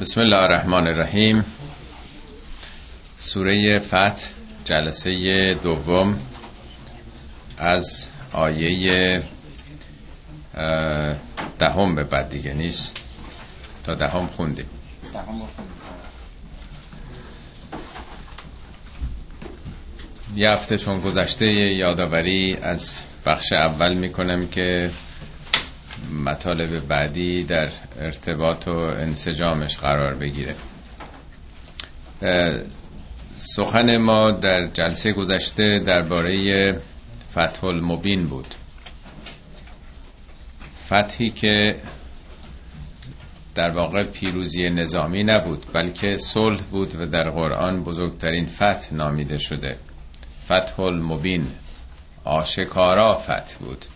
بسم 0.00 0.20
الله 0.20 0.38
الرحمن 0.38 0.88
الرحیم. 0.88 1.44
سوره 3.16 3.78
فتح 3.78 4.28
جلسه 4.64 5.54
دوم 5.62 6.18
از 7.58 8.10
آیه 8.32 9.22
دهم 11.58 11.94
به 11.94 12.04
بعد 12.04 12.28
دیگه 12.28 12.54
نیست. 12.54 12.96
تا 13.84 13.94
دهم 13.94 14.26
خوندیم. 14.26 14.66
یه 20.36 20.50
هفته 20.50 20.78
چون 20.78 21.00
گذشته 21.00 21.46
یادآوری 21.54 22.56
از 22.62 23.02
بخش 23.26 23.52
اول 23.52 23.94
می‌کنم 23.94 24.46
که 24.48 24.90
مطالب 26.10 26.88
بعدی 26.88 27.44
در 27.44 27.70
ارتباط 27.96 28.68
و 28.68 28.76
انسجامش 28.76 29.78
قرار 29.78 30.14
بگیره. 30.14 30.54
سخن 33.36 33.96
ما 33.96 34.30
در 34.30 34.66
جلسه 34.66 35.12
گذشته 35.12 35.78
درباره 35.78 36.72
فتح 37.30 37.64
المبین 37.64 38.26
بود. 38.26 38.46
فتحی 40.86 41.30
که 41.30 41.76
در 43.54 43.70
واقع 43.70 44.02
پیروزی 44.02 44.70
نظامی 44.70 45.22
نبود 45.22 45.66
بلکه 45.72 46.16
صلح 46.16 46.62
بود 46.62 47.00
و 47.00 47.06
در 47.06 47.30
قرآن 47.30 47.82
بزرگترین 47.84 48.46
فتح 48.46 48.94
نامیده 48.94 49.38
شده. 49.38 49.76
فتح 50.44 50.80
المبین 50.80 51.46
آشکارا 52.24 53.14
فتح 53.14 53.58
بود. 53.58 53.86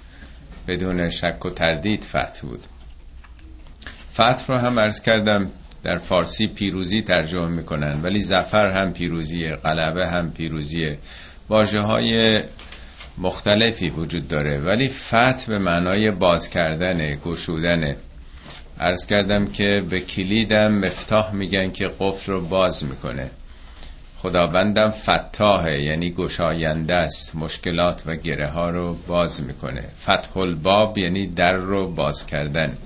بدون 0.68 1.10
شک 1.10 1.45
و 1.45 1.50
تردید 1.50 2.04
فتح 2.04 2.42
بود. 2.42 2.66
فتح 4.12 4.46
رو 4.48 4.59
هم 4.59 4.78
ارز 4.78 5.02
کردم 5.02 5.50
در 5.82 5.98
فارسی 5.98 6.46
پیروزی 6.46 7.02
ترجمه 7.02 7.48
می‌کنن 7.48 8.00
ولی 8.02 8.20
زفر 8.20 8.66
هم 8.66 8.92
پیروزی 8.92 9.48
غلبه 9.48 10.08
هم 10.08 10.33
پیروزی. 10.33 10.97
واجه 11.48 11.80
های 11.80 12.42
مختلفی 13.19 13.91
وجود 13.91 14.28
داره 14.28 14.61
ولی 14.61 14.89
فتح 14.89 15.47
به 15.48 15.58
معنای 15.58 16.11
باز 16.11 16.50
کردن 16.50 17.14
گشودن. 17.14 17.96
ارز 18.78 19.06
کردم 19.06 19.46
که 19.46 19.83
به 19.91 20.00
کلیدم 20.00 20.74
مفتاح 20.74 21.34
میگن 21.34 21.70
که 21.70 21.91
قفل 22.00 22.33
رو 22.33 22.41
باز 22.41 22.84
می‌کنه. 22.84 23.30
خداوندم 24.25 24.91
فتاحه 24.91 25.83
یعنی 25.83 26.11
گشاینده 26.11 26.94
است. 26.94 27.36
مشکلات 27.36 28.03
و 28.06 28.17
گره 28.17 28.50
ها 28.50 28.70
رو 28.70 28.97
باز 29.06 29.42
می‌کنه. 29.42 29.84
فتح 29.98 30.36
الباب 30.36 30.98
یعنی 30.98 31.27
در 31.27 31.53
رو 31.53 31.94
باز 31.94 32.27
کردن. 32.27 32.77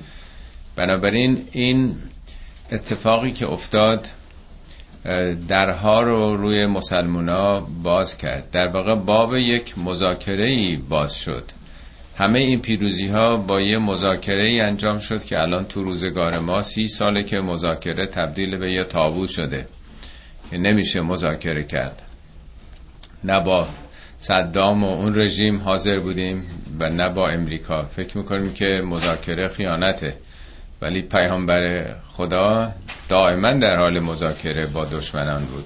بنابراین 0.76 1.44
این 1.52 1.96
اتفاقی 2.72 3.32
که 3.32 3.46
افتاد 3.46 4.06
درها 5.48 6.02
رو 6.02 6.36
روی 6.36 6.66
مسلمونا 6.66 7.60
باز 7.60 8.18
کرد. 8.18 8.50
در 8.50 8.68
واقع 8.68 8.94
باب 8.94 9.36
یک 9.36 9.78
مذاکره 9.78 10.52
ای 10.52 10.76
باز 10.76 11.16
شد. 11.16 11.44
همه 12.16 12.38
این 12.38 12.60
پیروزی 12.60 13.06
ها 13.08 13.36
با 13.36 13.60
یه 13.60 13.78
مذاکره 13.78 14.46
ای 14.46 14.60
انجام 14.60 14.98
شد 14.98 15.24
که 15.24 15.40
الان 15.40 15.64
تو 15.64 15.82
روزگار 15.84 16.38
ما 16.38 16.62
سی 16.62 16.86
ساله 16.86 17.22
که 17.22 17.40
مذاکره 17.40 18.06
تبدیل 18.06 18.56
به 18.56 18.72
یه 18.72 18.84
تابو 18.84 19.26
شده. 19.26 19.66
که 20.50 20.58
نمیشه 20.58 21.00
مذاکره 21.00 21.64
کرد. 21.64 22.02
نه 23.24 23.40
با 23.40 23.68
صدام 24.16 24.84
و 24.84 24.86
اون 24.86 25.18
رژیم 25.18 25.60
حاضر 25.60 26.00
بودیم 26.00 26.44
و 26.80 26.88
نه 26.88 27.08
با 27.08 27.28
امریکا. 27.28 27.82
فکر 27.82 28.18
می‌کنیم 28.18 28.54
که 28.54 28.82
مذاکره 28.84 29.48
خیانته. 29.48 30.16
ولی 30.82 31.02
پیامبر 31.02 31.94
خدا 32.08 32.72
دائما 33.08 33.52
در 33.52 33.76
حال 33.76 33.98
مذاکره 33.98 34.66
با 34.66 34.84
دشمنان 34.84 35.44
بود. 35.44 35.64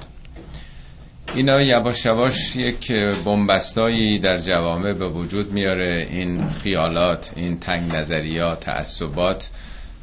اینا 1.34 1.62
یواش 1.62 2.05
یواش 2.05 2.56
یک 2.56 2.92
بنبستایی 3.25 4.19
در 4.19 4.38
جوامع 4.38 4.92
به 4.92 5.09
وجود 5.09 5.53
میاره. 5.53 6.06
این 6.10 6.48
خیالات 6.50 7.32
این 7.37 7.59
تنگ 7.59 7.92
نظریات 7.97 8.60
تعصبات 8.60 9.50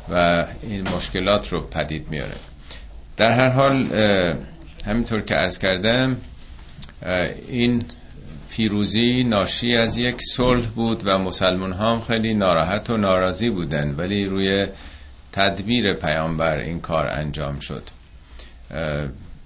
و 0.10 0.46
این 0.62 0.90
مشکلات 0.90 1.50
رو 1.50 1.62
پدید 1.62 2.10
میاره. 2.10 2.36
در 3.18 3.32
هر 3.32 3.50
حال 3.50 3.88
همینطور 4.86 5.22
که 5.22 5.36
عرض 5.36 5.60
کردم 5.60 6.18
این 7.48 7.84
پیروزی 8.50 9.24
ناشی 9.24 9.76
از 9.76 9.98
یک 9.98 10.22
صلح 10.22 10.68
بود 10.70 11.02
و 11.06 11.18
مسلمان 11.18 11.74
هم 11.74 12.02
خیلی 12.02 12.34
ناراحت 12.34 12.90
و 12.90 12.98
ناراضی 12.98 13.50
بودن 13.50 13.96
ولی 13.96 14.26
روی 14.26 14.68
تدبیر 15.32 15.94
پیامبر 15.94 16.58
این 16.58 16.82
کار 16.82 17.08
انجام 17.08 17.60
شد. 17.60 17.84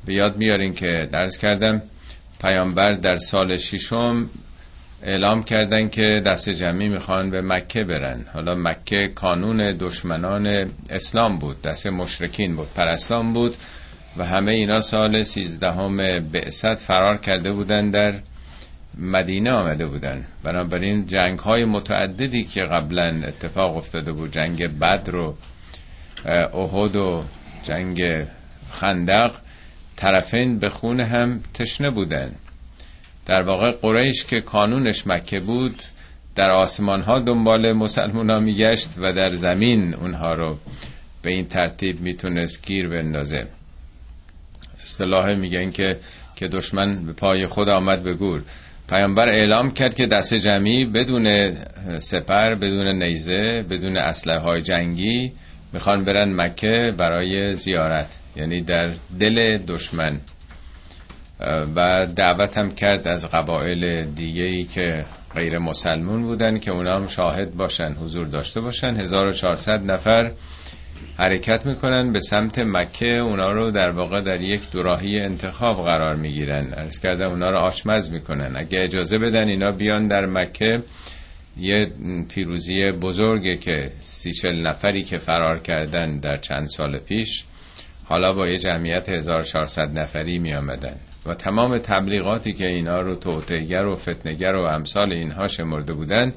به 0.05 0.13
یاد 0.13 0.37
میارین 0.37 0.73
که 0.73 1.09
درس 1.11 1.37
کردم 1.37 1.81
پیامبر 2.41 2.93
در 2.93 3.15
سال 3.15 3.57
ششم 3.57 4.29
اعلام 5.03 5.43
کردن 5.43 5.89
که 5.89 6.21
دست 6.25 6.49
جمعی 6.49 6.89
می‌خوان 6.89 7.31
به 7.31 7.41
مکه 7.41 7.83
برن. 7.83 8.25
حالا 8.33 8.55
مکه 8.55 9.07
کانون 9.07 9.77
دشمنان 9.79 10.71
اسلام 10.89 11.39
بود 11.39 11.61
دست 11.61 11.87
مشرکین 11.87 12.55
بود 12.55 12.67
پرستان 12.75 13.33
بود. 13.33 13.55
و 14.17 14.25
همه 14.25 14.51
اینا 14.51 14.81
سال 14.81 15.23
سیزدهم 15.23 15.97
بعثت 16.19 16.75
فرار 16.75 17.17
کرده 17.17 17.51
بودن 17.51 17.89
در 17.89 18.13
مدینه 18.97 19.51
آمده 19.51 19.85
بودن. 19.85 20.25
بنابراین 20.43 21.05
جنگ 21.05 21.39
های 21.39 21.65
متعددی 21.65 22.43
که 22.43 22.63
قبلا 22.63 23.21
اتفاق 23.27 23.77
افتاده 23.77 24.11
بود 24.11 24.31
جنگ 24.31 24.79
بدر 24.79 25.15
و 25.15 25.35
احد 26.25 26.95
و 26.95 27.23
جنگ 27.63 28.25
خندق 28.71 29.35
طرفین 29.95 30.59
به 30.59 30.69
خون 30.69 30.99
هم 30.99 31.41
تشنه 31.53 31.89
بودن. 31.89 32.35
در 33.25 33.41
واقع 33.41 33.71
قریش 33.71 34.25
که 34.25 34.41
کانونش 34.41 35.07
مکه 35.07 35.39
بود 35.39 35.83
در 36.35 36.49
آسمان 36.49 37.01
ها 37.01 37.19
دنبال 37.19 37.73
مسلمان 37.73 38.29
ها 38.29 38.39
میگشت 38.39 38.89
و 38.97 39.13
در 39.13 39.35
زمین 39.35 39.93
اونها 39.93 40.33
رو 40.33 40.57
به 41.21 41.31
این 41.31 41.47
ترتیب 41.47 42.01
می‌تونست 42.01 42.65
گیر 42.67 42.87
بندازه. 42.87 43.47
اصطلاح 44.83 45.33
میگن 45.33 45.71
که 45.71 45.97
که 46.35 46.47
دشمن 46.47 47.05
به 47.05 47.13
پای 47.13 47.47
خود 47.47 47.69
آمد 47.69 48.03
به 48.03 48.13
گور. 48.13 48.41
پیامبر 48.89 49.29
اعلام 49.29 49.71
کرد 49.71 49.93
که 49.93 50.05
دست 50.07 50.33
جمعی 50.33 50.85
بدون 50.85 51.55
سپر 51.99 52.55
بدون 52.55 53.03
نیزه 53.03 53.65
بدون 53.69 53.97
اسلحه 53.97 54.39
های 54.39 54.61
جنگی 54.61 55.31
می‌خوان 55.73 56.03
برن 56.03 56.33
مکه 56.41 56.93
برای 56.97 57.53
زیارت. 57.53 58.17
یعنی 58.35 58.61
در 58.61 58.91
دل 59.19 59.57
دشمن. 59.57 60.21
و 61.75 62.07
دعوت 62.15 62.57
هم 62.57 62.75
کرد 62.75 63.07
از 63.07 63.29
قبایل 63.31 64.05
دیگه 64.05 64.43
ای 64.43 64.63
که 64.63 65.05
غیر 65.35 65.57
مسلمون 65.57 66.21
بودن 66.21 66.59
که 66.59 66.71
اونا 66.71 66.95
هم 66.95 67.07
شاهد 67.07 67.55
باشن 67.55 67.93
حضور 67.93 68.27
داشته 68.27 68.61
باشن. 68.61 68.95
1400 68.95 69.91
نفر 69.91 70.31
حرکت 71.17 71.65
می‌کنن 71.65 72.13
به 72.13 72.19
سمت 72.19 72.59
مکه. 72.59 73.07
اونا 73.07 73.51
رو 73.51 73.71
در 73.71 73.91
واقع 73.91 74.21
در 74.21 74.41
یک 74.41 74.71
دوراهی 74.71 75.19
انتخاب 75.19 75.85
قرار 75.85 76.15
می‌گیرن. 76.15 76.73
ارز 76.73 76.99
کردن 76.99 77.25
اونا 77.25 77.49
رو 77.49 77.57
آشمز 77.57 78.11
می‌کنن. 78.11 78.55
اگه 78.55 78.81
اجازه 78.81 79.17
بدن 79.17 79.47
اینا 79.47 79.71
بیان 79.71 80.07
در 80.07 80.25
مکه 80.25 80.83
یه 81.57 81.91
پیروزی 82.29 82.91
بزرگه 82.91 83.57
که 83.57 83.91
سی 84.01 84.31
چل 84.31 84.67
نفری 84.67 85.03
که 85.03 85.17
فرار 85.17 85.59
کردن 85.59 86.19
در 86.19 86.37
چند 86.37 86.65
سال 86.67 86.99
پیش 86.99 87.43
حالا 88.05 88.33
با 88.33 88.47
یه 88.47 88.57
جمعیت 88.57 89.09
1400 89.09 89.99
نفری 89.99 90.39
می 90.39 90.53
آمدن 90.53 90.95
و 91.25 91.33
تمام 91.33 91.77
تبلیغاتی 91.77 92.53
که 92.53 92.65
اینا 92.65 93.01
رو 93.01 93.15
توتهگر 93.15 93.85
و 93.85 93.95
فتنگر 93.95 94.55
و 94.55 94.65
امثال 94.65 95.13
اینها 95.13 95.47
شمرده 95.47 95.93
بودن 95.93 96.33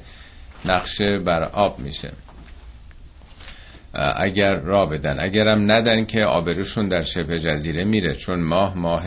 نقشه 0.65 1.19
بر 1.19 1.43
آب 1.43 1.79
میشه. 1.79 2.11
اگر 3.93 4.55
را 4.55 4.85
بدن. 4.85 5.19
اگرم 5.19 5.71
ندن 5.71 6.05
که 6.05 6.25
آبروشون 6.25 6.87
در 6.87 7.01
شبه 7.01 7.39
جزیره 7.39 7.83
میره 7.83 8.15
چون 8.15 8.43
ماه 8.43 8.77
ماه 8.77 9.05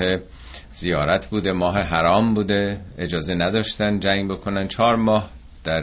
زیارت 0.72 1.26
بوده 1.26 1.52
ماه 1.52 1.78
حرام 1.78 2.34
بوده 2.34 2.80
اجازه 2.98 3.34
نداشتن 3.34 4.00
جنگ 4.00 4.30
بکنن. 4.30 4.68
چهار 4.68 4.96
ماه 4.96 5.30
در 5.64 5.82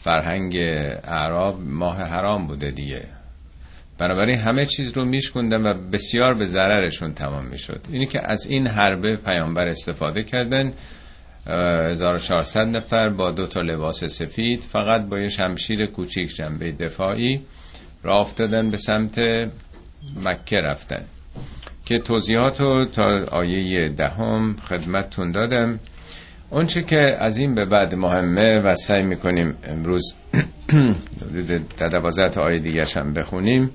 فرهنگ 0.00 0.56
اعراب 1.04 1.60
ماه 1.60 2.02
حرام 2.02 2.46
بوده 2.46 2.70
دیگه. 2.70 3.02
بنابراین 3.98 4.38
همه 4.38 4.66
چیز 4.66 4.96
رو 4.96 5.04
میشکندن 5.04 5.66
و 5.66 5.74
بسیار 5.74 6.34
به 6.34 6.46
ضررشون 6.46 7.14
تمام 7.14 7.46
می‌شد. 7.46 7.80
اینی 7.92 8.06
که 8.06 8.30
از 8.30 8.46
این 8.46 8.66
حربه 8.66 9.16
پیامبر 9.16 9.68
استفاده 9.68 10.22
کردن 10.22 10.72
1400 11.46 12.76
نفر 12.76 13.08
با 13.08 13.30
دو 13.30 13.46
تا 13.46 13.60
لباس 13.60 14.04
سفید 14.04 14.60
فقط 14.60 15.06
با 15.06 15.18
یه 15.18 15.28
شمشیر 15.28 15.86
کوچیک 15.86 16.34
جنبه 16.36 16.72
دفاعی 16.72 17.40
را 18.02 18.20
افتادن 18.20 18.70
به 18.70 18.76
سمت 18.76 19.18
مکه 20.24 20.56
رفتن. 20.56 21.04
که 21.84 21.98
توضیحات 21.98 22.60
رو 22.60 22.84
تا 22.84 23.24
آیه 23.30 23.88
دهم 23.88 24.56
خدمتتون 24.68 25.32
دادم. 25.32 25.80
اونچه 26.50 26.82
که 26.82 27.16
از 27.20 27.38
این 27.38 27.54
به 27.54 27.64
بعد 27.64 27.94
مهمه 27.94 28.58
و 28.58 28.76
سعی 28.76 29.02
می‌کنیم 29.02 29.54
امروز 29.64 30.14
در 31.78 31.88
دوازده 31.88 32.40
آیه 32.40 32.58
دیگه 32.58 32.84
هم 32.96 33.14
بخونیم. 33.14 33.70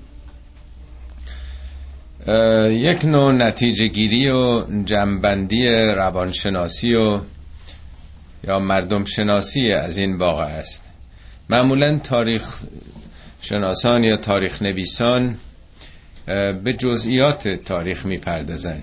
یک 2.70 3.06
نوع 3.06 3.32
نتیجه 3.32 3.88
گیری 3.88 4.30
و 4.30 4.66
جنبندی 4.86 5.68
روانشناسی 5.68 6.96
و 6.96 7.22
یا 8.44 8.60
مردم 8.60 9.06
شناسی 9.06 9.72
از 9.72 9.98
این 9.98 10.18
واقع 10.18 10.44
است. 10.44 10.86
معمولا 11.50 12.00
تاریخ 12.00 12.64
شناسان 13.50 14.04
یا 14.04 14.18
تاریخ 14.18 14.62
نویسان 14.62 15.36
به 16.64 16.76
جزئیات 16.78 17.48
تاریخ 17.48 18.06
می‌پردازن 18.06 18.82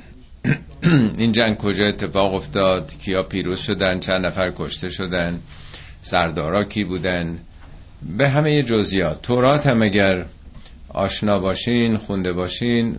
این 1.19 1.33
جنگ 1.33 1.57
کجا 1.57 1.87
اتفاق 1.87 2.35
افتاد؟ 2.35 2.93
کیا 2.99 3.23
پیروز 3.23 3.61
شدن؟ 3.61 4.01
چند 4.01 4.27
نفر 4.27 4.53
کشته 4.57 4.89
شدن؟ 4.89 5.41
سردارا 6.01 6.65
کی 6.65 6.85
بودن؟ 6.85 7.39
به 8.17 8.29
همه 8.29 8.63
جزئیات. 8.63 9.23
تورات 9.23 9.67
هم 9.67 9.83
اگر 9.83 10.25
آشنا 10.89 11.39
باشین 11.39 11.97
خونده 11.97 12.33
باشین 12.33 12.97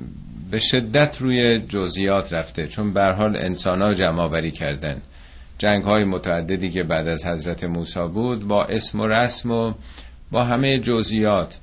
به 0.52 0.60
شدت 0.60 1.18
روی 1.22 1.58
جزئیات 1.58 2.34
رفته 2.34 2.68
چون 2.68 2.94
به 2.94 3.06
حال 3.06 3.38
انسان 3.38 3.82
ها 3.82 3.94
جمع 3.94 4.50
کردن. 4.50 5.02
جنگ 5.58 5.84
های 5.84 6.04
متعددی 6.04 6.70
که 6.70 6.84
بعد 6.84 7.08
از 7.08 7.26
حضرت 7.26 7.64
موسی 7.64 8.08
بود 8.14 8.48
با 8.48 8.64
اسم 8.64 9.00
و 9.00 9.08
رسم 9.08 9.52
و 9.52 9.74
با 10.36 10.44
همه 10.44 10.80
جزئیات. 10.80 11.58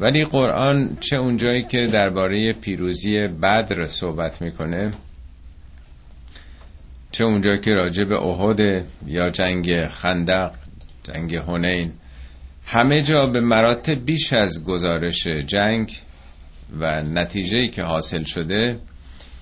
ولی 0.00 0.24
قرآن 0.24 0.96
چه 1.00 1.16
اونجایی 1.16 1.62
که 1.62 1.86
درباره 1.86 2.52
پیروزی 2.52 3.28
بدر 3.28 3.84
صحبت 3.84 4.42
می‌کنه 4.42 4.90
چه 7.12 7.24
اونجایی 7.24 7.60
که 7.60 7.74
راجع 7.74 8.04
به 8.04 8.22
احد 8.22 8.84
یا 9.06 9.30
جنگ 9.30 9.86
خندق 9.86 10.50
جنگ 11.04 11.36
هنین 11.36 11.92
همه 12.66 13.02
جا 13.02 13.26
به 13.26 13.40
مراتب 13.40 14.04
بیش 14.04 14.32
از 14.32 14.64
گزارش 14.64 15.26
جنگ 15.46 15.92
و 16.80 17.02
نتیجه 17.02 17.68
که 17.68 17.82
حاصل 17.82 18.24
شده 18.24 18.78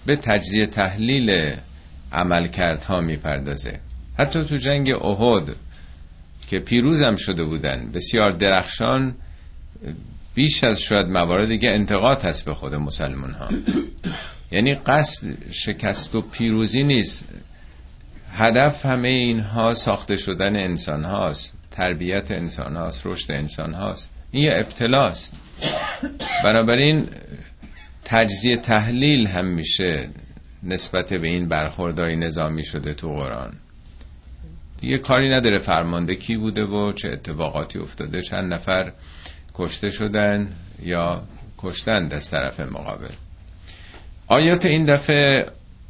به 0.07 0.17
تجزیه 0.17 0.67
تحلیل 0.67 1.57
عملکردها 2.13 3.01
می‌پردازه. 3.01 3.79
حتی 4.19 4.45
تو 4.45 4.57
جنگ 4.57 4.91
احد 4.91 5.57
که 6.49 6.59
پیروزم 6.59 7.17
شده 7.17 7.45
بودن. 7.45 7.91
بسیار 7.95 8.33
درخشان 8.33 9.15
بیش 10.35 10.65
از 10.65 10.81
شاید 10.81 11.07
موارد 11.07 11.49
دیگه 11.49 11.71
انتقاد 11.71 12.23
هست 12.23 12.45
به 12.45 12.55
خود 12.55 12.75
مسلمان 12.75 13.31
ها 13.31 13.49
یعنی 14.53 14.75
قصد 14.75 15.53
شکست 15.53 16.15
و 16.15 16.21
پیروزی 16.21 16.83
نیست. 16.83 17.29
هدف 18.33 18.87
همه 18.87 19.09
اینها 19.09 19.75
ساخته 19.75 20.17
شدن 20.17 20.57
انسان 20.57 21.05
هاست 21.05 21.55
تربیت 21.71 22.31
انسان 22.31 22.77
هاست 22.77 23.07
رشد 23.07 23.33
انسان 23.33 23.75
هاست 23.75 24.11
این 24.31 24.45
یه 24.45 24.53
ابتلاست. 24.57 25.35
بنابراین 26.45 27.09
تجزیه 28.05 28.57
تحلیل 28.57 29.27
هم 29.27 29.47
میشه 29.47 30.09
نسبت 30.63 31.13
به 31.13 31.29
این 31.29 31.49
برخوردهای 31.49 32.17
نظامی 32.17 32.65
شده 32.65 32.95
تو 32.95 33.09
قرآن. 33.09 33.53
دیگه 34.81 34.99
کاری 34.99 35.29
نداره 35.29 35.59
فرمانده 35.59 36.15
کی 36.15 36.37
بوده 36.37 36.65
و 36.65 36.93
چه 36.93 37.09
اتفاقاتی 37.09 37.79
افتاده. 37.79 38.23
چند 38.23 38.55
نفر 38.55 38.93
کشته 39.55 39.91
شدن 39.91 40.53
یا 40.83 41.23
کشتند 41.59 42.15
از 42.15 42.31
طرف 42.31 42.61
مقابل. 42.61 43.15
آیات 44.29 44.67
این 44.67 44.85
دفعه 44.85 45.47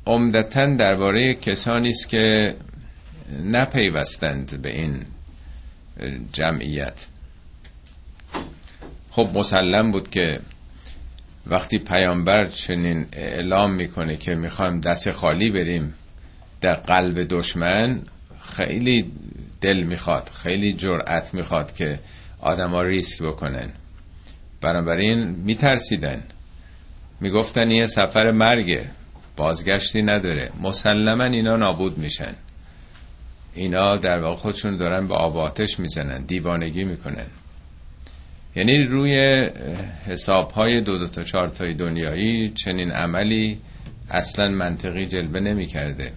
عمدتا 0.07 0.67
درباره 0.67 1.35
کسانی 1.35 1.89
است 1.89 2.09
که 2.09 2.57
نپیوستند 3.45 4.63
به 4.63 4.75
این 4.75 5.05
جمعیت. 6.33 7.07
خب 9.11 9.31
مسلم 9.35 9.91
بود 9.91 10.11
که 10.11 10.41
وقتی 11.47 11.79
پیامبر 11.79 12.45
چنین 12.45 13.07
اعلام 13.13 13.75
می‌کنه 13.75 14.17
که 14.17 14.35
می‌خوایم 14.35 14.81
دست 14.81 15.11
خالی 15.11 15.51
بریم 15.51 15.95
در 16.61 16.75
قلب 16.75 17.27
دشمن 17.31 18.03
خیلی 18.47 19.13
دل 19.61 19.83
می‌خواد 19.83 20.31
خیلی 20.35 20.73
جرأت 20.73 21.35
می‌خواد 21.35 21.75
که 21.75 22.01
آدما 22.41 22.83
ریسک 22.83 23.23
بکنن. 23.23 23.73
بنابراین 24.61 25.25
میترسیدن. 25.25 26.23
می‌گفتن 27.21 27.71
یه 27.71 27.87
سفر 27.87 28.31
مرگه 28.31 28.91
بازگشتی 29.37 30.03
نداره. 30.03 30.51
مسلما 30.63 31.25
اینا 31.25 31.57
نابود 31.57 31.99
میشن. 31.99 32.35
اینا 33.55 33.97
در 33.97 34.21
واقع 34.21 34.37
خودشون 34.37 34.77
دارن 34.77 35.09
به 35.09 35.15
آب 35.15 35.37
آتش 35.37 35.79
می‌زنن 35.79 36.25
دیوانگی 36.25 36.85
می‌کنن. 36.85 37.27
یعنی 38.57 38.79
روی 38.79 39.17
حساب 40.07 40.51
های 40.51 40.81
دو 40.81 40.99
دو 40.99 41.09
تا 41.09 41.23
چهار 41.23 41.49
تای 41.49 41.75
دنیایی 41.75 42.49
چنین 42.49 42.91
عملی 42.91 43.61
اصلا 44.11 44.49
منطقی 44.49 45.07
جلوه 45.07 45.41
نمی 45.41 45.67
کرده 45.67 46.13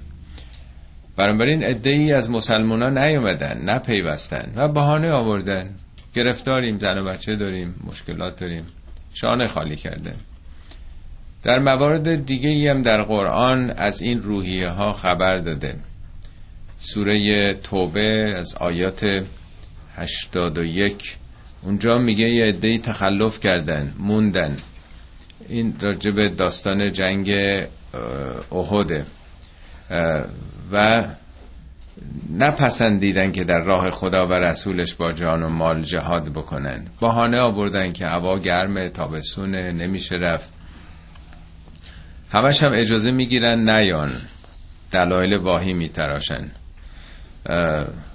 بنابراین 1.19 1.63
ای 1.83 2.13
از 2.13 2.31
مسلمان 2.31 2.81
ها 2.81 2.89
نیومدن 2.89 3.61
نپیوستن 3.63 4.53
و 4.55 4.67
بهانه 4.67 5.11
آوردن. 5.11 5.75
گرفتاریم 6.15 6.77
زن 6.77 6.97
و 6.97 7.03
بچه 7.03 7.35
داریم 7.35 7.75
مشکلات 7.87 8.39
داریم. 8.39 8.65
شانه 9.13 9.47
خالی 9.47 9.75
کرده 9.75 10.15
در 11.43 11.59
موارد 11.59 12.25
دیگه 12.25 12.71
هم 12.71 12.81
در 12.81 13.03
قرآن 13.03 13.71
از 13.71 14.01
این 14.01 14.21
روحیه 14.21 14.69
ها 14.69 14.93
خبر 14.93 15.37
داده. 15.37 15.75
سوره 16.79 17.53
توبه 17.53 18.35
از 18.37 18.55
آیات 18.55 19.23
81 19.95 21.17
اونجا 21.63 21.97
میگه 21.97 22.29
یه 22.29 22.45
عده‌ای 22.45 22.77
تخلف 22.77 23.39
کردن 23.39 23.93
موندن. 23.97 24.55
این 25.49 25.73
راجب 25.81 26.35
داستان 26.35 26.91
جنگ 26.91 27.29
احده 28.51 29.05
و 30.71 31.03
نپسندیدن 32.37 33.31
که 33.31 33.43
در 33.43 33.59
راه 33.59 33.91
خدا 33.91 34.27
و 34.27 34.33
رسولش 34.33 34.93
با 34.93 35.11
جان 35.11 35.43
و 35.43 35.49
مال 35.49 35.81
جهاد 35.81 36.33
بکنن. 36.33 36.87
بهانه 37.01 37.39
آوردن 37.39 37.91
که 37.91 38.05
هوا 38.05 38.39
گرمه 38.39 38.89
تابستونه 38.89 39.71
نمیشه 39.71 40.15
رفت. 40.15 40.53
همش 42.31 42.63
هم 42.63 42.71
اجازه 42.73 43.11
می‌گیرن 43.11 43.69
نیان. 43.69 44.11
دلایل 44.91 45.37
واهی 45.37 45.73
میتراشن. 45.73 46.51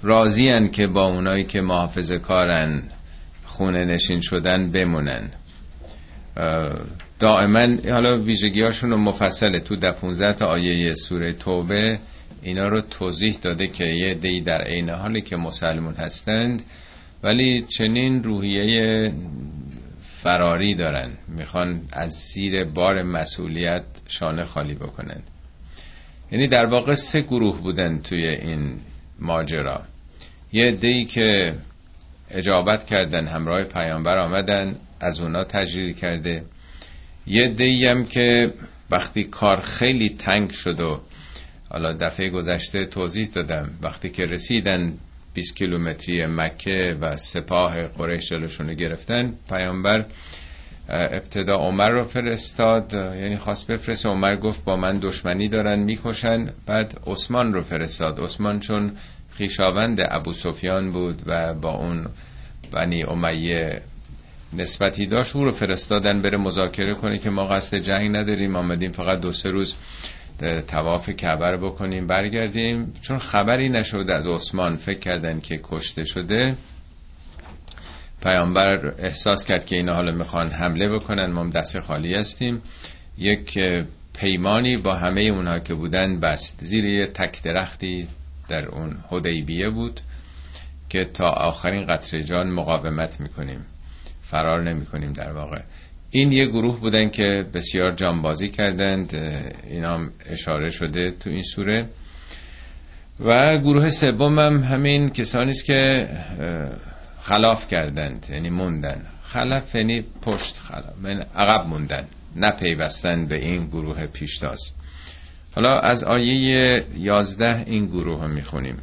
راضیان 0.03 0.69
که 0.69 0.87
با 0.87 1.07
اونایی 1.07 1.43
که 1.43 1.61
محافظ 1.61 2.11
کارن 2.11 2.83
خونه 3.45 3.85
نشین 3.85 4.19
شدن 4.21 4.71
بمونن. 4.71 5.29
دائما 7.19 7.65
حالا 7.91 8.17
ویژگی 8.17 8.61
هاشون 8.61 8.93
مفصله. 8.93 9.59
تو 9.59 9.75
ده 9.75 9.91
15 9.91 10.33
تا 10.33 10.45
آیه 10.45 10.93
سوره 10.93 11.33
توبه 11.33 11.99
اینا 12.45 12.67
رو 12.67 12.81
توضیح 12.81 13.37
داده 13.41 13.67
که 13.67 13.85
یه 13.85 14.13
دی 14.13 14.41
در 14.41 14.61
عین 14.61 14.89
حالی 14.89 15.21
که 15.21 15.35
مسلمون 15.35 15.93
هستند 15.93 16.63
ولی 17.23 17.61
چنین 17.61 18.23
روحیه 18.23 19.11
فراری 20.01 20.75
دارن. 20.75 21.11
می‌خوان 21.27 21.81
از 21.93 22.11
زیر 22.11 22.65
بار 22.65 23.03
مسئولیت 23.03 23.83
شانه 24.07 24.43
خالی 24.43 24.73
بکنن. 24.73 25.21
یعنی 26.31 26.47
در 26.47 26.65
واقع 26.65 26.95
سه 26.95 27.21
گروه 27.21 27.61
بودن 27.61 27.99
توی 28.01 28.27
این 28.27 28.79
ماجرا. 29.19 29.81
یه 30.53 30.71
دی 30.71 31.05
که 31.05 31.55
اجابت 32.31 32.85
کردن 32.85 33.27
همراه 33.27 33.63
پیامبر 33.63 34.17
آمدن 34.17 34.75
از 34.99 35.21
اونا 35.21 35.43
تجریل 35.43 35.93
کرده. 35.93 36.43
یه 37.27 37.47
دی 37.47 37.85
هم 37.85 38.05
که 38.05 38.53
وقتی 38.91 39.23
کار 39.23 39.61
خیلی 39.61 40.09
تنگ 40.09 40.51
شد 40.51 40.79
و 40.79 41.01
حالا 41.75 41.93
دفعه 41.93 42.29
گذشته 42.29 42.85
توضیح 42.85 43.27
دادم. 43.33 43.69
وقتی 43.81 44.09
که 44.09 44.25
رسیدن 44.25 44.93
20 45.33 45.55
کیلومتری 45.55 46.25
مکه 46.25 46.97
و 47.01 47.15
سپاه 47.17 47.87
قریش 47.87 48.29
جلوشون 48.29 48.73
گرفتن 48.73 49.33
پیامبر 49.49 50.05
ابتدا 50.89 51.55
عمر 51.55 51.89
رو 51.89 52.05
فرستاد. 52.05 52.93
یعنی 52.93 53.37
خواست 53.37 53.67
بفرست 53.67 54.05
عمر 54.05 54.35
گفت 54.35 54.63
با 54.63 54.75
من 54.75 54.99
دشمنی 54.99 55.47
دارن 55.47 55.79
می‌کشن. 55.79 56.49
بعد 56.65 56.99
عثمان 57.07 57.53
رو 57.53 57.63
فرستاد. 57.63 58.19
عثمان 58.19 58.59
چون 58.59 58.91
خیشاوند 59.29 59.99
ابو 60.09 60.33
سفیان 60.33 60.91
بود 60.91 61.21
و 61.25 61.53
با 61.53 61.73
اون 61.73 62.07
بنی 62.71 63.03
امیه 63.03 63.81
نسبتی 64.53 65.05
داشت 65.05 65.35
او 65.35 65.45
رو 65.45 65.51
فرستادن 65.51 66.21
بره 66.21 66.37
مذاکره 66.37 66.93
کنه 66.93 67.17
که 67.17 67.29
ما 67.29 67.45
قصد 67.45 67.77
جنگ 67.77 68.15
نداریم. 68.17 68.55
آمدیم 68.55 68.91
فقط 68.91 69.19
دو 69.19 69.31
سه 69.31 69.49
روز 69.49 69.75
تواف 70.67 71.09
کعبه 71.09 71.57
بکنیم 71.57 72.07
برگردیم. 72.07 72.93
چون 73.01 73.19
خبری 73.19 73.69
نشد 73.69 74.09
از 74.09 74.27
عثمان 74.27 74.75
فکر 74.75 74.99
کردن 74.99 75.39
که 75.39 75.59
کشته 75.63 76.03
شده. 76.03 76.55
پیامبر 78.23 78.93
احساس 78.97 79.45
کرد 79.45 79.65
که 79.65 79.75
اینا 79.75 79.93
حالا 79.93 80.11
می‌خوان 80.11 80.47
حمله 80.47 80.89
بکنن. 80.89 81.31
ما 81.31 81.49
دست 81.49 81.79
خالی 81.79 82.15
هستیم. 82.15 82.61
یک 83.17 83.59
پیمانی 84.13 84.77
با 84.77 84.95
همه 84.95 85.21
اونها 85.21 85.59
که 85.59 85.73
بودن 85.73 86.19
بست. 86.19 86.59
زیر 86.65 86.85
یه 86.85 87.07
تک 87.07 87.43
درختی 87.43 88.07
در 88.49 88.65
اون 88.65 88.97
حدیبیه 89.11 89.69
بود 89.69 90.01
که 90.89 91.05
تا 91.05 91.29
آخرین 91.29 91.85
قطر 91.85 92.19
جان 92.19 92.49
مقاومت 92.49 93.19
می‌کنیم. 93.19 93.65
فرار 94.21 94.63
نمی‌کنیم 94.63 95.13
در 95.13 95.31
واقع. 95.31 95.61
این 96.15 96.31
یه 96.31 96.45
گروه 96.45 96.79
بودن 96.79 97.09
که 97.09 97.45
بسیار 97.53 97.91
جانبازی 97.91 98.49
کردند 98.49 99.15
اینا 99.69 99.99
اشاره 100.29 100.69
شده 100.69 101.11
تو 101.11 101.29
این 101.29 101.43
سوره. 101.43 101.89
و 103.19 103.57
گروه 103.57 103.89
سوم 103.89 104.39
هم 104.39 104.63
همین 104.63 105.09
کسانی 105.09 105.49
است 105.49 105.65
که 105.65 106.07
خلاف 107.21 107.67
کردند 107.67 108.27
یعنی 108.29 108.49
موندن. 108.49 109.05
خلاف 109.23 109.75
یعنی 109.75 110.03
پشت 110.21 110.55
خلاف 110.55 110.93
یعنی 111.03 111.23
عقب 111.35 111.67
موندن 111.67 112.07
نپیوستن 112.35 113.25
به 113.25 113.35
این 113.35 113.67
گروه 113.67 114.05
پیشتاز. 114.05 114.71
حالا 115.55 115.79
از 115.79 116.03
آیه 116.03 116.85
یازده 116.97 117.63
این 117.67 117.85
گروه 117.85 118.21
رو 118.21 118.27
می‌خونیم. 118.27 118.77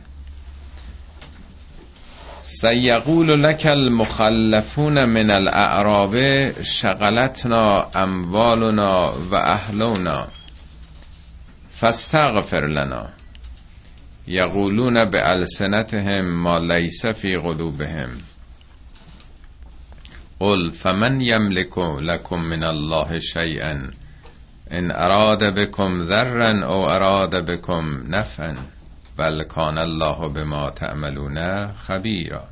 سیقول 2.42 3.42
لك 3.42 3.66
المخلفون 3.66 5.08
من 5.08 5.30
الاعراب 5.30 6.16
شغلتنا 6.62 7.90
اموالنا 7.94 9.14
و 9.30 9.34
اهلنا 9.34 10.28
فاستغفر 11.70 12.66
لنا 12.66 13.08
یقولون 14.28 15.04
به 15.04 15.18
السنتهم 15.18 16.42
ما 16.42 16.58
لیس 16.58 17.06
فی 17.06 17.36
قلوبهم 17.36 18.10
قل 20.40 20.70
فمن 20.70 21.20
یملک 21.20 21.78
لكم 21.78 22.40
من 22.40 22.64
الله 22.64 23.18
شیئا 23.18 23.90
ان 24.72 24.90
اراد 24.90 25.54
بكم 25.54 26.02
ذرا 26.02 26.64
او 26.64 26.90
اراد 26.90 27.50
بكم 27.50 28.02
نفعا 28.06 28.56
بل 29.22 29.44
کان 29.44 29.78
الله 29.78 30.28
بما 30.28 30.70
تعملون 30.70 31.66
خبیرا. 31.72 32.44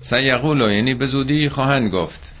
سیقولو 0.00 0.72
یعنی 0.72 0.94
به 0.94 1.06
زودی 1.06 1.48
خواهند 1.48 1.90
گفت. 1.90 2.34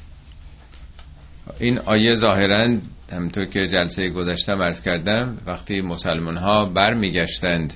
این 1.60 1.78
آیه 1.78 2.14
ظاهرا 2.14 2.76
همطور 3.12 3.44
که 3.44 3.66
جلسه 3.66 4.10
گذشته 4.10 4.54
مرز 4.54 4.82
کردم 4.82 5.38
وقتی 5.46 5.80
مسلمان 5.80 6.36
ها 6.36 6.64
برمیگشتند 6.64 7.72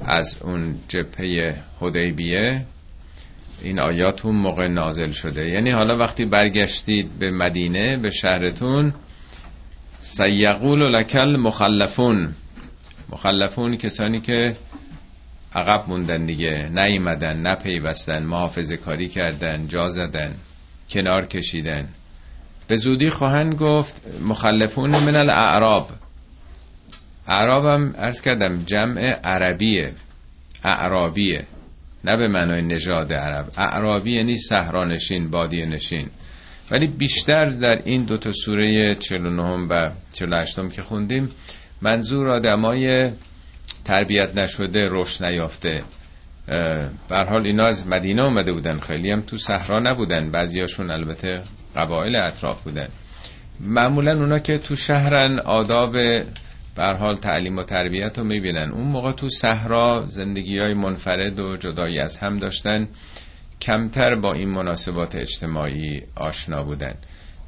از 0.00 0.38
اون 0.42 0.74
جبهه 0.88 1.56
حدیبیه 1.80 2.64
این 3.62 3.80
آیات 3.80 4.26
اون 4.26 4.36
موقع 4.36 4.68
نازل 4.68 5.10
شده. 5.10 5.48
یعنی 5.48 5.70
حالا 5.70 5.96
وقتی 5.96 6.24
برگشتید 6.24 7.18
به 7.18 7.30
مدینه 7.30 7.96
به 7.96 8.10
شهرتون 8.10 8.94
سیقول 9.98 10.96
لکل 10.96 11.36
مخلفون. 11.36 12.34
مخلفون 13.12 13.76
کسانی 13.76 14.20
که 14.20 14.56
عقب 15.54 15.88
موندن 15.88 16.26
دیگه 16.26 16.70
نیمدن 16.74 17.36
نپیوستن 17.46 18.22
محافظه 18.22 18.76
کاری 18.76 19.08
کردن 19.08 19.68
جا 19.68 19.88
زدن 19.88 20.34
کنار 20.90 21.26
کشیدن. 21.26 21.88
به 22.68 22.76
زودی 22.76 23.10
خواهند 23.10 23.54
گفت 23.54 24.02
مخلفون 24.22 24.90
من 24.90 25.16
الاعراب. 25.16 25.90
اعراب 27.26 27.66
هم 27.66 27.92
ارز 27.96 28.20
کردم 28.20 28.62
جمع 28.66 29.00
عربیه 29.24 29.92
اعرابیه 30.64 31.46
نه 32.04 32.16
به 32.16 32.28
معنای 32.28 32.62
نژاد 32.62 33.12
عرب. 33.12 33.52
اعرابی 33.58 34.12
یعنی 34.12 34.36
صحرانشین 34.36 35.30
بادی 35.30 35.66
نشین 35.66 36.10
ولی 36.70 36.86
بیشتر 36.86 37.44
در 37.44 37.82
این 37.84 38.04
دو 38.04 38.18
تا 38.18 38.32
سوره 38.32 38.94
49 38.94 39.42
و 39.42 39.90
48 40.12 40.72
که 40.76 40.82
خوندیم 40.82 41.30
منظور 41.82 42.28
آدمای 42.28 43.10
تربیت 43.84 44.36
نشده 44.36 44.88
رشد 44.90 45.24
نیافته. 45.24 45.82
بر 47.08 47.24
حال 47.24 47.46
اینا 47.46 47.64
از 47.64 47.88
مدینه 47.88 48.22
اومده 48.22 48.52
بودن. 48.52 48.80
خیلی 48.80 49.10
هم 49.10 49.20
تو 49.20 49.38
صحرا 49.38 49.80
نبودن. 49.80 50.30
بعضیاشون 50.30 50.90
البته 50.90 51.42
قبایل 51.76 52.16
اطراف 52.16 52.62
بودن. 52.62 52.88
معمولا 53.60 54.12
اونا 54.12 54.38
که 54.38 54.58
تو 54.58 54.76
شهرن 54.76 55.38
آداب 55.38 55.96
بر 56.76 56.94
حال 56.94 57.16
تعلیم 57.16 57.56
و 57.56 57.62
تربیت 57.62 58.18
رو 58.18 58.24
می‌بینن. 58.24 58.70
اون 58.70 58.88
موقع 58.88 59.12
تو 59.12 59.28
صحرا 59.28 60.04
زندگی 60.06 60.58
های 60.58 60.74
منفرد 60.74 61.40
و 61.40 61.56
جدایی 61.56 61.98
از 61.98 62.16
هم 62.16 62.38
داشتن. 62.38 62.88
کمتر 63.60 64.14
با 64.14 64.32
این 64.32 64.48
مناسبات 64.48 65.14
اجتماعی 65.14 66.02
آشنا 66.16 66.64
بودن. 66.64 66.94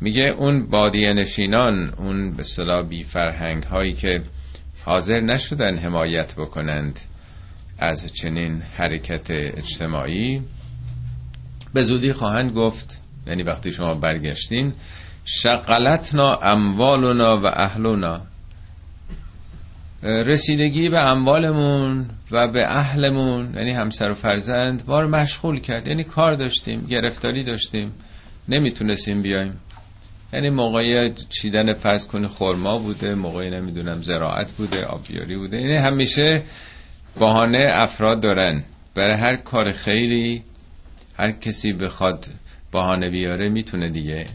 میگه 0.01 0.25
اون 0.39 0.67
بادیه 0.67 1.13
نشینان 1.13 1.95
اون 1.99 2.33
به 2.33 2.43
صلاح 2.43 2.89
بی 2.89 3.05
فرهنگ 3.05 3.63
هایی 3.63 3.93
که 3.93 4.23
حاضر 4.85 5.21
نشدن 5.21 5.79
حمایت 5.79 6.35
بکنند 6.37 7.01
از 7.79 8.13
چنین 8.13 8.63
حرکت 8.63 9.31
اجتماعی. 9.31 10.43
به 11.75 11.83
زودی 11.83 12.13
خواهند 12.13 12.53
گفت 12.53 13.03
یعنی 13.27 13.43
وقتی 13.43 13.73
شما 13.73 13.95
برگشتین 13.95 14.73
شقلتنا 15.25 16.35
اموالنا 16.35 17.37
و 17.37 17.47
اهلنا. 17.47 18.21
رسیدگی 20.03 20.89
به 20.89 21.01
اموالمون 21.01 22.11
و 22.31 22.49
به 22.49 22.77
اهلمون 22.77 23.55
یعنی 23.55 23.73
همسر 23.73 24.11
و 24.11 24.15
فرزند 24.15 24.83
ما 24.87 25.01
رو 25.01 25.09
مشغول 25.09 25.61
کرد. 25.61 25.89
یعنی 25.89 26.05
کار 26.05 26.35
داشتیم 26.35 26.87
گرفتاری 26.87 27.45
داشتیم. 27.45 27.93
نمی‌تونستیم 28.49 29.23
بیایم. 29.23 29.55
یعنی 30.33 30.51
موقعی 30.51 31.15
چیدن 31.29 31.75
فرض 31.75 32.07
کنه 32.07 32.29
خورما 32.29 32.79
بوده 32.79 33.15
موقعی 33.15 33.51
نمی‌دونم 33.51 34.03
زراعت 34.03 34.53
بوده 34.53 34.85
آبیاری 34.85 35.37
بوده. 35.37 35.61
یعنی 35.61 35.77
همیشه 35.77 36.43
بهانه 37.19 37.69
افراد 37.73 38.21
دارن. 38.21 38.65
برای 38.95 39.15
هر 39.15 39.37
کار 39.37 39.73
خیری 39.73 40.43
هر 41.15 41.33
کسی 41.33 41.73
بخواد 41.73 42.27
بهانه 42.73 43.11
بیاره 43.11 43.49
می‌تونه 43.49 43.89
دیگه. 43.89 44.27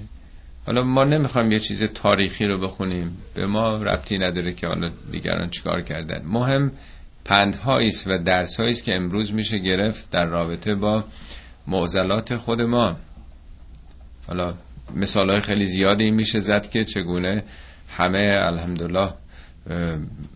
حالا 0.66 0.84
ما 0.84 1.04
نمی‌خوایم 1.04 1.52
یه 1.52 1.60
چیز 1.60 1.84
تاریخی 1.84 2.46
رو 2.46 2.58
بخونیم. 2.58 3.18
به 3.34 3.46
ما 3.48 3.76
ربطی 3.76 4.18
نداره 4.18 4.54
که 4.54 4.68
حالا 4.68 4.92
دیگران 5.12 5.50
چیکار 5.50 5.82
کردن. 5.82 6.22
مهم 6.26 6.72
پندهایی 7.26 7.88
است 7.88 8.08
و 8.08 8.18
درسهایی 8.18 8.72
است 8.72 8.84
که 8.84 8.96
امروز 8.96 9.34
میشه 9.34 9.58
گرفت 9.58 10.10
در 10.10 10.26
رابطه 10.26 10.76
با 10.76 11.04
معضلات 11.68 12.36
خود 12.36 12.62
ما. 12.62 12.96
حالا 14.28 14.54
مثال 14.94 15.30
های 15.30 15.42
خیلی 15.42 15.66
زیادی 15.66 16.12
میشه 16.12 16.40
زد 16.40 16.70
که 16.70 16.86
چگونه 16.86 17.44
همه 17.90 18.40
الحمدلله 18.44 19.14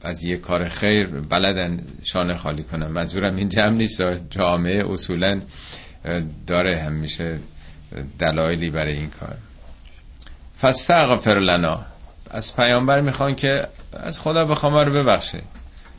از 0.02 0.24
یه 0.24 0.38
کار 0.38 0.68
خیر 0.68 1.08
بلدن 1.08 1.80
شانه 2.04 2.38
خالی 2.38 2.64
کنن. 2.64 2.88
منظورم 2.88 3.36
این 3.36 3.50
جمع 3.50 3.70
نیست. 3.70 4.02
جامعه 4.30 4.84
اصولا 4.92 5.42
داره 6.48 6.78
همیشه 6.78 7.40
دلایلی 8.20 8.70
برای 8.70 8.98
این 8.98 9.10
کار. 9.10 9.36
فاستغفر 10.58 11.40
لنا. 11.40 11.86
از 12.32 12.56
پیامبر 12.56 13.02
می‌خوان 13.02 13.36
که 13.36 13.68
از 13.94 14.20
خدا 14.20 14.46
بخوام 14.46 14.74
ما 14.74 14.84
رو 14.84 14.94
ببخشه. 14.94 15.44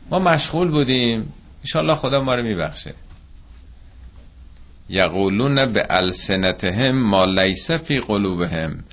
ما 0.09 0.19
مشغول 0.19 0.71
بودیم. 0.71 1.33
انشالله 1.59 1.95
خدا 1.95 2.21
ما 2.21 2.35
رو 2.35 2.43
میبخشه. 2.43 2.93
یقولون 4.91 5.65
به 5.65 5.83
السنتهم 5.89 6.91
ما 6.91 7.25
لیس 7.25 7.71
فی 7.71 7.99
قلوبهم. 7.99 8.83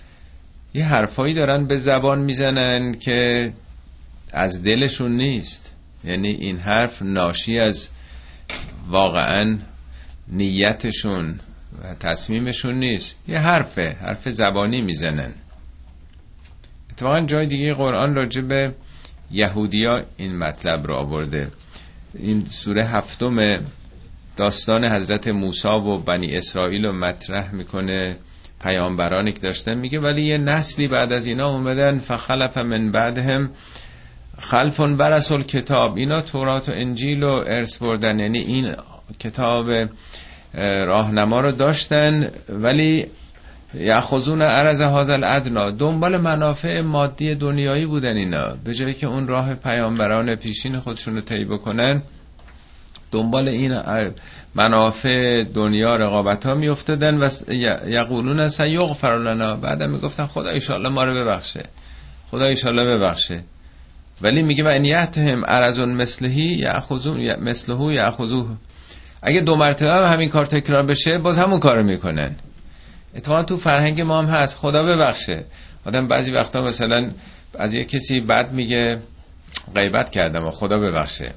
یه 0.74 0.84
حرفایی 0.84 1.34
دارن 1.34 1.66
به 1.66 1.76
زبان 1.76 2.18
می‌زنن 2.20 2.92
که 2.92 3.52
از 4.32 4.62
دلشون 4.62 5.16
نیست. 5.16 5.74
یعنی 6.04 6.28
این 6.28 6.58
حرف 6.58 7.02
ناشی 7.02 7.58
از 7.58 7.90
واقعا 8.88 9.58
نیتشون 10.28 11.40
و 11.82 11.94
تصمیمشون 11.94 12.74
نیست. 12.74 13.16
یه 13.28 13.38
حرفه 13.38 13.96
حرف 14.00 14.28
زبانی 14.28 14.80
می‌زنن. 14.80 15.34
اتفاقا 16.90 17.20
جای 17.20 17.46
دیگه 17.46 17.74
قرآن 17.74 18.14
راجع 18.14 18.42
به 18.42 18.74
یهودیا 19.30 20.04
این 20.16 20.38
مطلب 20.38 20.86
رو 20.86 20.94
آورده. 20.94 21.50
این 22.14 22.44
سوره 22.44 22.84
هفتم 22.84 23.58
داستان 24.38 24.84
حضرت 24.84 25.28
موسی 25.28 25.68
و 25.68 25.96
بنی 25.96 26.36
اسرائیل 26.36 26.86
رو 26.86 26.92
مطرح 26.92 27.54
می‌کنه 27.54 28.16
پیامبرانی 28.62 29.32
که 29.32 29.40
داشتن. 29.40 29.74
میگه 29.74 30.00
ولی 30.00 30.22
یه 30.22 30.38
نسلی 30.38 30.88
بعد 30.88 31.12
از 31.12 31.26
اینا 31.26 31.48
اومدن 31.48 31.98
فخلف 31.98 32.58
من 32.58 32.90
بعدهم 32.90 33.50
خلفون 34.38 34.96
برسول 34.96 35.42
کتاب. 35.42 35.96
اینا 35.96 36.20
تورات 36.20 36.68
و 36.68 36.72
انجیل 36.72 37.22
و 37.22 37.44
ارث 37.46 37.76
بردن. 37.82 38.18
یعنی 38.18 38.38
این 38.38 38.74
کتاب 39.18 39.70
راهنما 40.54 41.40
رو 41.40 41.52
داشتن. 41.52 42.30
ولی 42.48 43.06
یخوزون 43.74 44.42
عرض 44.42 44.80
هازل 44.80 45.24
ادنا 45.24 45.70
دنبال 45.70 46.16
منافع 46.16 46.80
مادی 46.80 47.34
دنیایی 47.34 47.86
بودن 47.86 48.16
اینا. 48.16 48.54
به 48.64 48.74
جایی 48.74 48.94
که 48.94 49.06
اون 49.06 49.28
راه 49.28 49.54
پیامبران 49.54 50.34
پیشین 50.34 50.78
خودشون 50.78 51.14
رو 51.14 51.20
طی 51.20 51.44
بکنن. 51.44 52.02
دنبال 53.10 53.48
این 53.48 53.80
منافع 54.54 55.42
دنیا 55.42 55.96
رقابت 55.96 56.46
ها 56.46 56.54
می 56.54 56.68
و 56.68 56.76
یقولون 57.86 58.48
سیغفر 58.48 59.18
لنا. 59.18 59.54
بعدم 59.54 59.90
می‌گفتن 59.90 60.26
خدا 60.26 60.50
ایشالله 60.50 60.88
ما 60.88 61.04
رو 61.04 61.14
ببخشه. 61.14 61.62
خدا 62.30 62.44
ایشالله 62.44 62.84
ببخشه. 62.84 63.42
ولی 64.22 64.42
میگه 64.42 64.64
و 64.64 64.66
انیتهم 64.66 65.44
عرضون 65.44 65.88
مثلهی 65.88 66.42
یأخذون 66.42 67.36
مثلهو 67.40 67.92
یأخذوه. 67.92 68.56
اگه 69.22 69.40
دو 69.40 69.56
مرتبه 69.56 69.92
هم 69.92 70.12
همین 70.12 70.28
کار 70.28 70.46
تکرار 70.46 70.86
بشه 70.86 71.18
باز 71.18 71.38
همون 71.38 71.60
کارو 71.60 71.82
می‌کنن. 71.82 72.36
اتفاقا 73.16 73.42
تو 73.42 73.56
فرهنگ 73.56 74.00
ما 74.00 74.18
هم 74.18 74.26
هست. 74.26 74.56
خدا 74.56 74.82
ببخشه. 74.82 75.44
آدم 75.86 76.08
بعضی 76.08 76.32
وقتا 76.32 76.62
مثلا 76.62 77.10
از 77.58 77.74
یه 77.74 77.84
کسی 77.84 78.20
بد 78.20 78.52
میگه 78.52 78.98
غیبت 79.74 80.10
کردم 80.10 80.46
و 80.46 80.50
خدا 80.50 80.78
ببخشه. 80.78 81.34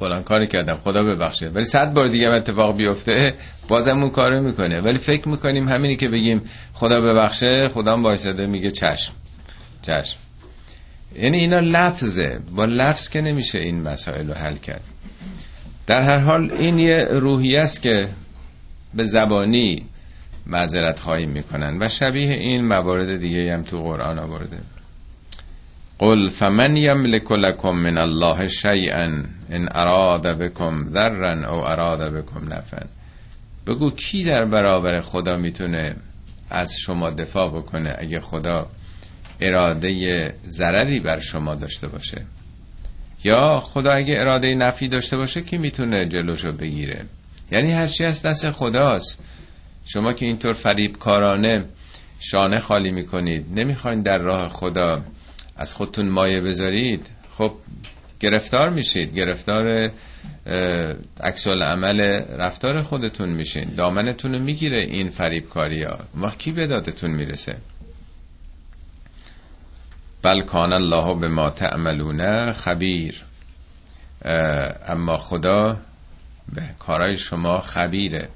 فلان 0.00 0.22
کاری 0.22 0.46
کردم 0.46 0.76
خدا 0.76 1.02
ببخشه. 1.02 1.48
ولی 1.48 1.64
صد 1.64 1.92
بار 1.94 2.08
دیگه 2.08 2.28
اتفاق 2.28 2.76
بیفته 2.76 3.34
بازم 3.68 3.98
اون 3.98 4.10
کارو 4.10 4.42
می‌کنه. 4.42 4.80
ولی 4.80 4.98
فکر 4.98 5.28
می‌کنیم 5.28 5.68
همینی 5.68 5.96
که 5.96 6.08
بگیم 6.08 6.42
خدا 6.72 7.00
ببخشه 7.00 7.68
خدا 7.68 7.92
هم 7.92 8.02
بایستده 8.02 8.46
میگه 8.46 8.70
چشم. 8.70 9.12
چشم. 9.82 10.18
یعنی 11.16 11.38
اینا 11.38 11.60
لفظه. 11.60 12.40
با 12.56 12.64
لفظ 12.64 13.08
که 13.08 13.20
نمیشه 13.20 13.58
این 13.58 13.82
مسائل 13.82 14.28
رو 14.28 14.34
حل 14.34 14.56
کرد. 14.56 14.84
در 15.86 16.02
هر 16.02 16.18
حال 16.18 16.52
این 16.52 16.78
یه 16.78 17.04
روحی 17.10 17.56
است 17.56 17.82
که 17.82 18.08
به 18.94 19.04
زبانی 19.04 19.86
معذرت 20.46 21.00
خواهی 21.00 21.26
می‌کنن 21.26 21.82
و 21.82 21.88
شبیه 21.88 22.30
این 22.30 22.64
موارد 22.64 23.16
دیگه 23.16 23.54
هم 23.54 23.62
تو 23.62 23.78
قرآن 23.82 24.18
آورده. 24.18 24.58
قل 25.98 26.28
فمن 26.28 26.76
یملک 26.76 27.32
لکم 27.32 27.70
من 27.70 27.98
الله 27.98 28.46
شیئا 28.46 29.24
ان 29.50 29.68
اراد 29.72 30.26
بكم 30.26 30.84
ذرا 30.88 31.48
او 31.48 31.64
اراد 31.66 32.14
بكم 32.14 32.52
نفعا. 32.52 32.86
بگو 33.66 33.90
کی 33.90 34.24
در 34.24 34.44
برابر 34.44 35.00
خدا 35.00 35.36
می‌تونه 35.36 35.96
از 36.50 36.78
شما 36.78 37.10
دفاع 37.10 37.48
بکنه 37.48 37.94
اگه 37.98 38.20
خدا 38.20 38.66
اراده 39.40 40.34
ضرری 40.48 41.00
بر 41.00 41.18
شما 41.20 41.54
داشته 41.54 41.88
باشه؟ 41.88 42.26
یا 43.24 43.60
خدا 43.60 43.92
اگه 43.92 44.20
اراده 44.20 44.54
نفی 44.54 44.88
داشته 44.88 45.16
باشه 45.16 45.40
کی 45.40 45.58
می‌تونه 45.58 46.08
جلوشو 46.08 46.52
بگیره؟ 46.52 47.04
یعنی 47.52 47.72
هرچی 47.72 48.04
از 48.04 48.22
دست 48.22 48.50
خداست. 48.50 49.24
شما 49.86 50.12
که 50.12 50.26
اینطور 50.26 50.52
فریب 50.52 50.96
کارانه 50.98 51.64
شانه 52.20 52.58
خالی 52.58 52.90
می‌کنید 52.90 53.60
نمی‌خواین 53.60 54.02
در 54.02 54.18
راه 54.18 54.48
خدا 54.48 55.02
از 55.56 55.74
خودتون 55.74 56.08
مایه 56.08 56.40
بذارید؟ 56.40 57.10
خب 57.30 57.52
گرفتار 58.20 58.70
میشید. 58.70 59.14
گرفتار 59.14 59.90
عکس 61.20 61.48
عمل 61.48 62.00
رفتار 62.38 62.82
خودتون 62.82 63.28
میشین. 63.28 63.74
دامنتون 63.74 64.32
رو 64.32 64.42
می‌گیره 64.42 64.78
این 64.78 65.10
فریب 65.10 65.48
کاری 65.48 65.82
ها 65.82 65.98
ما 66.14 66.30
کی 66.30 66.52
به 66.52 66.66
دادتون 66.66 67.10
می‌رسه؟ 67.10 67.56
بل 70.22 70.40
کان 70.40 70.72
الله 70.72 71.20
به 71.20 71.28
ما 71.28 71.50
تعملونه 71.50 72.52
خبیر 72.52 73.22
اما 74.88 75.18
خدا 75.18 75.76
به 76.54 76.62
کارای 76.78 77.16
شما 77.16 77.60
خبیره. 77.60 78.28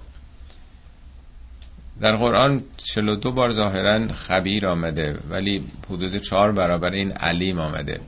در 2.01 2.17
قرآن 2.17 2.63
42 2.77 3.33
بار 3.33 3.53
ظاهرا 3.53 4.09
خبیر 4.09 4.67
آمده 4.67 5.19
ولی 5.31 5.65
حدود 5.91 6.17
چهار 6.17 6.53
برابر 6.53 6.91
این 6.91 7.13
علیم 7.13 7.59
آمده. 7.59 8.01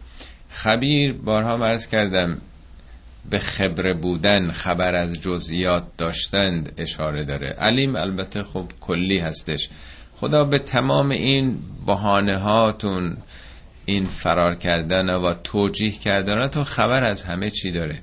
خبیر 0.57 1.13
بارها 1.13 1.57
مرز 1.57 1.87
کردم 1.87 2.39
به 3.31 3.39
خبره 3.39 3.95
بودن 3.95 4.51
خبر 4.51 4.95
از 4.95 5.21
جزئیات 5.21 5.85
داشتند 5.99 6.73
اشاره 6.79 7.25
داره. 7.25 7.49
علیم 7.49 7.97
البته 7.97 8.43
خب 8.43 8.67
کلی 8.81 9.19
هستش. 9.19 9.69
خدا 10.15 10.45
به 10.45 10.59
تمام 10.59 11.11
این 11.11 11.59
بحانه 11.87 12.39
هاتون 12.39 13.17
این 13.87 14.05
فرار 14.05 14.55
کردن 14.55 15.11
و 15.11 15.35
توجیه 15.35 15.91
کردن 15.91 16.49
تو 16.49 16.65
خبر 16.65 17.05
از 17.05 17.23
همه 17.23 17.51
چی 17.51 17.71
داره. 17.71 17.99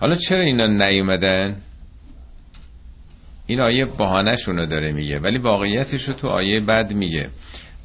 حالا 0.00 0.14
چرا 0.14 0.42
اینا 0.42 0.66
نیومدن؟ 0.66 1.56
این 3.46 3.60
آیه 3.60 3.84
بهانهشونو 3.84 4.66
داره 4.66 4.92
میگه 4.92 5.18
ولی 5.18 5.38
واقعیتش 5.38 6.04
رو 6.04 6.14
تو 6.14 6.28
آیه 6.28 6.60
بعد 6.60 6.92
میگه. 6.92 7.30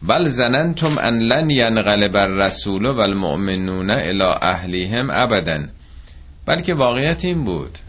بل 0.07 0.27
زننتم 0.27 0.98
ان 0.98 1.19
لن 1.19 1.50
ینقلب 1.50 2.15
الرسول 2.15 2.86
و 2.86 2.99
المؤمنون 2.99 3.91
الى 3.91 4.23
اهلیهم 4.41 5.10
ابدا. 5.12 5.67
بلکه 6.45 6.73
واقعیت 6.73 7.25
این 7.25 7.43
بود. 7.43 7.80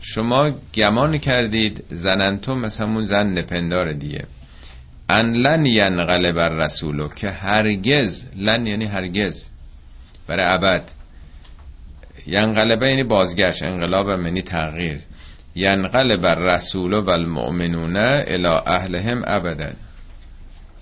شما 0.00 0.50
گمان 0.74 1.18
کردید 1.18 1.84
زننتم 1.88 2.58
مثل 2.58 2.82
همون 2.82 3.04
زن 3.04 3.42
پندار 3.42 3.92
دیگه. 3.92 4.24
ان 5.10 5.32
لن 5.32 5.66
ینقلب 5.66 6.38
الرسول 6.38 7.08
که 7.16 7.30
هرگز 7.30 8.26
لن 8.36 8.66
یعنی 8.66 8.84
هرگز. 8.84 9.50
برای 10.26 10.46
ابد. 10.48 10.90
ینقلبه 12.26 12.88
یعنی 12.88 13.04
بازگشت 13.04 13.62
انقلاب 13.62 14.08
یعنی 14.08 14.42
تغییر. 14.42 15.00
ینقلب 15.54 16.26
الرسول 16.26 16.94
و 16.94 17.10
المؤمنون 17.10 17.96
الى 17.96 18.48
اهلهم 18.66 19.24
ابدا. 19.26 19.72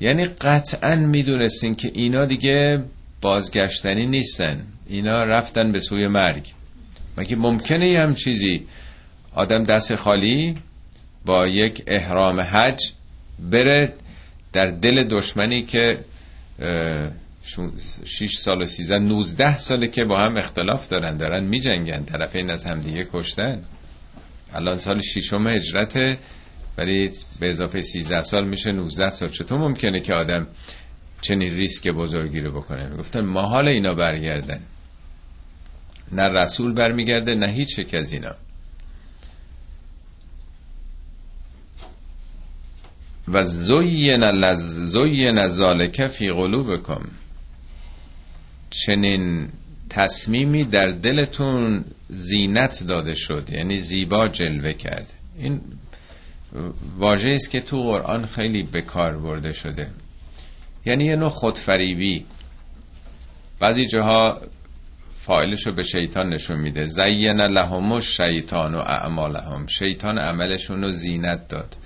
یعنی 0.01 0.25
قطعا 0.25 0.97
می‌دونستین 0.97 1.75
که 1.75 1.91
اینا 1.95 2.25
دیگه 2.25 2.85
بازگشتنی 3.21 4.07
نیستن. 4.07 4.67
اینا 4.87 5.25
رفتن 5.25 5.73
به 5.73 5.81
سوی 5.81 6.07
مرگ. 6.07 6.53
مگه 7.19 7.37
ممکنه 7.37 7.99
هم 7.99 8.15
چیزی؟ 8.15 8.67
آدم 9.35 9.65
دست 9.65 9.95
خالی 9.95 10.59
با 11.25 11.47
یک 11.47 11.83
احرام 11.87 12.41
حج 12.41 12.93
بره 13.39 13.93
در 14.53 14.67
دل 14.67 15.05
دشمنی 15.05 15.63
که 15.63 15.99
6 18.05 18.37
سال 18.37 18.63
و 18.63 18.65
13 18.65 18.99
19 18.99 19.59
ساله 19.59 19.87
که 19.87 20.05
با 20.05 20.21
هم 20.21 20.37
اختلاف 20.37 20.89
دارن. 20.89 21.17
دارن 21.17 21.45
می 21.45 21.61
جنگن 21.61 22.05
طرفین 22.05 22.51
از 22.51 22.65
همدیگه 22.65 23.07
کشتن. 23.13 23.63
الان 24.53 24.79
سال 24.79 25.01
ششم 25.01 25.47
هجرته 25.47 26.19
ولی 26.79 27.11
به 27.41 27.51
اضافه 27.51 27.83
13 27.83 28.23
سال 28.23 28.49
میشه 28.49 28.73
19 28.73 29.11
سال. 29.11 29.29
چطور 29.29 29.59
ممکنه 29.59 30.01
که 30.01 30.15
آدم 30.15 30.47
چنین 31.21 31.55
ریسک 31.55 31.89
بزرگی 31.89 32.41
رو 32.41 32.61
بکنه؟ 32.61 32.97
گفتن 32.97 33.25
ما 33.25 33.61
اینا 33.61 33.95
برگردن. 33.95 34.61
نه 36.13 36.23
رسول 36.23 36.73
برمیگرده 36.73 37.35
نه 37.35 37.49
هیچ 37.49 37.79
یک 37.79 37.95
از 37.95 38.13
اینا. 38.13 38.35
و 43.29 43.43
زوین 43.43 44.53
زوین 44.55 45.47
ذالک 45.47 46.07
فی 46.07 46.29
قلوبکم. 46.29 47.09
چنین 48.71 49.49
تصمیمی 49.91 50.65
در 50.65 50.87
دلتون 50.87 51.85
زینت 52.09 52.85
داده 52.89 53.15
شد 53.15 53.49
یعنی 53.53 53.77
زیبا 53.77 54.29
جلوه 54.29 54.73
کرد. 54.73 55.13
این 55.39 55.61
واژه 56.99 57.31
است 57.31 57.51
که 57.51 57.61
تو 57.61 57.83
قرآن 57.83 58.27
خیلی 58.27 58.63
به 58.63 58.83
کار 58.83 59.19
برده 59.19 59.53
شده. 59.53 59.91
یعنی 60.87 61.05
یه 61.05 61.17
نوع 61.17 61.29
خودفریبی. 61.29 62.25
بعضی 63.61 63.87
جاها 63.87 64.41
فایلش 65.19 65.67
رو 65.67 65.75
به 65.75 65.83
شیطان 65.83 66.29
نشون 66.29 66.61
میده. 66.61 66.85
زین 66.85 67.41
لهم 67.41 68.01
شیطان 68.01 68.75
و 68.75 68.79
اعمالهم. 68.79 69.67
شیطان 69.67 70.19
عملشون 70.19 70.83
رو 70.83 70.91
زینت 70.91 71.49
داد. 71.49 71.77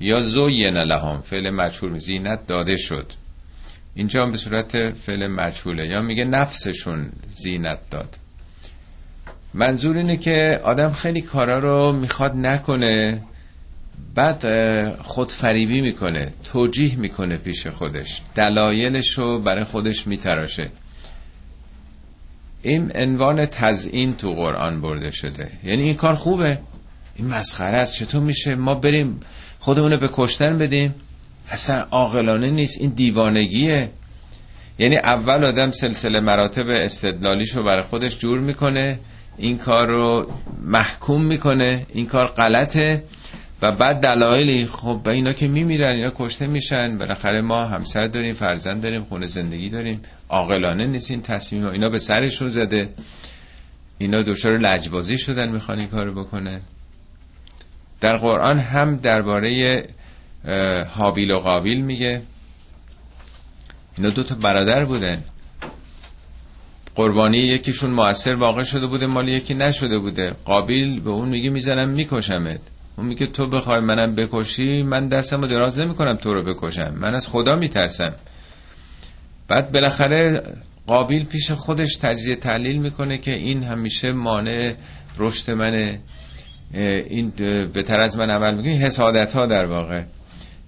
یا 0.00 0.22
زوین 0.22 0.76
لهم. 0.76 1.20
فعل 1.20 1.50
مجهول. 1.50 1.98
زینت 1.98 2.46
داده 2.46 2.76
شد. 2.76 3.12
اینجا 3.94 4.22
هم 4.22 4.32
به 4.32 4.38
صورت 4.38 4.90
فعل 4.90 5.26
مجهوله. 5.26 5.86
یا 5.86 6.02
میگه 6.02 6.24
نفسشون 6.24 7.12
زینت 7.30 7.90
داد. 7.90 8.16
منظور 9.54 9.96
اینه 9.96 10.16
که 10.16 10.60
آدم 10.64 10.92
خیلی 10.92 11.20
کارا 11.20 11.58
رو 11.58 11.92
می‌خواد 11.92 12.36
نکنه. 12.36 13.22
بعد 14.14 14.44
خودفریبی 15.02 15.80
می‌کنه 15.80 16.32
توجیه 16.44 16.96
می‌کنه 16.96 17.36
پیش 17.36 17.66
خودش. 17.66 18.22
دلایلش 18.34 19.18
رو 19.18 19.38
برای 19.38 19.64
خودش 19.64 20.06
میتراشه. 20.06 20.70
این 22.62 22.92
عنوان 22.94 23.46
تزیین 23.46 24.16
تو 24.16 24.34
قرآن 24.34 24.80
برده 24.80 25.10
شده. 25.10 25.50
یعنی 25.64 25.82
این 25.82 25.94
کار 25.94 26.14
خوبه. 26.14 26.58
این 27.16 27.28
مسخره 27.28 27.76
است. 27.76 27.94
چطور 27.94 28.22
میشه؟ 28.22 28.54
ما 28.54 28.74
بریم 28.74 29.20
خودمونو 29.58 29.96
به 29.96 30.08
کشتن 30.12 30.58
بدیم؟ 30.58 30.94
اصلا 31.48 31.86
عاقلانه 31.90 32.50
نیست. 32.50 32.80
این 32.80 32.90
دیوانگیه. 32.90 33.90
یعنی 34.78 34.96
اول 34.96 35.44
آدم 35.44 35.70
سلسله 35.70 36.20
مراتب 36.20 36.68
استدلالیش 36.68 37.56
رو 37.56 37.64
برای 37.64 37.82
خودش 37.82 38.18
جور 38.18 38.40
می‌کنه. 38.40 38.98
این 39.38 39.58
کار 39.58 39.88
رو 39.88 40.32
محکوم 40.62 41.24
می‌کنه. 41.24 41.86
این 41.94 42.06
کار 42.06 42.26
غلطه. 42.26 43.04
و 43.62 43.72
بعد 43.72 44.00
دلایلی 44.00 44.66
خب 44.66 45.00
به 45.04 45.10
اینا 45.10 45.32
که 45.32 45.48
میمیرن 45.48 45.96
یا 45.98 46.12
کشته 46.16 46.46
میشن 46.46 46.98
بالاخره 46.98 47.40
ما 47.40 47.60
همسر 47.60 48.06
داریم 48.06 48.34
فرزند 48.34 48.82
داریم 48.82 49.04
خونه 49.04 49.26
زندگی 49.26 49.70
داریم 49.70 50.02
عاقلانه 50.28 50.86
نیست 50.86 51.10
این 51.10 51.22
تصمیم 51.22 51.66
اینا 51.66 51.88
به 51.88 51.98
سرشون 51.98 52.48
زده. 52.48 52.88
اینا 53.98 54.22
دچار 54.22 54.58
لجبازی 54.58 55.16
شدن 55.16 55.52
می‌خوان 55.52 55.78
این 55.78 55.88
کارو 55.88 56.24
بکنه 56.24 56.60
در 58.00 58.16
قرآن 58.16 58.58
هم 58.58 58.96
درباره 58.96 59.82
حابیل 60.88 61.30
و 61.30 61.38
قابیل 61.38 61.80
میگه. 61.80 62.22
اینا 63.98 64.10
دو 64.10 64.22
تا 64.22 64.34
برادر 64.34 64.84
بودن. 64.84 65.24
قربانی 66.94 67.38
یکیشون 67.38 67.90
موثر 67.90 68.34
واقع 68.34 68.62
شده 68.62 68.86
بوده 68.86 69.06
مالی 69.06 69.32
یکی 69.32 69.54
نشده 69.54 69.98
بوده. 69.98 70.30
قابیل 70.44 71.00
به 71.00 71.10
اون 71.10 71.28
میگه 71.28 71.50
می‌زنم 71.50 71.88
میکشمت. 71.88 72.60
اون 72.96 73.06
میگه 73.06 73.26
تو 73.26 73.46
بخوای 73.46 73.80
منم 73.80 74.14
بکشی 74.14 74.82
من 74.82 75.08
دستمو 75.08 75.46
دراز 75.46 75.78
نمی‌کنم 75.78 76.14
تو 76.16 76.34
رو 76.34 76.42
بکشم. 76.42 76.94
من 76.94 77.14
از 77.14 77.28
خدا 77.28 77.56
میترسم. 77.56 78.14
بعد 79.48 79.72
بالاخره 79.72 80.42
قابیل 80.86 81.24
پیش 81.24 81.52
خودش 81.52 81.96
تجزیه 81.96 82.36
تحلیل 82.36 82.78
می‌کنه 82.78 83.18
که 83.18 83.32
این 83.32 83.62
همیشه 83.62 84.12
مانع 84.12 84.74
رشد 85.18 85.50
منه. 85.50 86.00
این 86.74 87.32
بهتر 87.74 88.00
از 88.00 88.18
من 88.18 88.30
عمل 88.30 88.54
می‌کنه. 88.56 88.72
حسادت 88.72 89.32
ها 89.32 89.46
در 89.46 89.66
واقع. 89.66 90.04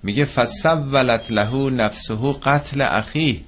میگه 0.02 0.24
فسولت 0.24 1.32
له 1.32 1.70
نفسه 1.70 2.14
قتل 2.14 2.82
اخی 2.82 3.44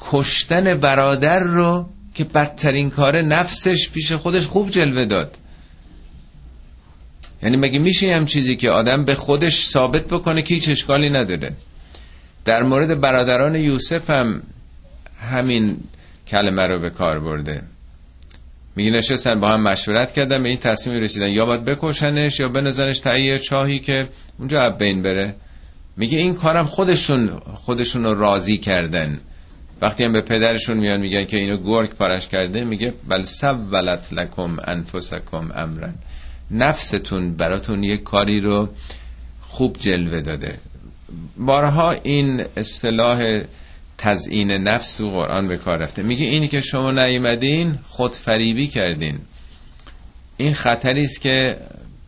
کشتن 0.00 0.74
برادر 0.74 1.40
رو 1.40 1.88
که 2.14 2.24
بدترین 2.24 2.90
کار 2.90 3.22
نفسش 3.22 3.90
پیش 3.90 4.12
خودش 4.12 4.46
خوب 4.46 4.70
جلوه 4.70 5.04
داد. 5.04 5.38
یعنی 7.42 7.56
مگه 7.56 7.78
میشه 7.78 8.16
هم 8.16 8.26
چیزی 8.26 8.56
که 8.56 8.70
آدم 8.70 9.04
به 9.04 9.14
خودش 9.14 9.66
ثابت 9.66 10.06
بکنه 10.06 10.42
که 10.42 10.54
هیچ 10.54 10.68
اشکالی 10.68 11.10
نداره؟ 11.10 11.52
در 12.44 12.62
مورد 12.62 13.00
برادران 13.00 13.54
یوسف 13.54 14.10
هم 14.10 14.42
همین 15.20 15.76
کلمه 16.26 16.66
رو 16.66 16.80
به 16.80 16.90
کار 16.90 17.20
برده. 17.20 17.62
میگه 18.76 18.90
نشستن 18.90 19.40
با 19.40 19.48
هم 19.48 19.60
مشورت 19.60 20.12
کردن 20.12 20.42
به 20.42 20.48
این 20.48 20.58
تصمیم 20.58 21.00
رسیدن. 21.00 21.28
یا 21.28 21.46
باید 21.46 21.64
بکشنش 21.64 22.40
یا 22.40 22.48
بنزنش 22.48 23.00
تایی 23.00 23.38
چاهی 23.38 23.78
که 23.78 24.08
اونجا 24.38 24.62
اب 24.62 24.78
بین 24.78 25.02
بره. 25.02 25.34
میگه 25.96 26.18
این 26.18 26.34
کارم 26.34 26.66
خودشون 26.66 27.28
خودشون 27.54 28.04
رو 28.04 28.14
راضی 28.14 28.58
کردن. 28.58 29.20
وقتی 29.82 30.04
هم 30.04 30.12
به 30.12 30.20
پدرشون 30.20 30.76
میان 30.76 31.00
میگن 31.00 31.24
که 31.24 31.36
اینو 31.36 31.56
گرگ 31.56 31.90
پارش 31.94 32.28
کرده 32.28 32.64
میگه 32.64 32.94
بل 33.08 33.24
سولت 33.24 34.12
لکم 34.12 34.56
انفسکم 34.64 35.50
امرن. 35.54 35.94
نفستون 36.50 37.36
براتون 37.36 37.84
یه 37.84 37.96
کاری 37.96 38.40
رو 38.40 38.68
خوب 39.40 39.76
جلوه 39.78 40.20
داده. 40.20 40.58
بارها 41.36 41.90
این 41.90 42.44
اصطلاح 42.56 43.42
تزیین 43.98 44.52
نفس 44.52 44.94
تو 44.94 45.10
قرآن 45.10 45.48
به 45.48 45.56
کار 45.56 45.78
رفته. 45.78 46.02
میگه 46.02 46.24
اینی 46.24 46.48
که 46.48 46.60
شما 46.60 46.90
نیومدین 46.90 47.78
خود 47.84 48.14
فریبی 48.14 48.66
کردین. 48.66 49.18
این 50.36 50.54
خطری 50.54 51.02
است 51.02 51.20
که 51.20 51.56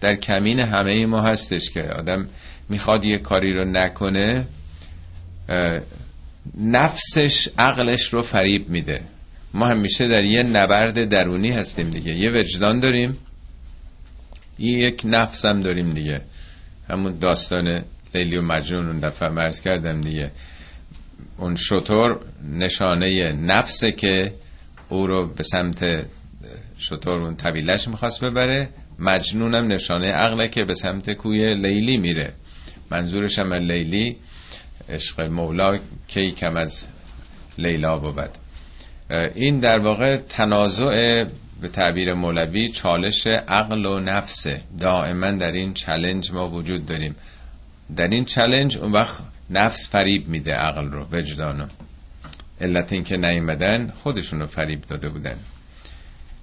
در 0.01 0.17
کمین 0.17 0.61
همه 0.61 1.07
ما 1.07 1.21
هستش 1.21 1.71
که 1.71 1.83
آدم 1.83 2.29
می‌خواد 2.69 3.05
یه 3.05 3.19
کاری 3.19 3.55
رو 3.55 3.65
نکنه 3.65 4.47
نفسش 6.59 7.49
عقلش 7.59 8.03
رو 8.15 8.23
فریب 8.23 8.69
میده. 8.69 9.01
ما 9.55 9.67
همیشه 9.67 10.09
در 10.09 10.25
یه 10.25 10.43
نبرد 10.43 11.05
درونی 11.09 11.51
هستیم 11.51 11.91
دیگه. 11.91 12.13
یه 12.13 12.31
وجدان 12.31 12.81
داریم. 12.81 13.17
یک 14.59 15.03
نفس 15.05 15.45
هم 15.45 15.61
داریم 15.61 15.95
دیگه. 15.95 16.21
همون 16.91 17.19
داستان 17.19 17.85
لیلی 18.15 18.37
و 18.37 18.43
مجنون 18.43 18.87
اون 18.87 19.01
دفعه 19.01 19.29
مرز 19.29 19.61
کردم 19.61 20.01
دیگه. 20.01 20.31
اون 21.37 21.57
شطور 21.57 22.21
نشانه 22.53 23.33
نفسه 23.33 23.93
که 23.93 24.33
او 24.89 25.07
رو 25.07 25.27
به 25.35 25.43
سمت 25.43 26.07
شطور 26.79 27.19
اون 27.19 27.37
طویلش 27.37 27.89
می‌خواست 27.89 28.25
ببره. 28.25 28.69
مجنونم 28.99 29.73
نشانه 29.73 30.13
عقله 30.13 30.49
که 30.49 30.65
به 30.65 30.75
سمت 30.75 31.13
کوی 31.13 31.55
لیلی 31.55 31.97
میره. 31.97 32.33
منظورش 32.91 33.39
هم 33.39 33.55
لیلی 33.55 34.17
عشق 34.89 35.21
مولا 35.21 35.79
کی 36.09 36.33
کم 36.33 36.57
از 36.57 36.87
لیلا 37.59 37.99
بود. 37.99 38.31
این 39.35 39.59
در 39.59 39.79
واقع 39.79 40.17
تنازع 40.17 41.25
به 41.61 41.69
تعبیر 41.69 42.15
مولوی 42.15 42.69
چالش 42.69 43.27
عقل 43.27 43.87
و 43.87 44.01
نفسه 44.01 44.61
دائما 44.81 45.31
در 45.31 45.53
این 45.53 45.75
چلنج 45.75 46.33
ما 46.33 46.49
وجود 46.49 46.87
داریم. 46.87 47.17
در 47.97 48.09
این 48.09 48.25
چلنج 48.25 48.79
اون 48.79 48.93
وقت 48.93 49.23
نفس 49.51 49.91
فریب 49.91 50.29
میده 50.29 50.53
عقل 50.53 50.87
رو 50.87 51.07
وجدانو 51.13 51.67
علت 52.61 52.93
این 52.93 53.05
که 53.05 53.17
نیمدن 53.17 53.93
خودشونو 53.97 54.47
فریب 54.47 54.81
داده 54.81 55.09
بودن. 55.09 55.37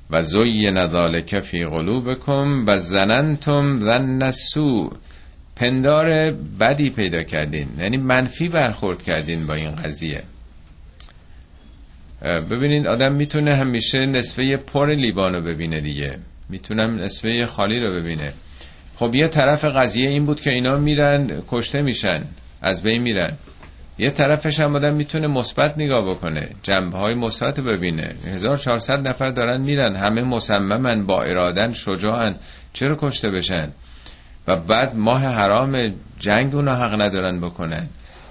و 0.09 0.21
زوی 0.21 0.87
ذالک 0.87 1.39
فی 1.39 1.65
قلوبکم 1.65 2.63
و 2.67 2.77
زننتم 2.77 3.79
ظن 3.79 4.31
سو 4.31 4.89
پندار 5.55 6.31
بدی 6.31 6.89
پیدا 6.89 7.23
کردین. 7.23 7.67
یعنی 7.79 7.97
منفی 7.97 8.49
برخورد 8.49 9.03
کردین 9.03 9.47
با 9.47 9.53
این 9.53 9.75
قضیه. 9.75 10.23
ببینید 12.25 12.87
آدم 12.87 13.13
می‌تونه 13.13 13.55
همیشه 13.55 14.05
نصفه 14.05 14.57
پر 14.57 14.95
لیوانو 14.95 15.41
ببینه 15.41 15.81
دیگه. 15.81 16.17
می‌تونم 16.49 16.99
نصفه 16.99 17.45
خالی 17.45 17.79
رو 17.79 17.93
ببینه. 17.93 18.33
خب 18.95 19.15
یه 19.15 19.27
طرف 19.27 19.65
قضیه 19.65 20.09
این 20.09 20.25
بود 20.25 20.41
که 20.41 20.51
اینا 20.51 20.77
میرن 20.77 21.27
کشته 21.47 21.81
میشن 21.81 22.23
از 22.61 22.83
بین 22.83 23.01
میرن. 23.01 23.33
یه 23.97 24.09
طرفش 24.09 24.59
هم 24.59 24.75
آدم 24.75 24.93
می‌تونه 24.93 25.27
مثبت 25.27 25.73
نگاه 25.77 26.09
بکنه 26.09 26.49
جنبه 26.63 26.97
های 26.97 27.13
مثبت 27.13 27.59
ببینه. 27.59 28.15
1400 28.25 29.07
نفر 29.07 29.27
دارن 29.27 29.61
میرن 29.61 29.95
همه 29.95 30.21
مصممن 30.21 31.05
با 31.05 31.23
ارادن 31.23 31.73
شجاعن. 31.73 32.35
چرا 32.73 32.97
کشته 32.99 33.29
بشن؟ 33.29 33.71
و 34.47 34.55
بعد 34.55 34.95
ماه 34.95 35.21
حرام 35.21 35.93
جنگ 36.19 36.55
اونا 36.55 36.75
حق 36.75 37.01
ندارن 37.01 37.41
بکنن. 37.41 37.87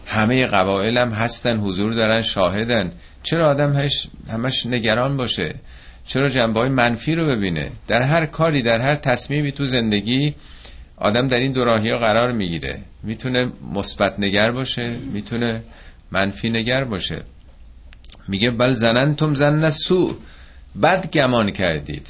همه 0.07 0.47
قبایل 0.47 0.99
هم 0.99 1.09
هستن 1.09 1.57
حضور 1.57 1.95
دارن 1.95 2.21
شاهدن. 2.21 2.93
چرا 3.25 3.51
آدم 3.51 3.77
هش 3.77 4.09
همش 4.29 4.67
نگران 4.67 5.17
باشه؟ 5.17 5.55
چرا 6.07 6.29
جنبه 6.29 6.61
های 6.61 6.69
منفی 6.69 7.15
رو 7.15 7.27
ببینه؟ 7.27 7.71
در 7.87 8.03
هر 8.03 8.27
کاری 8.27 8.63
در 8.63 8.81
هر 8.81 8.95
تصمیمی 8.95 9.53
تو 9.53 9.67
زندگی 9.67 10.35
آدم 10.97 11.29
در 11.29 11.41
این 11.41 11.53
دوراهی 11.53 11.91
ها 11.91 11.99
قرار 11.99 12.33
می‌گیره. 12.33 12.83
می‌تونه 13.03 13.53
مثبت 13.75 14.21
نگر 14.21 14.51
باشه 14.51 14.99
می‌تونه 15.13 15.63
منفی 16.13 16.51
نگر 16.51 16.85
باشه. 16.85 17.25
میگه 18.29 18.51
بل 18.51 18.71
زننتم 18.71 19.35
زن 19.35 19.71
سو 19.71 20.17
بد 20.83 21.11
گمان 21.11 21.51
کردید. 21.51 22.09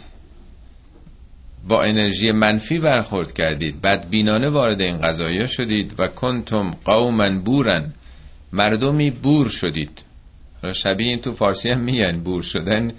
با 1.68 1.82
انرژی 1.82 2.32
منفی 2.32 2.78
برخورد 2.78 3.32
کردید. 3.32 3.80
بدبینانه 3.80 4.50
وارد 4.50 4.80
این 4.80 4.98
قضایی 4.98 5.46
شدید 5.46 5.94
و 5.98 6.08
کنتم 6.08 6.70
قوما 6.84 7.38
بورن. 7.38 7.92
مردمی 8.52 9.10
بور 9.10 9.48
شدید. 9.48 10.04
شبیه 10.72 11.08
این 11.08 11.20
تو 11.20 11.32
فارسی 11.32 11.70
هم 11.70 11.80
میگن 11.80 12.20
بور 12.20 12.42
شدن 12.42 12.90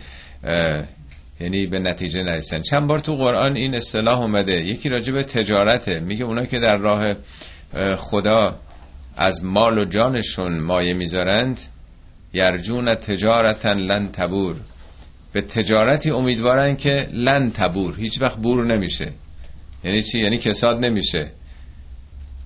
یعنی 1.39 1.67
به 1.67 1.80
نتیجه 1.80 2.23
نرسن. 2.23 2.60
چند 2.60 2.88
بار 2.88 2.99
تو 2.99 3.15
قرآن 3.15 3.56
این 3.56 3.75
اصطلاح 3.75 4.19
اومده 4.21 4.54
یکی 4.54 4.89
راجع 4.89 5.13
به 5.13 5.23
تجارته 5.23 5.99
میگه 5.99 6.25
اونا 6.25 6.45
که 6.45 6.60
در 6.60 6.78
راه 6.78 7.15
خدا 7.97 8.56
از 9.17 9.45
مال 9.45 9.78
و 9.78 9.86
جانشون 9.86 10.60
مایه 10.60 10.93
می‌ذارند 10.93 11.60
یرجون 12.34 12.95
تجارتا 12.95 13.73
لن 13.73 14.12
تبور. 14.12 14.56
به 15.34 15.41
تجارتی 15.41 16.12
امیدوارن 16.12 16.75
که 16.75 17.08
لن 17.13 17.51
تبور 17.51 17.95
هیچ 17.99 18.21
وقت 18.21 18.38
بور 18.38 18.65
نمیشه. 18.65 19.12
یعنی 19.84 20.01
چی؟ 20.01 20.19
یعنی 20.19 20.38
کساد 20.38 20.86
نمیشه. 20.86 21.32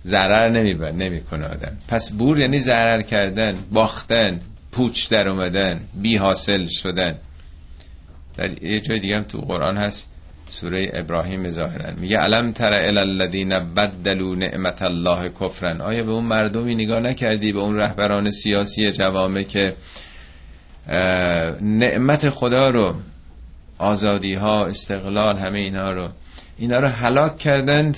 ضرر 0.05 0.49
نمیبر 0.49 0.91
نمی‌کنه 0.91 1.45
آدم. 1.45 1.77
پس 1.87 2.11
بور 2.11 2.39
یعنی 2.39 2.59
ضرر 2.59 3.01
کردن 3.01 3.55
باختن. 3.71 4.39
پوچ 4.71 5.09
در 5.09 5.27
اومدن 5.29 5.87
بی 5.93 6.17
حاصل 6.17 6.65
شدن. 6.65 7.17
در 8.37 8.63
یه 8.63 8.79
جای 8.79 8.99
دیگه 8.99 9.17
هم 9.17 9.23
تو 9.23 9.37
قرآن 9.37 9.77
هست 9.77 10.11
سوره 10.47 10.89
ابراهیم 10.93 11.49
ظاهرا. 11.49 11.93
میگه 11.97 12.17
علم 12.17 12.51
تر 12.51 12.73
الذین 12.73 13.73
بدلوا 13.73 14.35
نعمت 14.35 14.81
الله 14.81 15.29
کفرن 15.29 15.81
آیا 15.81 16.03
به 16.03 16.11
اون 16.11 16.23
مردمی 16.23 16.75
نگاه 16.75 16.99
نکردی؟ 16.99 17.53
به 17.53 17.59
اون 17.59 17.75
رهبران 17.75 18.29
سیاسی 18.29 18.91
جوامع 18.91 19.43
که 19.43 19.75
نعمت 21.61 22.29
خدا 22.29 22.69
رو 22.69 22.95
آزادی 23.77 24.33
ها 24.33 24.65
استقلال 24.65 25.37
همه 25.37 25.59
اینا 25.59 25.91
رو 25.91 26.09
اینا 26.57 26.79
رو 26.79 26.87
هلاک 26.87 27.37
کردند؟ 27.37 27.97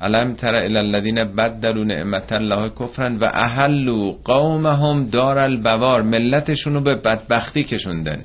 علم 0.00 0.34
تر 0.34 0.54
الذین 0.54 1.24
بدلوا 1.24 1.84
نعمت 1.84 2.32
الله 2.32 2.70
کفرن 2.70 3.16
و 3.16 3.24
اهلوا 3.24 4.12
قومهم 4.24 5.10
دار 5.10 5.38
البوار 5.38 6.02
ملتشون 6.02 6.74
رو 6.74 6.80
به 6.80 6.94
بدبختی 6.94 7.64
کشوندن. 7.64 8.24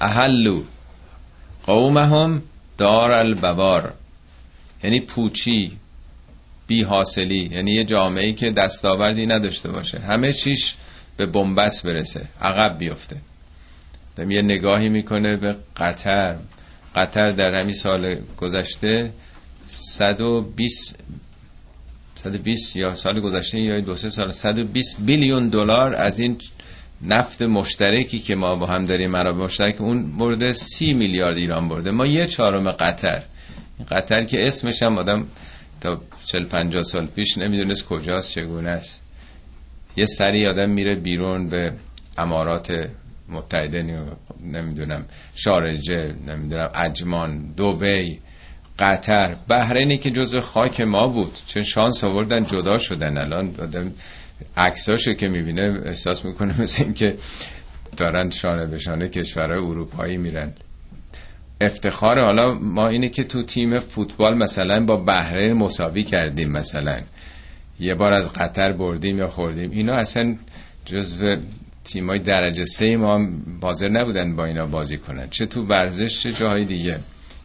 اهلو 0.00 0.62
قومهم 1.66 2.42
دار 2.78 3.12
البوار. 3.12 3.94
یعنی 4.84 5.00
پوچی 5.00 5.72
بی 6.66 6.82
حاصلی 6.82 7.48
یعنی 7.52 7.72
یه 7.72 7.84
جامعه 7.84 8.32
که 8.32 8.50
دستاوردی 8.50 9.26
نداشته 9.26 9.72
باشه. 9.72 9.98
همه 9.98 10.32
چیش 10.32 10.74
به 11.16 11.26
بنبست 11.26 11.86
برسه 11.86 12.28
عقب 12.40 12.78
بیفته. 12.78 13.16
یه 14.18 14.42
نگاهی 14.42 14.88
می‌کنه 14.88 15.36
به 15.36 15.56
قطر. 15.76 16.36
قطر 16.94 17.28
در 17.28 17.54
همین 17.54 17.74
سال 17.74 18.16
گذشته 18.36 19.12
120 19.66 20.98
120 22.14 22.76
یا 22.76 22.94
سال 22.94 23.20
گذشته 23.20 23.60
یا 23.60 23.80
دو 23.80 23.94
سه 23.94 24.10
سال 24.10 24.30
120 24.30 25.00
بیلیون 25.00 25.48
دلار 25.48 25.94
از 25.94 26.20
این 26.20 26.38
نفت 27.02 27.42
مشترکی 27.42 28.18
که 28.18 28.34
ما 28.34 28.56
با 28.56 28.66
هم 28.66 28.86
داریم 28.86 29.10
منابع 29.10 29.44
مشترک 29.44 29.80
اون 29.80 30.16
برده 30.16 30.52
سی 30.52 30.92
میلیارد 30.94 31.36
ایران 31.36 31.68
برده. 31.68 31.90
ما 31.90 32.06
یه 32.06 32.26
چهارم 32.26 32.70
قطر. 32.70 33.22
قطر 33.90 34.20
که 34.20 34.46
اسمش 34.46 34.82
هم 34.82 34.98
آدم 34.98 35.26
تا 35.80 36.00
40 36.26 36.44
50 36.44 36.82
سال 36.82 37.06
پیش 37.06 37.38
نمی‌دونست 37.38 37.88
کجاست 37.88 38.30
چگونه 38.30 38.70
است. 38.70 39.02
یه 39.96 40.06
سری 40.06 40.46
آدم 40.46 40.70
میره 40.70 40.94
بیرون 40.94 41.48
به 41.48 41.72
امارات 42.18 42.88
متحده 43.28 44.06
نمی‌دونم 44.40 45.04
شارجه 45.34 46.14
نمی‌دونم 46.26 46.70
اجمان 46.74 47.52
دوبی. 47.56 48.20
قطر. 48.78 49.36
بحرینی 49.48 49.98
که 49.98 50.10
جزو 50.10 50.40
خاک 50.40 50.80
ما 50.80 51.06
بود. 51.08 51.32
چه 51.46 51.60
شانس 51.60 52.04
آوردن 52.04 52.44
جدا 52.44 52.78
شدن 52.78 53.18
الان. 53.18 53.54
آدم 53.58 53.92
عکساشو 54.56 55.12
که 55.12 55.28
می‌بینه 55.28 55.82
احساس 55.86 56.24
می‌کنه 56.24 56.60
مثل 56.62 56.84
اینکه 56.84 57.16
دارن 57.96 58.30
شانه 58.30 58.66
به 58.66 58.78
شانه 58.78 59.08
کشورهای 59.08 59.58
اروپایی 59.58 60.16
میرن. 60.16 60.52
افتخار 61.60 62.20
حالا 62.20 62.54
ما 62.54 62.88
اینه 62.88 63.08
که 63.08 63.24
تو 63.24 63.42
تیم 63.42 63.78
فوتبال 63.78 64.38
مثلا 64.38 64.84
با 64.84 64.96
بحرین 64.96 65.52
مساوی 65.52 66.02
کردیم 66.02 66.52
مثلا. 66.52 66.96
یه 67.80 67.94
بار 67.94 68.12
از 68.12 68.32
قطر 68.32 68.72
بردیم 68.72 69.18
یا 69.18 69.26
خوردیم. 69.26 69.70
اینا 69.70 69.94
اصلا 69.94 70.36
جزو 70.84 71.36
تیمای 71.84 72.18
درجه 72.18 72.64
سه 72.64 72.96
ما 72.96 73.28
بازر 73.60 73.88
نبودن 73.88 74.36
با 74.36 74.44
اینا 74.44 74.66
بازی 74.66 74.98
کنن. 74.98 75.28
چه 75.30 75.46
تو 75.46 75.62
ورزش 75.62 76.22
چه 76.22 76.32
جاهای 76.32 76.64
دیگه. 76.64 77.00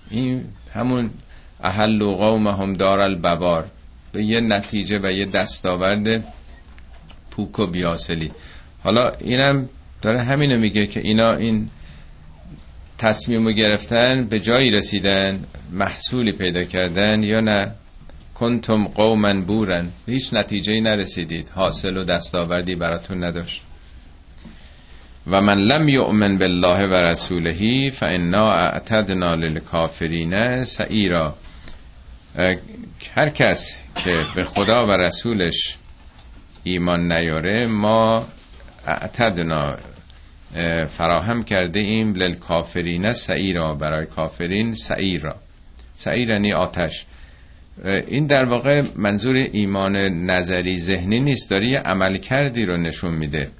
این 0.09 0.43
همون 0.73 1.09
اهل 1.63 2.03
قوم 2.03 2.47
هم 2.47 2.73
دار 2.73 2.99
البوار 2.99 3.67
به 4.11 4.23
یه 4.23 4.39
نتیجه 4.39 4.99
و 5.03 5.11
یه 5.11 5.25
دستاورد 5.25 6.23
پوک 7.31 7.59
و 7.59 7.67
بیاسلی 7.67 8.31
حالا 8.83 9.09
اینم 9.09 9.69
داره 10.01 10.21
همینو 10.21 10.59
میگه 10.59 10.87
که 10.87 10.99
اینا 10.99 11.33
این 11.33 11.69
تصمیم 12.97 13.51
گرفتن 13.51 14.25
به 14.25 14.39
جایی 14.39 14.71
رسیدن 14.71 15.43
محصولی 15.71 16.31
پیدا 16.31 16.63
کردن 16.63 17.23
یا 17.23 17.39
نه. 17.39 17.71
کنتم 18.35 18.83
قومن 18.87 19.41
بورن. 19.41 19.89
هیچ 20.05 20.33
نتیجه 20.33 20.79
نرسیدید. 20.81 21.49
حاصل 21.49 21.97
و 21.97 22.03
دستاوردی 22.03 22.75
براتون 22.75 23.23
نداشت. 23.23 23.63
و 25.31 25.41
من 25.41 25.57
لم 25.57 25.89
یؤمن 25.89 26.37
بالله 26.37 26.87
و 26.87 26.93
رسوله 26.93 27.89
فانا 27.89 28.51
اعتدنا 28.53 29.35
للکافرین 29.35 30.63
سعیرا. 30.63 31.35
هر 33.15 33.29
کس 33.29 33.83
که 33.95 34.25
به 34.35 34.43
خدا 34.43 34.87
و 34.87 34.91
رسولش 34.91 35.77
ایمان 36.63 37.11
نیاره 37.11 37.67
ما 37.67 38.27
اعتدنا 38.87 39.77
فراهم 40.87 41.43
کرده 41.43 41.79
ایم 41.79 42.13
للکافرین 42.13 43.11
سعیرا 43.11 43.73
برای 43.73 44.05
کافرین 44.05 44.73
سعیرا. 44.73 45.35
سعیر 45.93 46.29
یعنی 46.29 46.53
آتش. 46.53 47.05
این 48.07 48.27
در 48.27 48.45
واقع 48.45 48.83
منظور 48.95 49.35
ایمان 49.35 49.97
نظری 50.31 50.77
ذهنی 50.77 51.19
نیست 51.19 51.49
داری 51.51 51.75
عمل 51.75 52.17
کردی 52.17 52.65
رو 52.65 52.77
نشون 52.77 53.15
میده. 53.15 53.51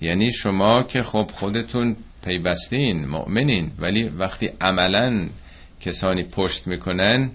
یعنی 0.00 0.32
شما 0.32 0.82
که 0.82 1.02
خب 1.02 1.30
خودتون 1.34 1.96
پیوستین 2.24 3.06
مؤمنین 3.06 3.72
ولی 3.78 4.08
وقتی 4.08 4.50
عملا 4.60 5.28
کسانی 5.80 6.24
پشت 6.24 6.66
می‌کنن 6.66 7.30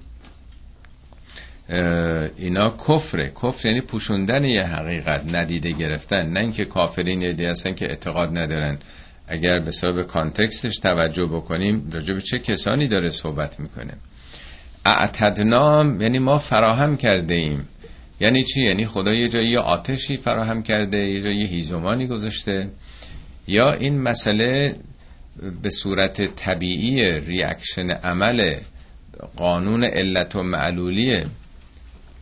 اینا 2.37 2.69
کفره. 2.87 3.31
کفر 3.43 3.67
یعنی 3.67 3.81
پوشوندن 3.81 4.43
یه 4.43 4.63
حقیقت 4.63 5.35
ندیده 5.35 5.71
گرفتن. 5.71 6.29
نه 6.29 6.39
اینکه 6.39 6.65
کافرین 6.65 7.21
یه 7.21 7.49
هستن 7.49 7.73
که 7.73 7.85
اعتقاد 7.85 8.39
ندارن. 8.39 8.79
اگر 9.27 9.59
به 9.59 9.71
سبب 9.71 10.01
context 10.01 10.61
ش 10.61 10.77
توجه 10.77 11.25
بکنیم 11.25 11.89
راجع 11.93 12.13
به 12.13 12.21
چه 12.21 12.39
کسانی 12.39 12.87
داره 12.87 13.09
صحبت 13.09 13.59
می‌کنه؟ 13.59 13.93
أعتدنا 14.85 16.01
یعنی 16.01 16.19
ما 16.19 16.37
فراهم 16.37 16.97
کرده 16.97 17.35
ایم. 17.35 17.67
یعنی 18.21 18.43
چی؟ 18.43 18.61
یعنی 18.63 18.85
خدا 18.85 19.13
یه 19.13 19.27
جایی 19.27 19.57
آتشی 19.57 20.17
فراهم 20.17 20.63
کرده 20.63 20.97
یه 20.97 21.21
جایی 21.21 21.45
هیزمایی 21.45 22.07
گذاشته. 22.07 22.69
یا 23.47 23.73
این 23.73 24.01
مسئله 24.01 24.75
به 25.61 25.69
صورت 25.69 26.35
طبیعی 26.35 27.19
reaction 27.19 27.89
عمل 27.89 28.55
قانون 29.37 29.83
علت 29.83 30.35
و 30.35 30.43
معلولیه. 30.43 31.25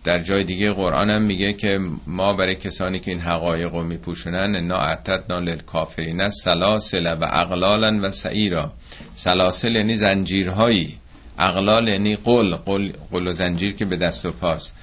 در 0.04 0.20
جای 0.20 0.44
دیگه 0.44 0.72
قرآن 0.72 1.10
هم 1.10 1.22
میگه 1.22 1.54
که 1.54 1.80
ما 2.08 2.34
برای 2.34 2.56
کسانی 2.56 3.00
که 3.00 3.12
این 3.12 3.20
حقایق 3.20 3.76
رو 3.76 3.84
میپوشونن 3.84 4.68
نا 4.68 4.78
اعتدنا 4.78 5.40
للکافرین 5.40 6.30
سلاسل 6.30 7.14
و 7.22 7.24
اقلالا 7.24 8.00
و 8.02 8.12
سعیرا. 8.12 8.74
سلاسل 9.12 9.76
یعنی 9.76 9.96
زنجیرهایی 9.96 10.98
اقلال 11.40 11.88
یعنی 11.88 12.16
قل 12.16 12.56
قل, 12.56 12.92
قل 13.12 13.28
و 13.28 13.34
زنجیر 13.34 13.74
که 13.74 13.86
به 13.86 13.96
دست 13.96 14.26
و 14.26 14.32
پاست. 14.32 14.76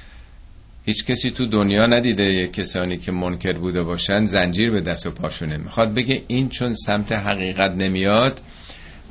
هیچ 0.87 1.05
کسی 1.05 1.31
تو 1.31 1.46
دنیا 1.46 1.87
ندیده 1.87 2.49
کسانی 2.49 2.96
که 2.96 3.12
منکر 3.12 3.53
بوده 3.53 3.83
باشن 3.83 4.25
زنجیر 4.25 4.70
به 4.70 4.81
دست 4.81 5.07
و 5.07 5.11
پاشونه 5.11 5.57
می‌خواد 5.57 5.94
بگه 5.94 6.22
این 6.29 6.49
چون 6.49 6.72
سمت 6.72 7.12
حقیقت 7.12 7.70
نمیاد 7.70 8.40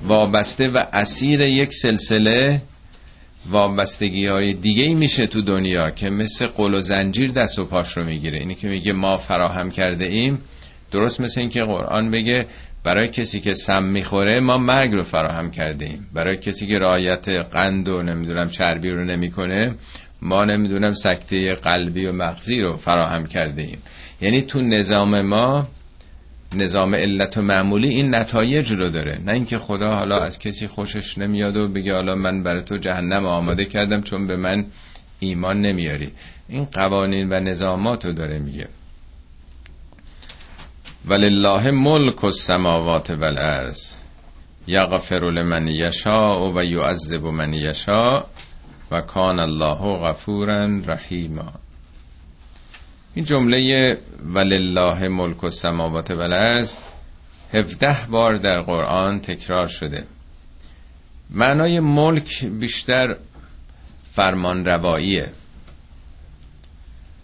وابسته 0.08 0.68
و 0.68 0.84
اسیر 0.94 1.42
یک 1.42 1.74
سلسله 1.74 2.62
وابستگی 3.50 4.28
های 4.28 4.54
دیگه 4.54 4.84
ای 4.84 4.94
میشه 4.94 5.28
تو 5.28 5.42
دنیا 5.42 5.90
که 5.90 6.10
مثل 6.10 6.48
قل 6.48 6.74
و 6.74 6.80
زنجیر 6.80 7.32
دست 7.32 7.60
و 7.60 7.66
پاش 7.66 7.98
رو 7.98 8.04
می‌گیره. 8.04 8.40
اینی 8.40 8.56
که 8.56 8.68
میگه 8.68 8.94
ما 8.94 9.18
فراهم 9.18 9.72
کرده 9.72 10.06
ایم 10.06 10.40
درست 10.92 11.22
مثل 11.22 11.42
اینکه 11.42 11.64
قرآن 11.64 12.12
بگه 12.12 12.46
برای 12.84 13.08
کسی 13.08 13.40
که 13.40 13.54
سم 13.54 13.84
می‌خوره 13.84 14.40
ما 14.40 14.58
مرگ 14.58 14.92
رو 14.92 15.04
فراهم 15.04 15.52
کرده 15.52 15.86
ایم. 15.86 16.08
برای 16.14 16.38
کسی 16.38 16.68
که 16.68 16.80
رعایت 16.80 17.30
قند 17.30 17.90
و 17.90 18.04
نمی‌دونم 18.04 18.48
چربی 18.48 18.90
رو 18.90 19.06
نمی‌کنه 19.06 19.76
ما 20.26 20.46
نمی‌دونم 20.46 20.94
سکته 20.94 21.56
قلبی 21.56 22.06
و 22.06 22.12
مغزی 22.12 22.58
رو 22.58 22.78
فراهم 22.78 23.26
کرده 23.26 23.62
ایم 23.62 23.80
یعنی 24.22 24.42
تو 24.42 24.62
نظام 24.62 25.22
ما 25.22 25.68
نظام 26.54 26.96
علت 26.96 27.38
و 27.38 27.42
معمولی 27.42 27.88
این 27.88 28.16
نتایج 28.16 28.72
رو 28.72 28.90
داره. 28.90 29.20
نه 29.26 29.34
اینکه 29.34 29.58
خدا 29.58 29.96
حالا 29.96 30.20
از 30.20 30.40
کسی 30.40 30.68
خوشش 30.68 31.18
نمیاد 31.18 31.58
و 31.58 31.68
بگه 31.68 31.94
حالا 31.94 32.16
من 32.16 32.44
برای 32.44 32.62
تو 32.64 32.78
جهنم 32.78 33.26
آماده 33.26 33.66
کردم 33.66 34.02
چون 34.02 34.28
به 34.28 34.36
من 34.36 34.66
ایمان 35.20 35.62
نمیاری. 35.62 36.12
این 36.50 36.66
قوانین 36.66 37.30
و 37.30 37.40
نظامات 37.40 38.06
رو 38.06 38.14
داره 38.14 38.40
میگه. 38.40 38.68
ولله 41.06 41.72
ملک 41.72 42.24
السماوات 42.24 43.12
والارض. 43.12 43.94
یغفر 44.68 45.32
لمن 45.32 45.68
یشاء 45.68 46.52
و 46.56 46.64
یعذب 46.64 47.26
من 47.26 47.54
یشاء. 47.54 48.24
و 48.96 49.02
کان 49.02 49.40
الله 49.40 49.98
غفورا 49.98 50.66
رحیما. 50.66 51.54
این 53.14 53.26
جمله 53.26 53.98
ولله 54.34 55.08
ملک 55.08 55.44
و 55.44 55.50
سماوات 55.50 56.12
ولرز 56.12 56.80
هفده 57.54 57.98
بار 58.10 58.38
در 58.38 58.62
قرآن 58.62 59.20
تکرار 59.20 59.68
شده. 59.68 60.04
معنای 61.30 61.80
ملک 61.80 62.46
بیشتر 62.46 63.16
فرمان 64.14 64.66
رواییه 64.66 65.32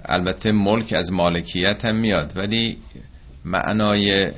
البته 0.05 0.51
ملک 0.51 0.93
از 0.93 1.11
مالکیت 1.11 1.85
هم 1.85 1.95
میاد 1.95 2.33
ولی 2.35 2.77
معنای 3.45 4.31